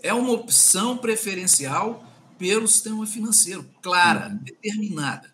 É 0.02 0.14
uma 0.14 0.32
opção 0.32 0.98
preferencial 0.98 2.04
pelo 2.38 2.68
sistema 2.68 3.06
financeiro, 3.06 3.70
clara, 3.82 4.30
uhum. 4.30 4.38
determinada. 4.38 5.34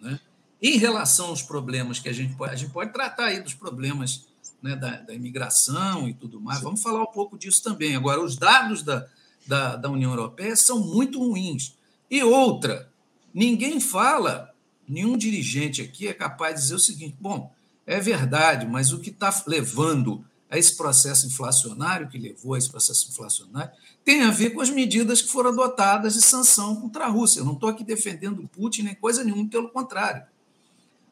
Né? 0.00 0.20
Em 0.62 0.76
relação 0.76 1.26
aos 1.26 1.42
problemas 1.42 1.98
que 1.98 2.08
a 2.08 2.12
gente 2.12 2.34
pode, 2.34 2.52
a 2.52 2.56
gente 2.56 2.72
pode 2.72 2.92
tratar 2.92 3.26
aí 3.26 3.40
dos 3.40 3.54
problemas 3.54 4.26
né, 4.62 4.74
da, 4.76 5.00
da, 5.00 5.14
imigração 5.14 6.08
e 6.08 6.14
tudo 6.14 6.40
mais, 6.40 6.58
Sim. 6.58 6.64
vamos 6.64 6.82
falar 6.82 7.02
um 7.02 7.12
pouco 7.12 7.38
disso 7.38 7.62
também. 7.62 7.94
Agora, 7.94 8.20
os 8.20 8.36
dados 8.36 8.82
da, 8.82 9.06
da, 9.46 9.76
da 9.76 9.90
União 9.90 10.10
Europeia 10.10 10.56
são 10.56 10.80
muito 10.80 11.18
ruins. 11.18 11.76
E 12.10 12.22
outra, 12.22 12.90
ninguém 13.34 13.80
fala, 13.80 14.52
nenhum 14.88 15.16
dirigente 15.16 15.82
aqui 15.82 16.08
é 16.08 16.12
capaz 16.12 16.54
de 16.54 16.60
dizer 16.62 16.74
o 16.74 16.80
seguinte: 16.80 17.16
bom, 17.20 17.52
é 17.86 18.00
verdade, 18.00 18.66
mas 18.66 18.92
o 18.92 19.00
que 19.00 19.10
está 19.10 19.30
levando 19.46 20.24
a 20.50 20.56
esse 20.58 20.76
processo 20.76 21.26
inflacionário, 21.26 22.08
que 22.08 22.18
levou 22.18 22.54
a 22.54 22.58
esse 22.58 22.70
processo 22.70 23.08
inflacionário, 23.10 23.72
tem 24.04 24.22
a 24.22 24.30
ver 24.30 24.50
com 24.50 24.60
as 24.60 24.70
medidas 24.70 25.20
que 25.20 25.28
foram 25.28 25.50
adotadas 25.50 26.14
de 26.14 26.22
sanção 26.22 26.76
contra 26.76 27.04
a 27.06 27.08
Rússia. 27.08 27.40
Eu 27.40 27.44
não 27.44 27.54
estou 27.54 27.68
aqui 27.68 27.82
defendendo 27.82 28.48
Putin 28.48 28.82
nem 28.82 28.94
coisa 28.94 29.24
nenhuma, 29.24 29.48
pelo 29.48 29.70
contrário. 29.70 30.24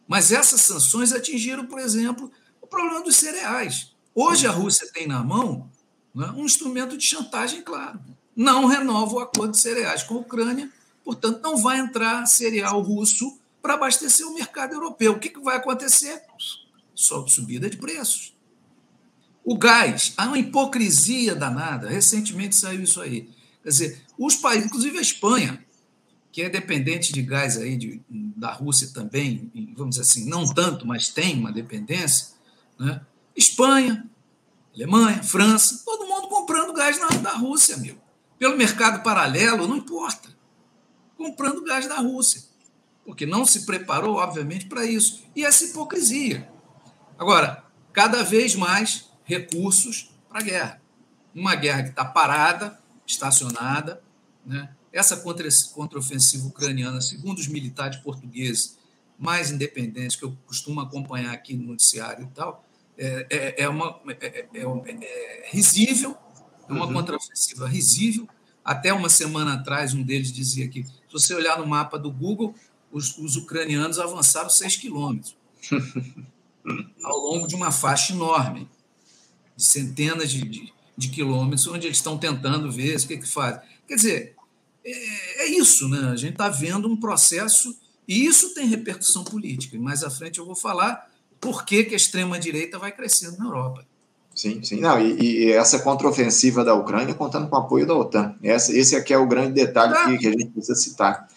Mas 0.07 0.31
essas 0.31 0.61
sanções 0.61 1.13
atingiram, 1.13 1.67
por 1.67 1.79
exemplo, 1.79 2.31
o 2.61 2.67
problema 2.67 3.03
dos 3.03 3.17
cereais. 3.17 3.93
Hoje 4.15 4.47
a 4.47 4.51
Rússia 4.51 4.89
tem 4.93 5.09
na 5.09 5.25
mão 5.25 5.69
né, 6.15 6.33
um 6.37 6.45
instrumento 6.45 6.97
de 6.97 7.05
chantagem 7.05 7.63
claro. 7.63 8.01
Não 8.37 8.67
renova 8.67 9.15
o 9.15 9.21
acordo 9.21 9.53
de 9.53 9.59
cereais 9.59 10.03
com 10.03 10.15
a 10.15 10.19
Ucrânia, 10.19 10.71
portanto, 11.05 11.41
não 11.43 11.57
vai 11.57 11.79
entrar 11.79 12.27
cereal 12.27 12.81
russo 12.81 13.39
para 13.61 13.75
abastecer 13.75 14.27
o 14.27 14.35
mercado 14.35 14.75
europeu. 14.75 15.13
O 15.13 15.19
que, 15.19 15.31
que 15.31 15.41
vai 15.41 15.57
acontecer? 15.57 16.23
sob 16.95 17.31
subida 17.31 17.69
de 17.69 17.77
preços. 17.77 18.34
O 19.45 19.59
gás, 19.59 20.15
há 20.17 20.27
uma 20.27 20.39
hipocrisia 20.39 21.35
danada. 21.35 21.89
Recentemente 21.89 22.57
saiu 22.57 22.83
isso 22.83 23.01
aí. 23.01 23.29
Quer 23.63 23.69
dizer, 23.69 24.03
os 24.19 24.37
países, 24.37 24.67
inclusive 24.67 24.99
a 24.99 25.03
Espanha, 25.03 25.65
que 26.33 26.43
é 26.43 26.49
dependente 26.49 27.13
de 27.13 27.23
gás 27.23 27.57
aí 27.59 27.77
de, 27.77 28.03
da 28.09 28.53
Rússia 28.53 28.91
também, 28.93 29.51
vamos 29.77 29.97
dizer 29.97 30.03
assim, 30.03 30.29
não 30.29 30.53
tanto, 30.53 30.87
mas 30.87 31.09
tem 31.09 31.39
uma 31.39 31.53
dependência, 31.53 32.29
né? 32.79 33.01
Espanha, 33.37 34.05
Alemanha, 34.75 35.23
França, 35.23 35.83
todo 35.85 36.07
mundo 36.07 36.29
comprando 36.29 36.73
gás 36.73 36.99
na, 36.99 37.09
da 37.09 37.33
Rússia, 37.33 37.77
meu. 37.77 37.97
Pelo 38.39 38.57
mercado 38.57 39.03
paralelo, 39.03 39.69
não 39.69 39.77
importa. 39.77 40.29
Comprando 41.17 41.63
gás 41.65 41.87
da 41.87 41.97
Rússia. 41.97 42.43
Porque 43.05 43.27
não 43.27 43.45
se 43.45 43.65
preparou, 43.65 44.17
obviamente, 44.17 44.67
para 44.67 44.85
isso. 44.85 45.23
E 45.37 45.45
essa 45.45 45.65
hipocrisia. 45.65 46.49
Agora, 47.19 47.65
cada 47.93 48.23
vez 48.23 48.55
mais 48.55 49.09
recursos 49.25 50.11
para 50.29 50.41
a 50.41 50.43
guerra. 50.43 50.83
Uma 51.35 51.55
guerra 51.55 51.83
que 51.83 51.89
está 51.91 52.05
parada, 52.05 52.79
estacionada. 53.07 54.03
Né? 54.45 54.69
Essa 54.93 55.17
contraofensiva 55.75 56.47
ucraniana, 56.47 57.01
segundo 57.01 57.39
os 57.39 57.49
militares 57.49 57.99
portugueses 57.99 58.79
mais 59.19 59.51
independentes 59.51 60.17
que 60.17 60.25
eu 60.25 60.37
costumo 60.47 60.81
acompanhar 60.81 61.33
aqui 61.33 61.55
no 61.55 61.69
noticiário 61.69 62.25
e 62.25 62.35
tal, 62.35 62.65
é, 62.97 63.27
é, 63.31 63.63
é 63.63 63.69
uma, 63.69 64.01
é, 64.21 64.47
é, 64.55 64.61
é 64.63 65.51
risível, 65.51 66.17
é 66.69 66.73
uma 66.73 66.87
uhum. 66.87 66.93
contraofensiva 66.93 67.67
risível. 67.67 68.29
Até 68.65 68.93
uma 68.93 69.09
semana 69.09 69.55
atrás, 69.55 69.93
um 69.93 70.03
deles 70.03 70.33
dizia 70.33 70.69
que, 70.69 70.85
se 70.85 71.13
você 71.13 71.35
olhar 71.35 71.59
no 71.59 71.67
mapa 71.67 71.99
do 71.99 72.11
Google, 72.11 72.55
os, 72.91 73.19
os 73.19 73.37
ucranianos 73.37 73.99
avançaram 73.99 74.49
6 74.49 74.77
quilômetros. 74.77 75.37
ao 77.03 77.19
longo 77.19 77.47
de 77.47 77.55
uma 77.55 77.71
faixa 77.71 78.13
enorme, 78.13 78.69
de 79.57 79.65
centenas 79.65 80.31
de, 80.31 80.43
de, 80.43 80.73
de 80.97 81.09
quilômetros, 81.09 81.67
onde 81.67 81.87
eles 81.87 81.99
estão 81.99 82.19
tentando 82.19 82.71
ver 82.71 82.97
o 82.97 83.07
que, 83.07 83.19
que 83.19 83.29
fazem. 83.29 83.61
Quer 83.87 83.97
dizer, 83.97 84.35
é, 84.85 85.45
é 85.45 85.47
isso, 85.47 85.89
né? 85.89 86.11
A 86.11 86.17
gente 86.17 86.33
está 86.33 86.49
vendo 86.49 86.89
um 86.89 86.97
processo, 86.97 87.77
e 88.07 88.27
isso 88.27 88.55
tem 88.55 88.67
repercussão 88.67 89.25
política. 89.25 89.77
E 89.77 89.79
mais 89.79 90.05
à 90.05 90.11
frente 90.11 90.39
eu 90.39 90.47
vou 90.47 90.57
falar 90.57 91.09
por 91.41 91.65
que, 91.65 91.85
que 91.85 91.95
a 91.95 91.97
extrema-direita 91.97 92.79
vai 92.79 92.93
crescendo 92.93 93.39
na 93.39 93.47
Europa. 93.47 93.85
Sim, 94.35 94.63
sim. 94.65 94.81
Não, 94.81 95.01
e, 95.01 95.21
e, 95.21 95.53
essa 95.53 95.79
contraofensiva 95.79 96.65
da 96.65 96.75
Ucrânia 96.75 97.15
contando 97.15 97.49
com 97.49 97.55
o 97.55 97.59
apoio 97.61 97.87
da 97.87 97.95
OTAN. 97.95 98.35
Essa, 98.43 98.77
esse 98.77 98.97
aqui 98.97 99.15
é 99.15 99.19
o 99.19 99.29
grande 99.29 99.53
detalhe 99.53 99.95
que, 99.95 100.19
que, 100.19 100.27
a 100.27 100.33
gente 100.33 100.47
precisa 100.47 100.75
citar. 100.75 101.29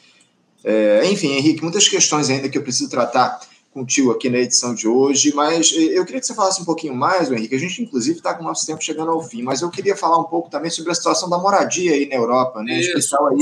É, 0.63 1.05
enfim, 1.11 1.33
Henrique, 1.33 1.61
muitas 1.61 1.87
questões 1.87 2.29
ainda 2.29 2.49
que 2.49 2.57
eu 2.57 2.63
preciso 2.63 2.89
tratar 2.89 3.39
contigo 3.77 4.09
aqui 4.09 4.27
na 4.27 4.39
edição 4.39 4.73
de 4.73 4.87
hoje, 4.87 5.31
mas 5.35 5.71
eu 5.71 6.03
queria 6.03 6.19
que 6.19 6.25
você 6.25 6.33
falasse 6.33 6.59
um 6.59 6.65
pouquinho 6.65 6.95
mais, 6.95 7.31
Henrique. 7.31 7.53
A 7.53 7.59
gente, 7.59 7.83
inclusive, 7.83 8.17
está 8.17 8.33
com 8.33 8.41
o 8.41 8.47
nosso 8.47 8.65
tempo 8.65 8.83
chegando 8.83 9.11
ao 9.11 9.21
fim, 9.21 9.43
mas 9.43 9.61
eu 9.61 9.69
queria 9.69 9.95
falar 9.95 10.17
um 10.17 10.23
pouco 10.23 10.49
também 10.49 10.71
sobre 10.71 10.91
a 10.91 10.95
situação 10.95 11.29
da 11.29 11.37
moradia 11.37 11.93
aí 11.93 12.09
na 12.09 12.15
Europa, 12.15 12.63
né? 12.63 12.79
Isso, 12.79 12.89
especial 12.89 13.27
aí 13.27 13.37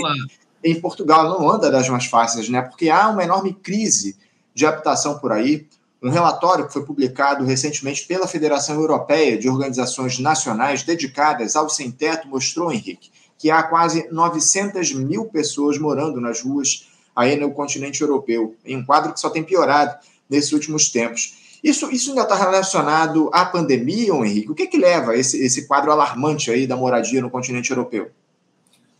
em 0.62 0.82
Portugal. 0.82 1.30
Não 1.30 1.50
anda 1.50 1.72
das 1.72 1.88
mais 1.88 2.06
fáceis, 2.06 2.50
né? 2.50 2.62
Porque 2.62 2.90
há 2.90 3.08
uma 3.08 3.24
enorme 3.24 3.54
crise 3.54 4.18
de 4.54 4.66
habitação 4.66 5.20
por 5.20 5.32
aí. 5.32 5.66
Um 6.04 6.10
relatório 6.10 6.68
que 6.68 6.74
foi 6.74 6.84
publicado 6.84 7.46
recentemente 7.46 8.06
pela 8.06 8.28
Federação 8.28 8.76
Europeia 8.76 9.38
de 9.38 9.48
Organizações 9.48 10.20
Nacionais 10.20 10.84
dedicadas 10.84 11.56
ao 11.56 11.70
sem-teto 11.70 12.28
mostrou, 12.28 12.74
Henrique, 12.74 13.10
que 13.38 13.50
há 13.50 13.64
quase 13.64 14.10
900 14.12 14.94
mil 14.94 15.26
pessoas 15.26 15.78
morando 15.78 16.20
nas 16.20 16.42
ruas 16.42 16.90
aí 17.16 17.38
no 17.38 17.52
continente 17.52 18.02
europeu, 18.02 18.54
em 18.66 18.76
um 18.76 18.86
quadro 18.86 19.14
que 19.14 19.20
só 19.22 19.30
tem 19.30 19.42
piorado 19.42 19.98
nesses 20.30 20.52
últimos 20.52 20.90
tempos. 20.90 21.60
Isso, 21.64 21.90
isso 21.90 22.12
ainda 22.12 22.24
está 22.24 22.36
relacionado 22.36 23.30
à 23.34 23.46
pandemia, 23.46 24.14
Henrique? 24.14 24.52
O 24.52 24.56
que, 24.56 24.68
que 24.68 24.78
leva 24.78 25.16
esse, 25.16 25.44
esse 25.44 25.66
quadro 25.66 25.92
alarmante 25.92 26.52
aí 26.52 26.68
da 26.68 26.76
moradia 26.76 27.22
no 27.22 27.30
continente 27.30 27.72
europeu? 27.72 28.12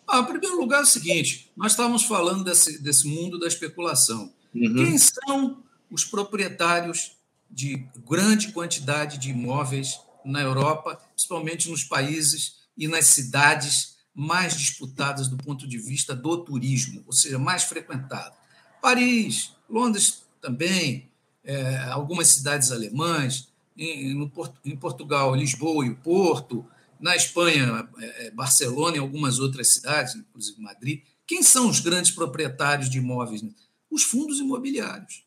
Ah, 0.08 0.20
em 0.20 0.26
primeiro 0.26 0.58
lugar, 0.58 0.80
é 0.80 0.84
o 0.84 0.88
seguinte: 0.88 1.52
nós 1.56 1.74
estávamos 1.74 2.04
falando 2.04 2.44
desse, 2.44 2.82
desse 2.82 3.08
mundo 3.08 3.40
da 3.40 3.48
especulação. 3.48 4.32
Uhum. 4.54 4.76
Quem 4.76 4.98
são 4.98 5.64
os 5.92 6.04
proprietários 6.04 7.16
de 7.50 7.88
grande 8.08 8.52
quantidade 8.52 9.18
de 9.18 9.30
imóveis 9.30 10.00
na 10.24 10.42
Europa, 10.42 11.00
principalmente 11.14 11.70
nos 11.70 11.84
países 11.84 12.66
e 12.78 12.88
nas 12.88 13.06
cidades 13.06 13.96
mais 14.14 14.58
disputadas 14.58 15.28
do 15.28 15.38
ponto 15.38 15.68
de 15.68 15.78
vista 15.78 16.16
do 16.16 16.38
turismo, 16.38 17.04
ou 17.06 17.14
seja, 17.14 17.38
mais 17.38 17.64
frequentado? 17.64 18.36
Paris, 18.82 19.52
Londres 19.70 20.24
também, 20.42 21.10
é, 21.46 21.78
algumas 21.90 22.28
cidades 22.28 22.72
alemãs, 22.72 23.48
em, 23.78 24.12
em, 24.66 24.78
Portugal, 24.78 25.36
Lisboa 25.36 25.86
e 25.86 25.90
o 25.90 25.96
Porto, 25.98 26.66
na 27.00 27.16
Espanha, 27.16 27.88
é, 28.00 28.28
é, 28.28 28.32
Barcelona 28.32 28.98
e 28.98 29.00
algumas 29.00 29.40
outras 29.40 29.74
cidades, 29.74 30.16
inclusive 30.16 30.62
Madrid. 30.62 31.04
Quem 31.28 31.44
são 31.44 31.70
os 31.70 31.80
grandes 31.80 32.12
proprietários 32.12 32.90
de 32.90 32.98
imóveis 32.98 33.42
Os 33.90 34.04
fundos 34.04 34.40
imobiliários. 34.40 35.24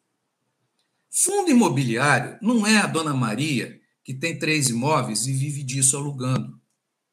Fundo 1.11 1.51
imobiliário 1.51 2.39
não 2.41 2.67
é 2.67 2.79
a 2.79 2.87
dona 2.87 3.15
Maria 3.15 3.81
que 4.05 4.15
tem 4.15 4.39
três 4.39 4.69
imóveis 4.69 5.27
e 5.27 5.33
vive 5.33 5.63
disso 5.63 5.97
alugando. 5.97 6.61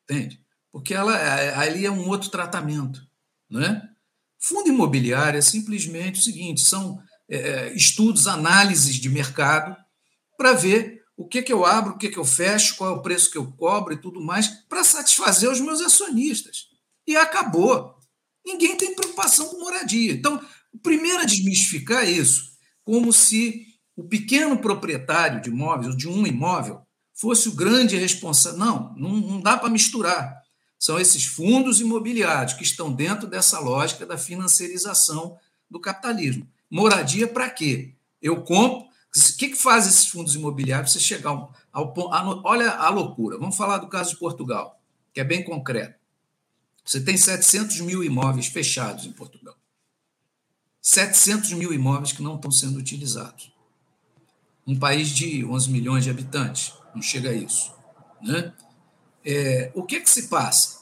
Entende? 0.04 0.40
Porque 0.72 0.94
ela, 0.94 1.14
ali 1.60 1.86
é 1.86 1.92
um 1.92 2.08
outro 2.08 2.30
tratamento. 2.30 3.06
Não 3.50 3.62
é? 3.62 3.90
Fundo 4.38 4.70
imobiliário 4.70 5.38
é 5.38 5.42
simplesmente 5.42 6.20
o 6.20 6.24
seguinte: 6.24 6.62
são 6.62 7.02
é, 7.30 7.74
estudos, 7.74 8.28
análises 8.28 8.96
de 8.96 9.10
mercado 9.10 9.76
para 10.38 10.54
ver 10.54 11.04
o 11.18 11.28
que, 11.28 11.42
que 11.42 11.54
eu 11.54 11.66
abro, 11.66 11.94
o 11.94 11.98
que, 11.98 12.10
que 12.10 12.18
eu 12.18 12.26
fecho, 12.26 12.76
qual 12.76 12.92
é 12.92 12.94
o 12.94 13.02
preço 13.02 13.32
que 13.32 13.38
eu 13.38 13.52
cobro 13.54 13.94
e 13.94 13.98
tudo 13.98 14.22
mais, 14.22 14.48
para 14.68 14.84
satisfazer 14.84 15.50
os 15.50 15.62
meus 15.62 15.82
acionistas. 15.82 16.68
E 17.08 17.16
acabou. 17.16 17.96
Ninguém 18.46 18.76
tem 18.76 18.94
preocupação 18.94 19.48
com 19.48 19.60
moradia. 19.60 20.12
Então, 20.12 20.44
primeiro 20.84 21.20
a 21.20 21.26
desmistificar 21.26 22.08
isso, 22.08 22.52
como 22.84 23.14
se 23.14 23.66
o 23.96 24.04
pequeno 24.04 24.58
proprietário 24.58 25.42
de 25.42 25.50
imóveis, 25.50 25.96
de 25.96 26.08
um 26.08 26.28
imóvel, 26.28 26.82
fosse 27.14 27.48
o 27.48 27.56
grande 27.56 27.96
responsável. 27.96 28.60
Não, 28.60 28.94
não, 28.96 29.10
não 29.16 29.42
dá 29.42 29.58
para 29.58 29.70
misturar. 29.70 30.44
São 30.78 31.00
esses 31.00 31.26
fundos 31.26 31.80
imobiliários 31.80 32.54
que 32.54 32.64
estão 32.64 32.92
dentro 32.92 33.26
dessa 33.26 33.60
lógica 33.60 34.06
da 34.06 34.18
financiarização 34.18 35.38
do 35.72 35.80
capitalismo. 35.80 36.48
Moradia 36.76 37.26
para 37.26 37.50
quê? 37.50 37.94
Eu 38.22 38.44
compro. 38.44 38.80
O 38.86 39.38
que, 39.38 39.48
que 39.48 39.56
faz 39.56 39.88
esses 39.88 40.08
fundos 40.08 40.36
imobiliários? 40.36 40.92
Você 40.92 41.00
chegar 41.00 41.30
ao, 41.30 41.54
ao 41.72 41.94
Olha 42.44 42.70
a 42.72 42.90
loucura. 42.90 43.38
Vamos 43.38 43.56
falar 43.56 43.78
do 43.78 43.88
caso 43.88 44.10
de 44.10 44.18
Portugal, 44.18 44.78
que 45.14 45.22
é 45.22 45.24
bem 45.24 45.42
concreto. 45.42 45.98
Você 46.84 47.00
tem 47.00 47.16
700 47.16 47.80
mil 47.80 48.04
imóveis 48.04 48.48
fechados 48.48 49.06
em 49.06 49.14
Portugal. 49.14 49.56
700 50.82 51.54
mil 51.54 51.72
imóveis 51.72 52.12
que 52.12 52.22
não 52.22 52.36
estão 52.36 52.52
sendo 52.52 52.78
utilizados. 52.78 53.54
Um 54.68 54.78
país 54.78 55.08
de 55.08 55.46
11 55.46 55.72
milhões 55.72 56.04
de 56.04 56.10
habitantes, 56.10 56.74
não 56.94 57.02
chega 57.02 57.30
a 57.30 57.34
isso. 57.34 57.74
Né? 58.22 58.54
É, 59.24 59.72
o 59.74 59.84
que, 59.84 60.02
que 60.02 60.10
se 60.10 60.28
passa? 60.28 60.82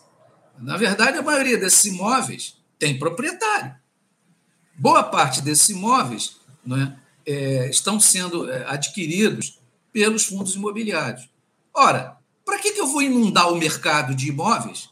Na 0.58 0.76
verdade, 0.76 1.20
a 1.20 1.22
maioria 1.22 1.60
desses 1.60 1.86
imóveis 1.86 2.58
tem 2.80 2.98
proprietário. 2.98 3.83
Boa 4.76 5.04
parte 5.04 5.42
desses 5.42 5.70
imóveis 5.70 6.38
né, 6.66 6.98
é, 7.26 7.70
estão 7.70 8.00
sendo 8.00 8.50
é, 8.50 8.66
adquiridos 8.68 9.60
pelos 9.92 10.26
fundos 10.26 10.56
imobiliários. 10.56 11.30
Ora, 11.74 12.18
para 12.44 12.60
que, 12.60 12.72
que 12.72 12.82
eu 12.82 12.88
vou 12.88 13.02
inundar 13.02 13.52
o 13.52 13.58
mercado 13.58 14.16
de 14.16 14.30
imóveis 14.30 14.90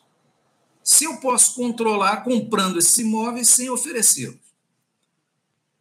se 0.84 1.06
eu 1.06 1.18
posso 1.18 1.56
controlar 1.56 2.24
comprando 2.24 2.80
esses 2.80 2.98
imóveis 2.98 3.50
sem 3.50 3.70
oferecê-los? 3.70 4.40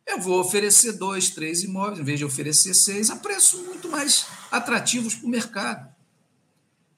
Eu 0.06 0.20
vou 0.20 0.40
oferecer 0.40 0.92
dois, 0.94 1.30
três 1.30 1.62
imóveis, 1.62 2.00
em 2.00 2.04
vez 2.04 2.18
de 2.18 2.24
oferecer 2.24 2.74
seis, 2.74 3.10
a 3.10 3.16
preços 3.16 3.60
muito 3.64 3.88
mais 3.88 4.26
atrativos 4.50 5.14
para 5.14 5.26
o 5.26 5.30
mercado. 5.30 5.94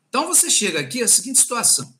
Então 0.08 0.26
você 0.26 0.48
chega 0.48 0.80
aqui 0.80 1.02
a 1.02 1.08
seguinte 1.08 1.38
situação: 1.38 1.92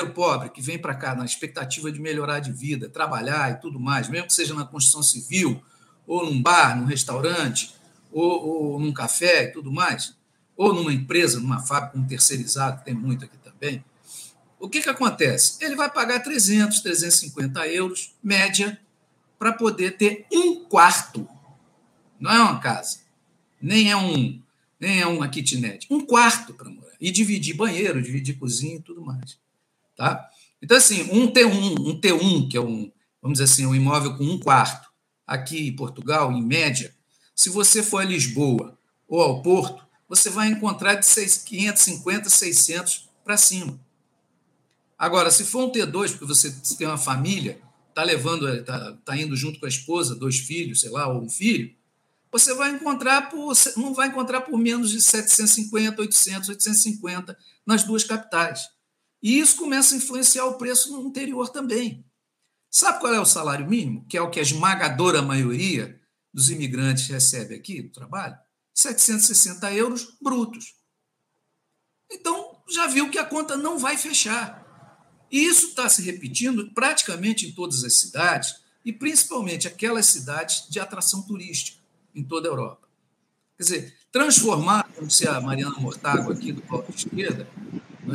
o 0.00 0.10
pobre 0.10 0.48
que 0.48 0.62
vem 0.62 0.78
para 0.78 0.94
cá 0.94 1.14
na 1.14 1.24
expectativa 1.24 1.92
de 1.92 2.00
melhorar 2.00 2.40
de 2.40 2.52
vida, 2.52 2.88
trabalhar 2.88 3.52
e 3.52 3.60
tudo 3.60 3.78
mais, 3.78 4.08
mesmo 4.08 4.28
que 4.28 4.34
seja 4.34 4.54
na 4.54 4.64
construção 4.64 5.02
civil, 5.02 5.62
ou 6.06 6.24
num 6.24 6.40
bar, 6.40 6.78
num 6.78 6.86
restaurante, 6.86 7.74
ou, 8.10 8.72
ou 8.72 8.80
num 8.80 8.92
café 8.92 9.44
e 9.44 9.48
tudo 9.48 9.70
mais, 9.70 10.14
ou 10.56 10.72
numa 10.72 10.92
empresa, 10.92 11.40
numa 11.40 11.60
fábrica, 11.60 11.98
um 11.98 12.06
terceirizado, 12.06 12.82
tem 12.84 12.94
muito 12.94 13.24
aqui 13.24 13.36
também. 13.38 13.84
O 14.58 14.68
que, 14.68 14.80
que 14.80 14.88
acontece? 14.88 15.56
Ele 15.60 15.74
vai 15.74 15.90
pagar 15.90 16.20
300, 16.20 16.80
350 16.80 17.66
euros, 17.68 18.14
média, 18.22 18.80
para 19.38 19.52
poder 19.52 19.96
ter 19.96 20.26
um 20.32 20.64
quarto. 20.64 21.28
Não 22.20 22.30
é 22.30 22.40
uma 22.40 22.60
casa, 22.60 23.00
nem 23.60 23.90
é 23.90 23.96
um, 23.96 24.40
nem 24.78 25.00
é 25.00 25.06
uma 25.06 25.28
kitnet, 25.28 25.86
um 25.90 26.06
quarto 26.06 26.54
para 26.54 26.70
morar. 26.70 26.92
E 27.00 27.10
dividir 27.10 27.56
banheiro, 27.56 28.00
dividir 28.00 28.38
cozinha 28.38 28.76
e 28.76 28.82
tudo 28.82 29.04
mais. 29.04 29.36
Tá? 29.96 30.28
Então, 30.60 30.76
assim, 30.76 31.02
um 31.10 31.30
T1, 31.30 31.78
um 31.80 32.00
T1, 32.00 32.50
que 32.50 32.56
é 32.56 32.60
um, 32.60 32.90
vamos 33.20 33.38
dizer 33.38 33.52
assim, 33.52 33.66
um 33.66 33.74
imóvel 33.74 34.16
com 34.16 34.24
um 34.24 34.38
quarto, 34.38 34.88
aqui 35.26 35.68
em 35.68 35.76
Portugal, 35.76 36.32
em 36.32 36.42
média, 36.42 36.94
se 37.34 37.48
você 37.48 37.82
for 37.82 37.98
a 37.98 38.04
Lisboa 38.04 38.78
ou 39.08 39.20
ao 39.20 39.42
Porto, 39.42 39.84
você 40.08 40.28
vai 40.28 40.48
encontrar 40.48 40.94
de 40.94 41.06
550, 41.06 42.28
600 42.28 43.08
para 43.24 43.36
cima. 43.36 43.80
Agora, 44.98 45.30
se 45.30 45.44
for 45.44 45.64
um 45.64 45.72
T2, 45.72 46.10
porque 46.10 46.26
você 46.26 46.54
tem 46.76 46.86
uma 46.86 46.98
família, 46.98 47.60
está 47.88 48.02
levando, 48.02 48.48
está 48.48 48.92
tá 49.04 49.16
indo 49.16 49.34
junto 49.36 49.58
com 49.58 49.66
a 49.66 49.68
esposa, 49.68 50.14
dois 50.14 50.38
filhos, 50.38 50.80
sei 50.80 50.90
lá, 50.90 51.08
ou 51.08 51.22
um 51.22 51.28
filho, 51.28 51.74
você 52.30 52.54
vai 52.54 52.70
encontrar 52.70 53.28
por, 53.28 53.52
não 53.76 53.92
vai 53.92 54.08
encontrar 54.08 54.42
por 54.42 54.56
menos 54.58 54.90
de 54.90 55.02
750, 55.02 56.00
800, 56.00 56.48
850 56.48 57.36
nas 57.66 57.84
duas 57.84 58.04
capitais. 58.04 58.68
E 59.22 59.38
isso 59.38 59.56
começa 59.56 59.94
a 59.94 59.98
influenciar 59.98 60.46
o 60.46 60.58
preço 60.58 60.92
no 60.92 61.06
interior 61.06 61.48
também. 61.48 62.04
Sabe 62.70 63.00
qual 63.00 63.14
é 63.14 63.20
o 63.20 63.26
salário 63.26 63.68
mínimo, 63.68 64.04
que 64.08 64.16
é 64.16 64.22
o 64.22 64.30
que 64.30 64.40
a 64.40 64.42
esmagadora 64.42 65.22
maioria 65.22 66.00
dos 66.32 66.50
imigrantes 66.50 67.06
recebe 67.06 67.54
aqui 67.54 67.82
no 67.82 67.90
trabalho? 67.90 68.36
760 68.74 69.72
euros 69.74 70.16
brutos. 70.20 70.74
Então, 72.10 72.62
já 72.68 72.86
viu 72.86 73.10
que 73.10 73.18
a 73.18 73.24
conta 73.24 73.56
não 73.56 73.78
vai 73.78 73.96
fechar. 73.96 74.60
E 75.30 75.44
isso 75.44 75.68
está 75.68 75.88
se 75.88 76.02
repetindo 76.02 76.72
praticamente 76.72 77.46
em 77.46 77.52
todas 77.52 77.84
as 77.84 77.98
cidades, 77.98 78.54
e 78.84 78.92
principalmente 78.92 79.68
aquelas 79.68 80.06
cidades 80.06 80.68
de 80.68 80.80
atração 80.80 81.22
turística 81.22 81.78
em 82.14 82.24
toda 82.24 82.48
a 82.48 82.50
Europa. 82.50 82.88
Quer 83.56 83.62
dizer, 83.62 83.98
transformar, 84.10 84.90
como 84.94 85.06
disse 85.06 85.28
a 85.28 85.40
Mariana 85.40 85.78
Mortágua 85.78 86.34
aqui 86.34 86.52
do 86.52 86.62
Paulo 86.62 86.86
de 86.88 86.96
Esquerda, 86.96 87.48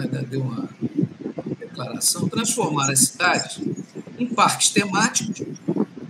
né, 0.05 0.25
deu 0.29 0.41
uma 0.41 0.69
declaração, 1.59 2.27
transformar 2.29 2.91
as 2.91 2.99
cidades 2.99 3.59
em 4.17 4.27
parques 4.27 4.69
temáticos, 4.69 5.41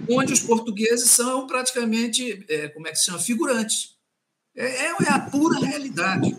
onde 0.10 0.34
os 0.34 0.40
portugueses 0.40 1.10
são 1.10 1.46
praticamente, 1.46 2.46
é, 2.50 2.70
como 2.70 2.88
é 2.88 2.92
que 2.92 2.98
se 2.98 3.06
chama, 3.06 3.20
figurantes. 3.20 3.96
É, 4.56 4.88
é, 4.88 4.96
é 5.04 5.10
a 5.10 5.20
pura 5.20 5.60
realidade. 5.60 6.36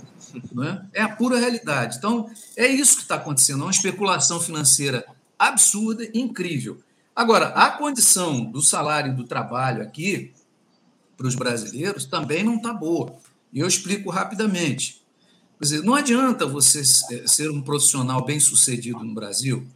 É? 0.94 1.00
é 1.00 1.02
a 1.02 1.08
pura 1.08 1.38
realidade. 1.38 1.96
Então, 1.96 2.30
é 2.56 2.66
isso 2.66 2.96
que 2.96 3.02
está 3.02 3.14
acontecendo, 3.16 3.60
é 3.60 3.64
uma 3.64 3.70
especulação 3.70 4.40
financeira 4.40 5.06
absurda 5.38 6.08
incrível. 6.12 6.82
Agora, 7.14 7.48
a 7.48 7.70
condição 7.70 8.44
do 8.44 8.60
salário 8.60 9.14
do 9.14 9.24
trabalho 9.24 9.82
aqui, 9.82 10.32
para 11.16 11.26
os 11.26 11.34
brasileiros, 11.34 12.04
também 12.04 12.44
não 12.44 12.56
está 12.56 12.72
boa. 12.72 13.16
E 13.52 13.60
eu 13.60 13.66
explico 13.66 14.10
rapidamente. 14.10 14.97
Quer 15.58 15.64
dizer, 15.64 15.82
não 15.82 15.94
adianta 15.94 16.46
você 16.46 16.82
ser 16.84 17.50
um 17.50 17.60
profissional 17.60 18.24
bem 18.24 18.38
sucedido 18.38 19.00
no 19.00 19.14
Brasil 19.14 19.66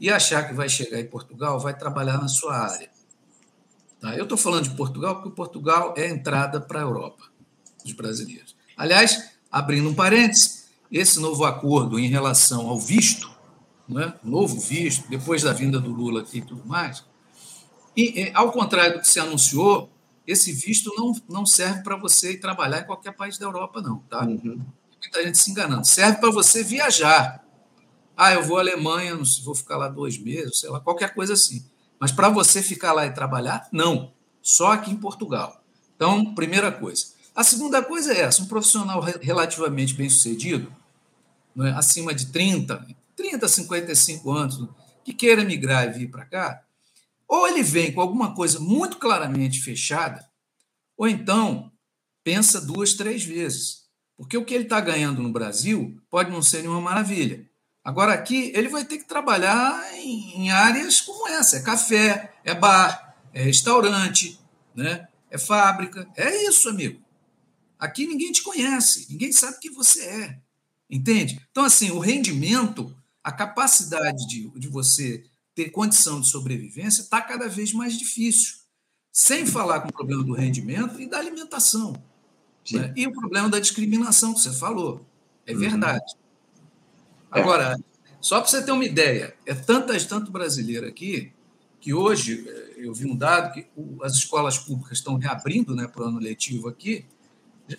e 0.00 0.10
achar 0.10 0.48
que 0.48 0.54
vai 0.54 0.68
chegar 0.68 1.00
em 1.00 1.06
Portugal, 1.06 1.60
vai 1.60 1.76
trabalhar 1.76 2.20
na 2.20 2.28
sua 2.28 2.56
área. 2.56 2.90
Tá? 4.00 4.16
Eu 4.16 4.24
estou 4.24 4.36
falando 4.36 4.64
de 4.64 4.76
Portugal 4.76 5.16
porque 5.16 5.30
Portugal 5.30 5.94
é 5.96 6.06
a 6.06 6.10
entrada 6.10 6.60
para 6.60 6.80
a 6.80 6.82
Europa 6.82 7.24
dos 7.84 7.92
brasileiros. 7.92 8.56
Aliás, 8.76 9.34
Abrindo 9.54 9.88
um 9.88 9.94
parênteses, 9.94 10.64
esse 10.90 11.20
novo 11.20 11.44
acordo 11.44 11.96
em 11.96 12.08
relação 12.08 12.66
ao 12.68 12.76
visto, 12.76 13.30
né, 13.88 14.12
novo 14.20 14.58
visto, 14.58 15.08
depois 15.08 15.44
da 15.44 15.52
vinda 15.52 15.78
do 15.78 15.92
Lula 15.92 16.22
aqui 16.22 16.38
e 16.38 16.42
tudo 16.42 16.66
mais, 16.66 17.04
e, 17.96 18.32
ao 18.34 18.50
contrário 18.50 18.94
do 18.94 19.00
que 19.00 19.06
se 19.06 19.20
anunciou, 19.20 19.88
esse 20.26 20.52
visto 20.52 20.92
não, 20.96 21.12
não 21.28 21.46
serve 21.46 21.84
para 21.84 21.94
você 21.94 22.32
ir 22.32 22.40
trabalhar 22.40 22.80
em 22.80 22.84
qualquer 22.84 23.12
país 23.12 23.38
da 23.38 23.46
Europa, 23.46 23.80
não. 23.80 23.98
Tá? 24.10 24.24
Uhum. 24.24 24.60
Muita 25.04 25.22
gente 25.22 25.38
se 25.38 25.50
enganando. 25.50 25.86
Serve 25.86 26.18
para 26.18 26.30
você 26.30 26.62
viajar. 26.62 27.44
Ah, 28.16 28.32
eu 28.32 28.42
vou 28.42 28.56
à 28.56 28.60
Alemanha, 28.60 29.14
não 29.14 29.24
vou 29.44 29.54
ficar 29.54 29.76
lá 29.76 29.88
dois 29.88 30.18
meses, 30.18 30.60
sei 30.60 30.70
lá, 30.70 30.80
qualquer 30.80 31.14
coisa 31.14 31.34
assim. 31.34 31.64
Mas 31.98 32.12
para 32.12 32.28
você 32.28 32.62
ficar 32.62 32.92
lá 32.92 33.06
e 33.06 33.12
trabalhar, 33.12 33.68
não. 33.72 34.12
Só 34.42 34.72
aqui 34.72 34.90
em 34.90 34.96
Portugal. 34.96 35.62
Então, 35.96 36.34
primeira 36.34 36.70
coisa. 36.70 37.06
A 37.34 37.42
segunda 37.42 37.82
coisa 37.82 38.12
é 38.12 38.20
essa: 38.20 38.42
um 38.42 38.46
profissional 38.46 39.00
relativamente 39.00 39.94
bem 39.94 40.08
sucedido, 40.08 40.72
é? 41.58 41.70
acima 41.70 42.14
de 42.14 42.26
30, 42.26 42.86
30, 43.16 43.48
55 43.48 44.30
anos, 44.30 44.68
que 45.04 45.12
queira 45.12 45.44
migrar 45.44 45.88
e 45.88 45.98
vir 45.98 46.10
para 46.10 46.24
cá, 46.24 46.62
ou 47.26 47.48
ele 47.48 47.62
vem 47.62 47.92
com 47.92 48.00
alguma 48.00 48.34
coisa 48.34 48.60
muito 48.60 48.98
claramente 48.98 49.60
fechada, 49.60 50.24
ou 50.96 51.08
então 51.08 51.72
pensa 52.22 52.60
duas, 52.60 52.94
três 52.94 53.24
vezes. 53.24 53.83
Porque 54.16 54.36
o 54.36 54.44
que 54.44 54.54
ele 54.54 54.64
está 54.64 54.80
ganhando 54.80 55.22
no 55.22 55.32
Brasil 55.32 56.00
pode 56.08 56.30
não 56.30 56.42
ser 56.42 56.62
nenhuma 56.62 56.80
maravilha. 56.80 57.48
Agora, 57.82 58.14
aqui, 58.14 58.52
ele 58.54 58.68
vai 58.68 58.84
ter 58.84 58.98
que 58.98 59.08
trabalhar 59.08 59.92
em, 59.94 60.42
em 60.42 60.50
áreas 60.50 61.00
como 61.00 61.28
essa: 61.28 61.56
é 61.56 61.62
café, 61.62 62.34
é 62.44 62.54
bar, 62.54 63.16
é 63.32 63.42
restaurante, 63.42 64.38
né? 64.74 65.08
é 65.34 65.38
fábrica. 65.38 66.08
É 66.16 66.46
isso, 66.46 66.68
amigo. 66.68 67.02
Aqui 67.76 68.06
ninguém 68.06 68.30
te 68.30 68.42
conhece, 68.42 69.06
ninguém 69.10 69.32
sabe 69.32 69.58
quem 69.60 69.72
você 69.72 70.00
é. 70.02 70.40
Entende? 70.88 71.44
Então, 71.50 71.64
assim, 71.64 71.90
o 71.90 71.98
rendimento, 71.98 72.96
a 73.22 73.32
capacidade 73.32 74.28
de, 74.28 74.48
de 74.50 74.68
você 74.68 75.24
ter 75.54 75.70
condição 75.70 76.20
de 76.20 76.28
sobrevivência 76.28 77.02
está 77.02 77.20
cada 77.20 77.48
vez 77.48 77.72
mais 77.72 77.98
difícil. 77.98 78.54
Sem 79.12 79.44
falar 79.44 79.80
com 79.80 79.88
o 79.88 79.92
problema 79.92 80.22
do 80.22 80.32
rendimento 80.32 81.00
e 81.00 81.06
da 81.08 81.18
alimentação. 81.18 81.94
Né? 82.72 82.92
E 82.96 83.06
o 83.06 83.12
problema 83.12 83.48
da 83.48 83.60
discriminação 83.60 84.32
que 84.32 84.40
você 84.40 84.52
falou. 84.52 85.04
É 85.46 85.52
uhum. 85.52 85.58
verdade. 85.58 86.14
É. 87.32 87.40
Agora, 87.40 87.76
só 88.20 88.40
para 88.40 88.48
você 88.48 88.62
ter 88.62 88.72
uma 88.72 88.84
ideia, 88.84 89.34
é 89.44 89.54
tantas, 89.54 90.04
tanto 90.06 90.30
brasileiro 90.30 90.86
aqui, 90.86 91.32
que 91.80 91.92
hoje 91.92 92.44
eh, 92.48 92.74
eu 92.78 92.94
vi 92.94 93.04
um 93.04 93.14
dado 93.14 93.52
que 93.52 93.66
as 94.02 94.14
escolas 94.14 94.56
públicas 94.56 94.96
estão 94.96 95.18
reabrindo 95.18 95.74
né, 95.74 95.86
para 95.86 96.04
o 96.04 96.06
ano 96.06 96.18
letivo 96.18 96.68
aqui, 96.68 97.04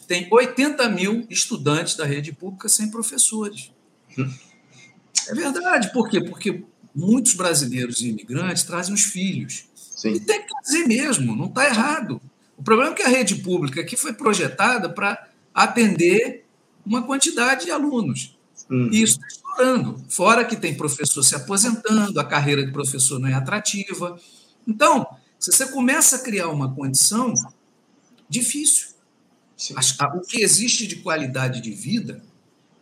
tem 0.08 0.28
80 0.32 0.90
mil 0.90 1.26
estudantes 1.30 1.96
da 1.96 2.06
rede 2.06 2.32
pública 2.32 2.70
sem 2.70 2.90
professores. 2.90 3.72
É 5.28 5.34
verdade. 5.34 5.92
Por 5.92 6.08
quê? 6.08 6.22
Porque 6.22 6.64
muitos 6.94 7.34
brasileiros 7.34 8.00
e 8.02 8.10
imigrantes 8.10 8.62
trazem 8.62 8.94
os 8.94 9.06
filhos. 9.06 9.66
Sim. 9.76 10.14
E 10.14 10.20
tem 10.20 10.42
que 10.42 10.48
trazer 10.48 10.86
mesmo, 10.86 11.36
não 11.36 11.48
está 11.48 11.66
errado. 11.66 12.22
O 12.58 12.64
problema 12.64 12.91
é 12.91 12.95
que 12.95 13.03
a 13.03 13.08
rede 13.08 13.36
pública 13.36 13.82
aqui 13.82 13.97
foi 13.97 14.14
projetada 14.14 14.89
para 14.89 15.28
atender 15.53 16.45
uma 16.86 17.03
quantidade 17.03 17.66
de 17.66 17.72
alunos. 17.72 18.38
Hum. 18.70 18.89
E 18.91 19.01
isso 19.01 19.20
está 19.20 19.28
estourando. 19.28 20.03
Fora 20.10 20.45
que 20.45 20.56
tem 20.56 20.76
professor 20.76 21.24
se 21.24 21.36
aposentando, 21.36 22.20
a 22.20 22.24
carreira 22.24 22.66
de 22.66 22.72
professor 22.72 23.20
não 23.20 23.28
é 23.28 23.34
atrativa. 23.34 24.20
Então, 24.68 25.08
se 25.39 25.51
você 25.51 25.68
começa 25.68 26.18
a 26.18 26.20
criar 26.20 26.49
uma 26.49 26.74
condição 26.74 27.34
difícil, 28.30 28.95
o 30.16 30.22
que 30.22 30.41
existe 30.41 30.88
de 30.88 30.97
qualidade 30.97 31.62
de 31.62 31.72
vida 31.72 32.22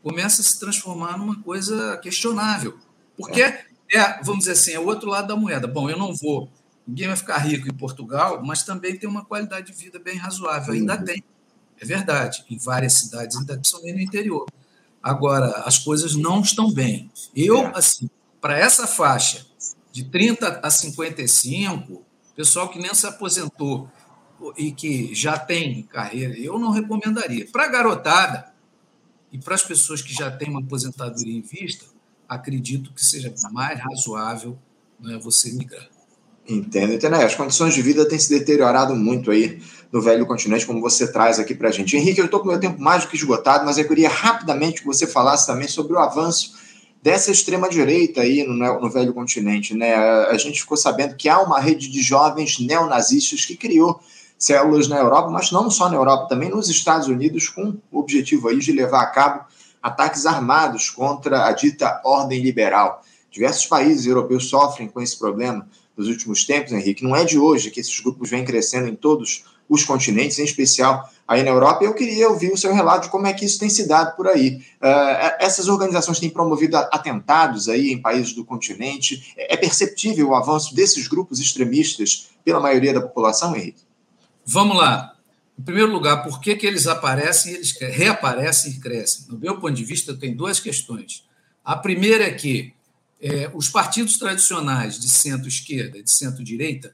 começa 0.02 0.42
a 0.42 0.44
se 0.44 0.60
transformar 0.60 1.18
numa 1.18 1.42
coisa 1.42 1.98
questionável. 1.98 2.78
Porque 3.16 3.42
é, 3.42 3.66
é 3.92 4.22
vamos 4.24 4.40
dizer 4.40 4.54
assim, 4.54 4.72
é 4.72 4.80
o 4.80 4.86
outro 4.86 5.10
lado 5.10 5.28
da 5.28 5.36
moeda. 5.36 5.68
Bom, 5.68 5.90
eu 5.90 5.98
não 5.98 6.14
vou, 6.14 6.50
ninguém 6.88 7.08
vai 7.08 7.16
ficar 7.16 7.38
rico 7.38 7.68
em 7.68 7.74
Portugal, 7.74 8.44
mas 8.44 8.64
também 8.64 8.98
tem 8.98 9.10
uma 9.10 9.26
qualidade 9.26 9.72
de 9.72 9.74
vida 9.74 10.00
bem 10.00 10.18
razoável. 10.18 10.74
Ainda 10.74 10.98
tem, 10.98 11.24
é 11.80 11.86
verdade. 11.86 12.46
Em 12.50 12.58
várias 12.58 12.94
cidades, 12.94 13.38
ainda 13.38 13.58
principalmente 13.58 13.96
no 13.96 14.02
interior. 14.02 14.46
Agora, 15.02 15.64
as 15.66 15.78
coisas 15.80 16.16
não 16.16 16.42
estão 16.42 16.72
bem. 16.72 17.12
Eu, 17.36 17.58
é. 17.58 17.72
assim, 17.76 18.10
para 18.40 18.58
essa 18.58 18.88
faixa 18.88 19.46
de 19.92 20.06
30 20.06 20.62
a 20.64 20.70
55, 20.70 22.04
pessoal 22.36 22.70
que 22.70 22.80
nem 22.80 22.94
se 22.94 23.06
aposentou 23.06 23.90
e 24.58 24.72
que 24.72 25.14
já 25.14 25.38
tem 25.38 25.84
carreira, 25.84 26.38
eu 26.38 26.58
não 26.58 26.72
recomendaria. 26.72 27.46
Para 27.52 27.66
a 27.66 27.68
garotada 27.68 28.54
e 29.32 29.38
para 29.38 29.56
as 29.56 29.64
pessoas 29.64 30.02
que 30.02 30.14
já 30.14 30.32
têm 30.32 30.50
uma 30.50 30.62
aposentadoria 30.62 31.38
em 31.38 31.42
vista, 31.42 31.86
acredito 32.28 32.94
que 32.94 33.04
seja 33.06 33.34
mais 33.52 33.80
razoável 33.80 34.58
né, 35.00 35.18
você 35.18 35.52
migrar. 35.52 35.88
Entendo, 36.48 36.94
entendo. 36.94 37.16
É, 37.16 37.24
as 37.24 37.36
condições 37.36 37.74
de 37.74 37.82
vida 37.82 38.08
têm 38.08 38.20
se 38.20 38.30
deteriorado 38.30 38.96
muito 38.96 39.32
aí 39.32 39.62
no 39.92 40.02
velho 40.02 40.26
continente, 40.26 40.66
como 40.66 40.82
você 40.82 41.10
traz 41.12 41.40
aqui 41.40 41.56
para 41.56 41.70
a 41.70 41.72
gente. 41.72 41.96
Henrique, 41.96 42.20
eu 42.20 42.26
estou 42.26 42.40
com 42.40 42.48
meu 42.48 42.60
tempo 42.60 42.82
mais 42.82 43.04
do 43.04 43.10
que 43.10 43.16
esgotado, 43.16 43.66
mas 43.66 43.78
eu 43.78 43.88
queria 43.88 44.10
rapidamente 44.10 44.82
que 44.82 44.88
você 44.88 45.08
falasse 45.08 45.48
também 45.48 45.68
sobre 45.68 45.94
o 45.94 46.00
avanço 46.00 46.54
dessa 47.02 47.32
extrema-direita 47.32 48.22
aí 48.22 48.44
no, 48.44 48.56
no, 48.80 48.90
velho 48.90 49.14
continente. 49.14 49.74
Né? 49.74 49.94
A 49.96 50.38
gente 50.38 50.62
ficou 50.62 50.76
sabendo 50.76 51.16
que 51.16 51.30
há 51.30 51.40
uma 51.40 51.60
rede 51.60 51.90
de 51.90 52.02
jovens 52.02 52.60
neonazistas 52.60 53.46
que 53.46 53.56
criou 53.56 54.02
células 54.38 54.88
na 54.90 54.98
Europa, 54.98 55.30
mas 55.30 55.52
não 55.52 55.70
só 55.70 55.90
na 55.90 55.96
Europa, 55.96 56.28
também 56.28 56.50
nos 56.50 56.70
Estados 56.70 57.08
Unidos, 57.08 57.48
com 57.48 57.76
o 57.92 58.00
objetivo 58.00 58.50
aí 58.50 58.58
de 58.58 58.72
levar 58.74 59.02
a 59.02 59.08
cabo 59.08 59.46
ataques 59.82 60.26
armados 60.26 60.90
contra 60.90 61.46
a 61.46 61.52
dita 61.52 62.02
ordem 62.04 62.42
liberal. 62.42 63.02
Diversos 63.30 63.66
países 63.66 64.06
europeus 64.06 64.50
sofrem 64.50 64.88
com 64.88 65.02
esse 65.02 65.18
problema 65.18 65.68
nos 65.98 66.08
últimos 66.08 66.46
tempos, 66.46 66.72
Henrique. 66.72 67.04
Não 67.04 67.16
é 67.16 67.24
de 67.24 67.38
hoje 67.38 67.72
que 67.72 67.80
esses 67.80 68.00
grupos 68.00 68.30
vêm 68.30 68.44
crescendo 68.44 68.88
em 68.88 68.96
todos 68.96 69.46
os 69.70 69.84
continentes, 69.84 70.40
em 70.40 70.44
especial 70.44 71.10
aí 71.28 71.44
na 71.44 71.50
Europa. 71.50 71.84
Eu 71.84 71.94
queria 71.94 72.30
ouvir 72.30 72.52
o 72.52 72.58
seu 72.58 72.74
relato 72.74 73.06
de 73.06 73.12
como 73.12 73.28
é 73.28 73.34
que 73.34 73.46
isso 73.46 73.60
tem 73.60 73.70
se 73.70 73.88
dado 73.88 74.16
por 74.16 74.28
aí. 74.28 74.62
Uh, 74.82 75.36
essas 75.40 75.68
organizações 75.68 76.20
têm 76.20 76.30
promovido 76.30 76.78
atentados 76.78 77.70
aí 77.70 77.92
em 77.92 78.02
países 78.02 78.34
do 78.34 78.44
continente. 78.44 79.34
É 79.38 79.56
perceptível 79.56 80.30
o 80.30 80.36
avanço 80.36 80.76
desses 80.76 81.08
grupos 81.08 81.40
extremistas 81.40 82.30
pela 82.44 82.60
maioria 82.60 82.94
da 82.94 83.02
população, 83.02 83.56
Henrique? 83.56 83.82
Vamos 84.46 84.78
lá. 84.78 85.14
Em 85.58 85.64
primeiro 85.64 85.92
lugar, 85.92 86.24
por 86.24 86.42
que, 86.42 86.56
que 86.56 86.66
eles 86.66 86.88
aparecem, 86.88 87.54
eles 87.54 87.78
reaparecem 87.80 88.72
e 88.72 88.80
crescem? 88.80 89.26
No 89.30 89.38
meu 89.38 89.60
ponto 89.60 89.74
de 89.74 89.84
vista, 89.84 90.14
tem 90.14 90.36
duas 90.36 90.60
questões. 90.60 91.24
A 91.64 91.76
primeira 91.76 92.26
é 92.26 92.32
que 92.32 92.74
é, 93.24 93.50
os 93.54 93.70
partidos 93.70 94.18
tradicionais 94.18 95.00
de 95.00 95.08
centro-esquerda, 95.08 96.04
de 96.04 96.14
centro-direita, 96.14 96.94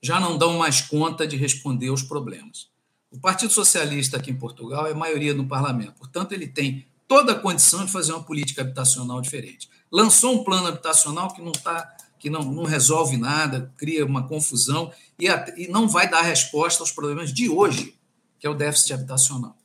já 0.00 0.20
não 0.20 0.38
dão 0.38 0.58
mais 0.58 0.80
conta 0.80 1.26
de 1.26 1.36
responder 1.36 1.88
aos 1.88 2.04
problemas. 2.04 2.68
O 3.10 3.18
Partido 3.18 3.52
Socialista 3.52 4.16
aqui 4.16 4.30
em 4.30 4.36
Portugal 4.36 4.86
é 4.86 4.94
maioria 4.94 5.34
no 5.34 5.48
parlamento, 5.48 5.94
portanto, 5.94 6.30
ele 6.32 6.46
tem 6.46 6.86
toda 7.08 7.32
a 7.32 7.38
condição 7.38 7.84
de 7.84 7.90
fazer 7.90 8.12
uma 8.12 8.22
política 8.22 8.62
habitacional 8.62 9.20
diferente. 9.20 9.68
Lançou 9.90 10.40
um 10.40 10.44
plano 10.44 10.68
habitacional 10.68 11.34
que 11.34 11.42
não 11.42 11.50
está 11.50 11.96
que 12.18 12.30
não, 12.30 12.42
não 12.42 12.64
resolve 12.64 13.16
nada, 13.16 13.72
cria 13.76 14.04
uma 14.04 14.26
confusão 14.26 14.90
e, 15.18 15.26
e 15.56 15.68
não 15.68 15.86
vai 15.86 16.08
dar 16.08 16.22
resposta 16.22 16.82
aos 16.82 16.90
problemas 16.90 17.32
de 17.32 17.48
hoje, 17.48 17.94
que 18.38 18.46
é 18.46 18.50
o 18.50 18.54
déficit 18.54 18.94
habitacional. 18.94 19.56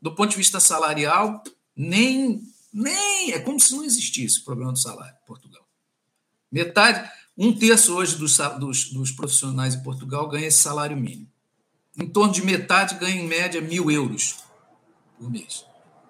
Do 0.00 0.14
ponto 0.14 0.30
de 0.30 0.36
vista 0.36 0.60
salarial, 0.60 1.42
nem, 1.76 2.40
nem 2.72 3.32
é 3.32 3.38
como 3.38 3.60
se 3.60 3.72
não 3.72 3.84
existisse 3.84 4.40
o 4.40 4.44
problema 4.44 4.72
do 4.72 4.78
salário 4.78 5.16
em 5.22 5.26
Portugal. 5.26 5.66
Metade, 6.50 7.10
um 7.36 7.52
terço 7.52 7.94
hoje 7.94 8.16
dos, 8.16 8.36
dos, 8.58 8.90
dos 8.90 9.10
profissionais 9.10 9.74
em 9.74 9.82
Portugal 9.82 10.28
ganha 10.28 10.46
esse 10.46 10.62
salário 10.62 10.96
mínimo. 10.96 11.30
Em 11.98 12.06
torno 12.06 12.32
de 12.32 12.42
metade 12.42 12.94
ganha, 12.96 13.20
em 13.20 13.26
média, 13.26 13.60
mil 13.60 13.90
euros 13.90 14.36
por 15.18 15.30
mês. 15.30 15.66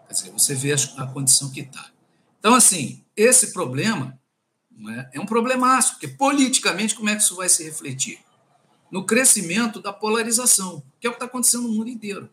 Quer 0.06 0.14
dizer, 0.14 0.30
você 0.30 0.54
vê 0.54 0.72
a, 0.72 1.06
condição 1.06 1.50
que 1.50 1.60
está. 1.60 1.90
Então, 2.38 2.54
assim, 2.54 3.04
esse 3.16 3.52
problema 3.52 4.18
é? 4.90 5.10
é 5.14 5.20
um 5.20 5.26
problemaço, 5.26 5.92
porque 5.92 6.08
politicamente 6.08 6.94
como 6.94 7.08
é 7.08 7.16
que 7.16 7.22
isso 7.22 7.36
vai 7.36 7.48
se 7.48 7.64
refletir? 7.64 8.20
No 8.90 9.04
crescimento 9.04 9.80
da 9.80 9.92
polarização, 9.92 10.82
que 11.00 11.06
é 11.06 11.10
o 11.10 11.12
que 11.12 11.16
está 11.16 11.26
acontecendo 11.26 11.68
no 11.68 11.74
mundo 11.74 11.88
inteiro. 11.88 12.28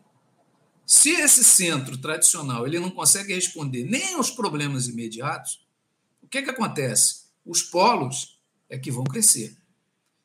Se 0.90 1.10
esse 1.10 1.44
centro 1.44 1.96
tradicional 1.96 2.66
ele 2.66 2.80
não 2.80 2.90
consegue 2.90 3.32
responder 3.32 3.84
nem 3.84 4.14
aos 4.14 4.28
problemas 4.28 4.88
imediatos, 4.88 5.64
o 6.20 6.26
que, 6.26 6.38
é 6.38 6.42
que 6.42 6.50
acontece? 6.50 7.26
Os 7.46 7.62
polos 7.62 8.40
é 8.68 8.76
que 8.76 8.90
vão 8.90 9.04
crescer. 9.04 9.56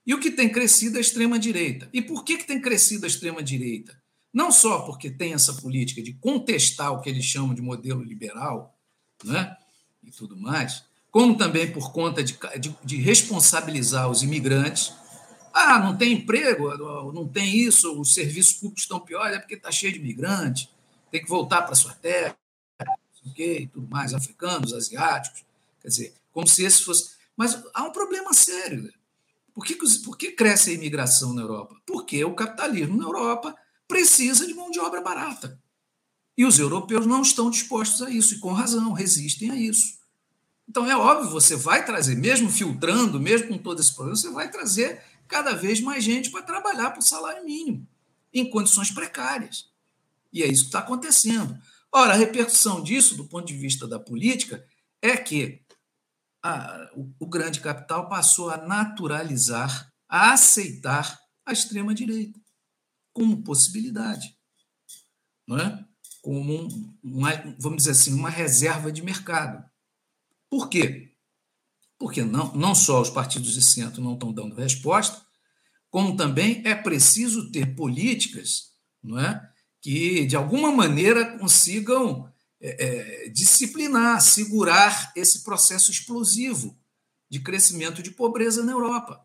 E 0.07 0.11
o 0.16 0.20
que 0.20 0.32
tem 0.32 0.51
crescido 0.51 0.95
é 0.95 0.97
a 0.97 1.01
extrema-direita. 1.01 1.88
E 1.93 2.01
por 2.01 2.24
que, 2.24 2.38
que 2.38 2.47
tem 2.47 2.59
crescido 2.59 3.05
a 3.05 3.07
extrema-direita? 3.07 3.95
Não 4.34 4.51
só 4.51 4.80
porque 4.80 5.11
tem 5.11 5.36
essa 5.36 5.53
política 5.53 6.01
de 6.01 6.13
contestar 6.13 6.91
o 6.93 6.99
que 6.99 7.11
eles 7.11 7.26
chamam 7.26 7.53
de 7.53 7.61
modelo 7.61 8.01
liberal 8.01 8.76
né, 9.24 9.55
e 10.03 10.09
tudo 10.09 10.36
mais, 10.36 10.84
como 11.11 11.38
também 11.38 11.72
por 11.72 11.93
conta 11.93 12.24
de, 12.24 12.39
de, 12.59 12.76
de 12.84 12.95
responsabilizar 12.97 14.09
os 14.09 14.24
imigrantes. 14.24 14.91
Ah, 15.58 15.80
não 15.80 15.95
tem 15.95 16.12
emprego, 16.12 16.76
não 17.14 17.26
tem 17.26 17.56
isso, 17.56 17.97
os 17.97 18.14
serviços 18.14 18.56
públicos 18.56 18.84
estão 18.84 18.99
piores, 18.99 19.38
é 19.38 19.39
porque 19.39 19.56
está 19.56 19.72
cheio 19.72 19.93
de 19.93 19.99
imigrantes, 19.99 20.68
tem 21.10 21.24
que 21.24 21.30
voltar 21.30 21.62
para 21.62 21.74
sua 21.76 21.93
terra, 21.93 22.38
okay, 23.26 23.66
tudo 23.68 23.88
mais, 23.88 24.14
africanos, 24.14 24.74
asiáticos. 24.74 25.45
Quer 25.82 25.88
dizer, 25.88 26.14
como 26.34 26.45
se 26.45 26.66
esse 26.66 26.84
fosse. 26.84 27.16
Mas 27.38 27.58
há 27.74 27.84
um 27.84 27.93
problema 27.93 28.34
sério. 28.34 28.91
Por 29.53 29.66
que, 29.66 29.76
por 30.03 30.18
que 30.18 30.34
cresce 30.34 30.72
a 30.72 30.74
imigração 30.74 31.34
na 31.34 31.43
Europa? 31.43 31.78
Porque 31.86 32.26
o 32.26 32.36
capitalismo 32.36 32.97
na 32.97 33.06
Europa 33.06 33.56
precisa 33.88 34.45
de 34.45 34.53
mão 34.53 34.70
de 34.70 34.82
obra 34.82 34.99
barata. 34.99 35.58
E 36.38 36.43
os 36.43 36.60
europeus 36.60 37.06
não 37.06 37.22
estão 37.22 37.49
dispostos 37.49 38.01
a 38.01 38.10
isso, 38.10 38.36
e 38.36 38.39
com 38.39 38.51
razão, 38.51 38.91
resistem 38.91 39.51
a 39.51 39.56
isso. 39.56 39.99
Então, 40.68 40.86
é 40.86 40.97
óbvio, 40.97 41.30
você 41.30 41.56
vai 41.56 41.86
trazer, 41.86 42.16
mesmo 42.18 42.49
filtrando, 42.49 43.22
mesmo 43.22 43.47
com 43.47 43.58
todo 43.58 43.80
esse 43.80 43.93
problema, 43.93 44.18
você 44.18 44.30
vai 44.32 44.51
trazer 44.51 45.01
cada 45.28 45.53
vez 45.53 45.80
mais 45.80 46.03
gente 46.03 46.32
para 46.32 46.41
trabalhar 46.43 46.91
por 46.91 47.01
salário 47.01 47.43
mínimo, 47.43 47.88
em 48.34 48.49
condições 48.49 48.91
precárias. 48.91 49.69
E 50.32 50.43
é 50.43 50.47
isso 50.47 50.63
que 50.63 50.67
está 50.67 50.80
acontecendo. 50.80 51.57
Ora, 51.91 52.13
a 52.13 52.17
repercussão 52.17 52.84
disso, 52.84 53.15
do 53.15 53.26
ponto 53.26 53.47
de 53.47 53.55
vista 53.55 53.88
da 53.88 53.99
política, 53.99 54.65
é 55.01 55.15
que 55.15 55.61
a, 56.43 56.91
o, 56.95 57.13
o 57.19 57.28
grande 57.28 57.59
capital 57.59 58.09
passou 58.09 58.49
a 58.49 58.57
naturalizar, 58.57 59.91
a 60.07 60.34
aceitar 60.34 61.19
a 61.45 61.53
extrema-direita 61.53 62.39
como 63.13 63.43
possibilidade, 63.43 64.38
não 65.47 65.57
é? 65.57 65.86
como 66.21 66.53
um, 66.53 66.97
uma, 67.03 67.32
vamos 67.59 67.78
dizer 67.78 67.91
assim, 67.91 68.13
uma 68.13 68.32
reserva 68.32 68.91
de 68.91 69.03
mercado. 69.03 69.63
Por 70.49 70.67
quê? 70.69 71.14
Porque 71.98 72.24
não, 72.24 72.54
não 72.54 72.76
só 72.76 73.02
os 73.02 73.10
partidos 73.10 73.54
de 73.54 73.62
centro 73.62 74.02
não 74.02 74.14
estão 74.14 74.32
dando 74.32 74.56
resposta, 74.56 75.22
como 75.89 76.18
também 76.18 76.62
é 76.66 76.76
preciso 76.76 77.52
ter 77.52 77.76
políticas 77.76 78.74
não 79.02 79.20
é, 79.20 79.50
que, 79.82 80.26
de 80.26 80.36
alguma 80.36 80.72
maneira, 80.72 81.38
consigam 81.38 82.28
é, 82.60 83.26
é, 83.26 83.30
disciplinar, 83.30 84.20
segurar 84.20 85.12
esse 85.16 85.43
processo 85.43 85.91
explosivo 85.91 86.76
de 87.30 87.39
crescimento 87.39 88.02
de 88.02 88.12
pobreza 88.12 88.64
na 88.64 88.72
Europa. 88.72 89.24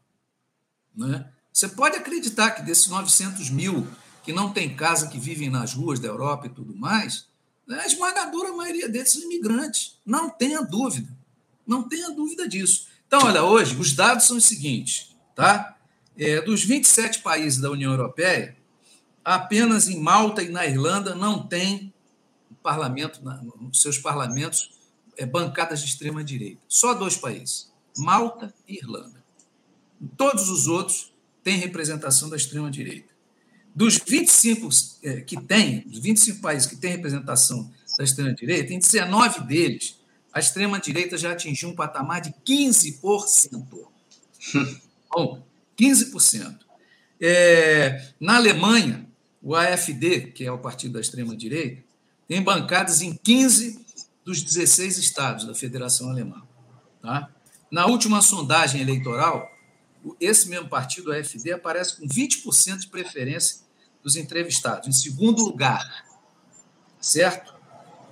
Né? 0.95 1.31
Você 1.53 1.68
pode 1.68 1.97
acreditar 1.97 2.51
que 2.51 2.62
desses 2.62 2.89
900 2.89 3.51
mil 3.51 3.87
que 4.23 4.33
não 4.33 4.53
têm 4.53 4.77
casa, 4.77 5.09
que 5.09 5.18
vivem 5.18 5.49
nas 5.49 5.73
ruas 5.73 5.99
da 5.99 6.09
Europa 6.09 6.47
e 6.47 6.51
tudo 6.51 6.77
mais, 6.77 7.27
né, 7.66 7.81
a 7.81 7.87
esmagadora 7.87 8.53
maioria 8.53 8.89
desses 8.89 9.23
imigrantes. 9.23 9.99
Não 10.05 10.29
tenha 10.29 10.61
dúvida. 10.61 11.09
Não 11.66 11.88
tenha 11.88 12.11
dúvida 12.11 12.48
disso. 12.48 12.88
Então, 13.06 13.24
olha, 13.24 13.42
hoje 13.42 13.74
os 13.76 13.92
dados 13.92 14.26
são 14.26 14.36
os 14.36 14.44
seguintes, 14.44 15.14
tá? 15.34 15.76
É, 16.16 16.40
dos 16.40 16.64
27 16.64 17.20
países 17.20 17.61
da 17.61 17.70
União 17.70 17.92
Europeia, 17.92 18.56
apenas 19.24 19.88
em 19.88 19.98
Malta 19.98 20.42
e 20.42 20.48
na 20.48 20.66
Irlanda 20.66 21.14
não 21.14 21.46
tem 21.46 21.92
parlamento, 22.62 23.20
nos 23.58 23.80
seus 23.80 23.98
parlamentos, 23.98 24.70
é, 25.16 25.26
bancadas 25.26 25.80
de 25.80 25.88
extrema 25.88 26.22
direita. 26.22 26.61
Só 26.68 26.94
dois 26.94 27.16
países, 27.16 27.72
Malta 27.96 28.52
e 28.68 28.76
Irlanda. 28.76 29.24
Todos 30.16 30.48
os 30.48 30.66
outros 30.66 31.12
têm 31.42 31.58
representação 31.58 32.28
da 32.28 32.36
extrema 32.36 32.70
direita. 32.70 33.12
Dos 33.74 33.98
25 33.98 34.68
é, 35.02 35.20
que 35.20 35.40
tem, 35.40 35.80
dos 35.80 35.98
25 36.00 36.40
países 36.40 36.68
que 36.68 36.76
têm 36.76 36.92
representação 36.92 37.70
da 37.96 38.04
extrema 38.04 38.34
direita, 38.34 38.72
em 38.72 38.78
19 38.78 39.44
deles 39.44 39.99
a 40.33 40.41
extrema 40.41 40.78
direita 40.78 41.18
já 41.18 41.33
atingiu 41.33 41.70
um 41.70 41.74
patamar 41.74 42.20
de 42.20 42.33
15%. 42.47 43.64
Bom, 45.12 45.43
15%. 45.78 46.59
É, 47.20 48.12
na 48.18 48.37
Alemanha, 48.37 49.07
o 49.43 49.55
AfD, 49.55 50.33
que 50.33 50.45
é 50.45 50.53
o 50.53 50.59
partido 50.59 50.95
da 50.95 51.01
extrema-direita, 51.01 51.83
tem 52.28 52.43
bancadas 52.43 53.03
em 53.03 53.14
15 53.14 53.85
dos 54.24 54.43
16 54.43 54.99
estados 54.99 55.45
da 55.47 55.55
Federação 55.55 56.11
Alemã. 56.11 56.43
Tá? 57.03 57.28
Na 57.70 57.87
última 57.87 58.22
sondagem 58.22 58.81
eleitoral, 58.81 59.51
esse 60.20 60.49
mesmo 60.49 60.68
partido, 60.68 61.11
o 61.11 61.12
AfD, 61.12 61.53
aparece 61.53 61.97
com 61.97 62.07
20% 62.07 62.78
de 62.78 62.87
preferência 62.89 63.61
dos 64.03 64.16
entrevistados, 64.16 64.89
em 64.89 64.93
segundo 64.93 65.43
lugar. 65.43 66.07
Certo? 67.01 67.55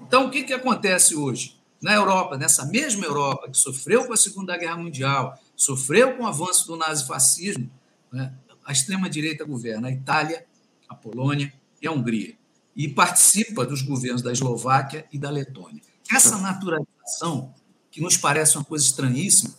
Então, 0.02 0.26
o 0.26 0.30
que, 0.30 0.44
que 0.44 0.52
acontece 0.52 1.14
hoje? 1.14 1.57
Na 1.80 1.94
Europa, 1.94 2.36
nessa 2.36 2.66
mesma 2.66 3.04
Europa 3.04 3.48
que 3.50 3.56
sofreu 3.56 4.04
com 4.04 4.12
a 4.12 4.16
Segunda 4.16 4.56
Guerra 4.56 4.76
Mundial, 4.76 5.38
sofreu 5.56 6.16
com 6.16 6.24
o 6.24 6.26
avanço 6.26 6.66
do 6.66 6.76
nazifascismo, 6.76 7.70
né, 8.12 8.34
a 8.64 8.72
extrema-direita 8.72 9.44
governa 9.44 9.88
a 9.88 9.90
Itália, 9.90 10.44
a 10.88 10.94
Polônia 10.94 11.52
e 11.80 11.86
a 11.86 11.92
Hungria, 11.92 12.36
e 12.74 12.88
participa 12.88 13.64
dos 13.64 13.82
governos 13.82 14.22
da 14.22 14.32
Eslováquia 14.32 15.06
e 15.12 15.18
da 15.18 15.30
Letônia. 15.30 15.82
Essa 16.10 16.36
naturalização, 16.38 17.54
que 17.90 18.00
nos 18.00 18.16
parece 18.16 18.56
uma 18.56 18.64
coisa 18.64 18.84
estranhíssima, 18.84 19.54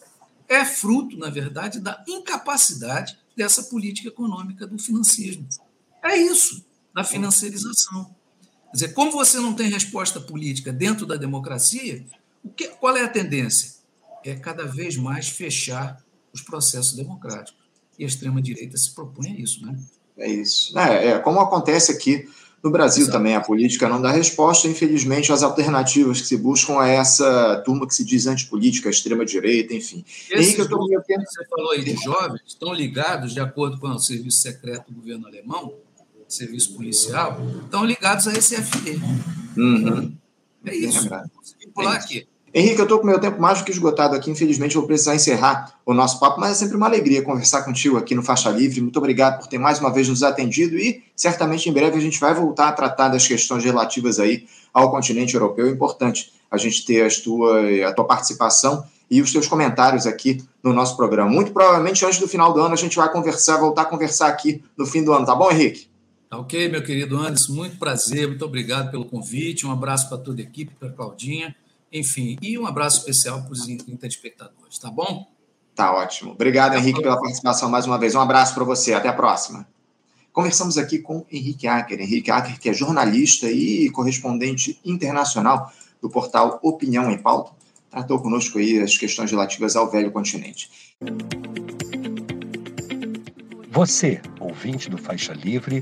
é 0.47 0.65
fruto, 0.65 1.17
na 1.17 1.29
verdade, 1.29 1.79
da 1.79 2.03
incapacidade 2.07 3.17
dessa 3.35 3.63
política 3.63 4.09
econômica 4.09 4.67
do 4.67 4.77
financismo. 4.77 5.47
É 6.03 6.17
isso, 6.17 6.65
da 6.93 7.03
financiarização. 7.03 8.13
Quer 8.69 8.73
dizer, 8.73 8.93
como 8.93 9.11
você 9.11 9.39
não 9.39 9.53
tem 9.53 9.69
resposta 9.69 10.19
política 10.19 10.71
dentro 10.71 11.05
da 11.05 11.15
democracia, 11.15 12.05
o 12.43 12.49
que, 12.49 12.67
qual 12.67 12.95
é 12.95 13.03
a 13.03 13.09
tendência? 13.09 13.79
É 14.23 14.35
cada 14.35 14.65
vez 14.65 14.95
mais 14.95 15.29
fechar 15.29 16.03
os 16.33 16.41
processos 16.41 16.93
democráticos. 16.93 17.59
E 17.97 18.03
a 18.03 18.07
extrema-direita 18.07 18.77
se 18.77 18.93
propõe 18.93 19.31
a 19.31 19.39
isso, 19.39 19.65
né? 19.65 19.77
É 20.17 20.29
isso. 20.29 20.77
É, 20.77 21.07
é 21.07 21.19
como 21.19 21.39
acontece 21.39 21.91
aqui 21.91 22.27
no 22.63 22.69
Brasil 22.69 23.03
Exato. 23.03 23.17
também, 23.17 23.35
a 23.35 23.41
política 23.41 23.87
não 23.87 24.01
dá 24.01 24.11
resposta. 24.11 24.67
Infelizmente, 24.67 25.31
as 25.31 25.43
alternativas 25.43 26.21
que 26.21 26.27
se 26.27 26.37
buscam 26.37 26.83
é 26.83 26.95
essa 26.95 27.61
turma 27.65 27.87
que 27.87 27.95
se 27.95 28.03
diz 28.03 28.27
antipolítica, 28.27 28.89
extrema-direita, 28.89 29.73
enfim. 29.73 30.03
Esses 30.29 30.55
Henrique, 30.55 30.69
tô... 30.69 30.85
que 30.85 31.17
você 31.17 31.45
falou 31.49 31.71
aí 31.71 31.83
de 31.83 31.95
jovens 31.95 32.41
estão 32.45 32.73
ligados, 32.73 33.33
de 33.33 33.39
acordo 33.39 33.79
com 33.79 33.87
o 33.87 33.99
serviço 33.99 34.41
secreto 34.41 34.91
do 34.91 34.99
governo 34.99 35.27
alemão, 35.27 35.73
serviço 36.29 36.75
policial, 36.75 37.41
estão 37.63 37.83
ligados 37.83 38.27
a 38.27 38.33
esse 38.33 38.55
FD. 38.55 38.99
Uhum. 39.57 40.13
É 40.65 40.75
isso. 40.75 41.13
É 41.13 41.23
Vou 41.73 41.87
aqui. 41.87 42.27
Henrique, 42.53 42.79
eu 42.79 42.83
estou 42.83 42.99
com 42.99 43.05
meu 43.05 43.19
tempo 43.19 43.39
mais 43.39 43.59
do 43.59 43.65
que 43.65 43.71
esgotado 43.71 44.15
aqui. 44.15 44.31
Infelizmente, 44.31 44.75
vou 44.75 44.87
precisar 44.87 45.13
encerrar 45.13 45.73
o 45.85 45.93
nosso 45.93 46.19
papo, 46.19 46.39
mas 46.39 46.51
é 46.51 46.55
sempre 46.55 46.75
uma 46.75 46.87
alegria 46.87 47.21
conversar 47.21 47.63
contigo 47.63 47.95
aqui 47.95 48.15
no 48.15 48.23
Faixa 48.23 48.49
Livre. 48.49 48.81
Muito 48.81 48.97
obrigado 48.97 49.39
por 49.39 49.47
ter 49.47 49.59
mais 49.59 49.79
uma 49.79 49.93
vez 49.93 50.09
nos 50.09 50.23
atendido 50.23 50.75
e 50.75 51.03
certamente 51.15 51.69
em 51.69 51.73
breve 51.73 51.97
a 51.97 52.01
gente 52.01 52.19
vai 52.19 52.33
voltar 52.33 52.69
a 52.69 52.71
tratar 52.71 53.09
das 53.09 53.27
questões 53.27 53.63
relativas 53.63 54.19
aí 54.19 54.47
ao 54.73 54.89
continente 54.89 55.35
europeu. 55.35 55.67
É 55.67 55.69
importante 55.69 56.33
a 56.49 56.57
gente 56.57 56.83
ter 56.85 57.03
as 57.03 57.17
tua, 57.17 57.61
a 57.87 57.93
tua 57.93 58.05
participação 58.05 58.83
e 59.11 59.21
os 59.21 59.31
teus 59.31 59.47
comentários 59.47 60.07
aqui 60.07 60.43
no 60.63 60.73
nosso 60.73 60.97
programa. 60.97 61.29
Muito 61.29 61.51
provavelmente 61.51 62.03
antes 62.03 62.19
do 62.19 62.27
final 62.27 62.51
do 62.51 62.61
ano 62.61 62.73
a 62.73 62.77
gente 62.77 62.95
vai 62.95 63.11
conversar, 63.11 63.57
voltar 63.57 63.83
a 63.83 63.85
conversar 63.85 64.27
aqui 64.27 64.63
no 64.75 64.87
fim 64.87 65.03
do 65.03 65.13
ano, 65.13 65.25
tá 65.25 65.35
bom, 65.35 65.51
Henrique? 65.51 65.88
Tá 66.29 66.37
ok, 66.37 66.69
meu 66.69 66.83
querido 66.83 67.17
Anderson, 67.17 67.53
muito 67.53 67.77
prazer, 67.77 68.27
muito 68.27 68.45
obrigado 68.45 68.91
pelo 68.91 69.05
convite. 69.05 69.65
Um 69.65 69.71
abraço 69.71 70.07
para 70.07 70.17
toda 70.19 70.41
a 70.41 70.43
equipe, 70.43 70.75
para 70.75 70.89
a 70.89 70.91
Claudinha 70.91 71.55
enfim, 71.91 72.37
e 72.41 72.57
um 72.57 72.67
abraço 72.67 72.99
especial 72.99 73.41
para 73.41 73.51
os 73.51 73.65
telespectadores, 73.99 74.77
tá 74.77 74.91
bom? 74.91 75.27
Tá 75.73 75.93
ótimo. 75.93 76.31
Obrigado, 76.31 76.75
Henrique, 76.75 77.01
pela 77.01 77.19
participação 77.19 77.69
mais 77.69 77.85
uma 77.85 77.97
vez. 77.97 78.13
Um 78.13 78.19
abraço 78.19 78.53
para 78.53 78.63
você. 78.63 78.93
Até 78.93 79.07
a 79.07 79.13
próxima. 79.13 79.67
Conversamos 80.33 80.77
aqui 80.77 80.99
com 80.99 81.25
Henrique 81.31 81.67
Acker. 81.67 81.99
Henrique 82.01 82.29
Acker, 82.29 82.59
que 82.59 82.69
é 82.69 82.73
jornalista 82.73 83.49
e 83.49 83.89
correspondente 83.89 84.79
internacional 84.83 85.71
do 86.01 86.09
portal 86.09 86.59
Opinião 86.61 87.09
em 87.09 87.17
Pauta, 87.17 87.51
tratou 87.89 88.19
conosco 88.19 88.59
aí 88.59 88.79
as 88.79 88.97
questões 88.97 89.31
relativas 89.31 89.75
ao 89.75 89.89
velho 89.89 90.11
continente. 90.11 90.69
Você, 93.71 94.21
ouvinte 94.39 94.89
do 94.89 94.97
Faixa 94.97 95.33
Livre, 95.33 95.81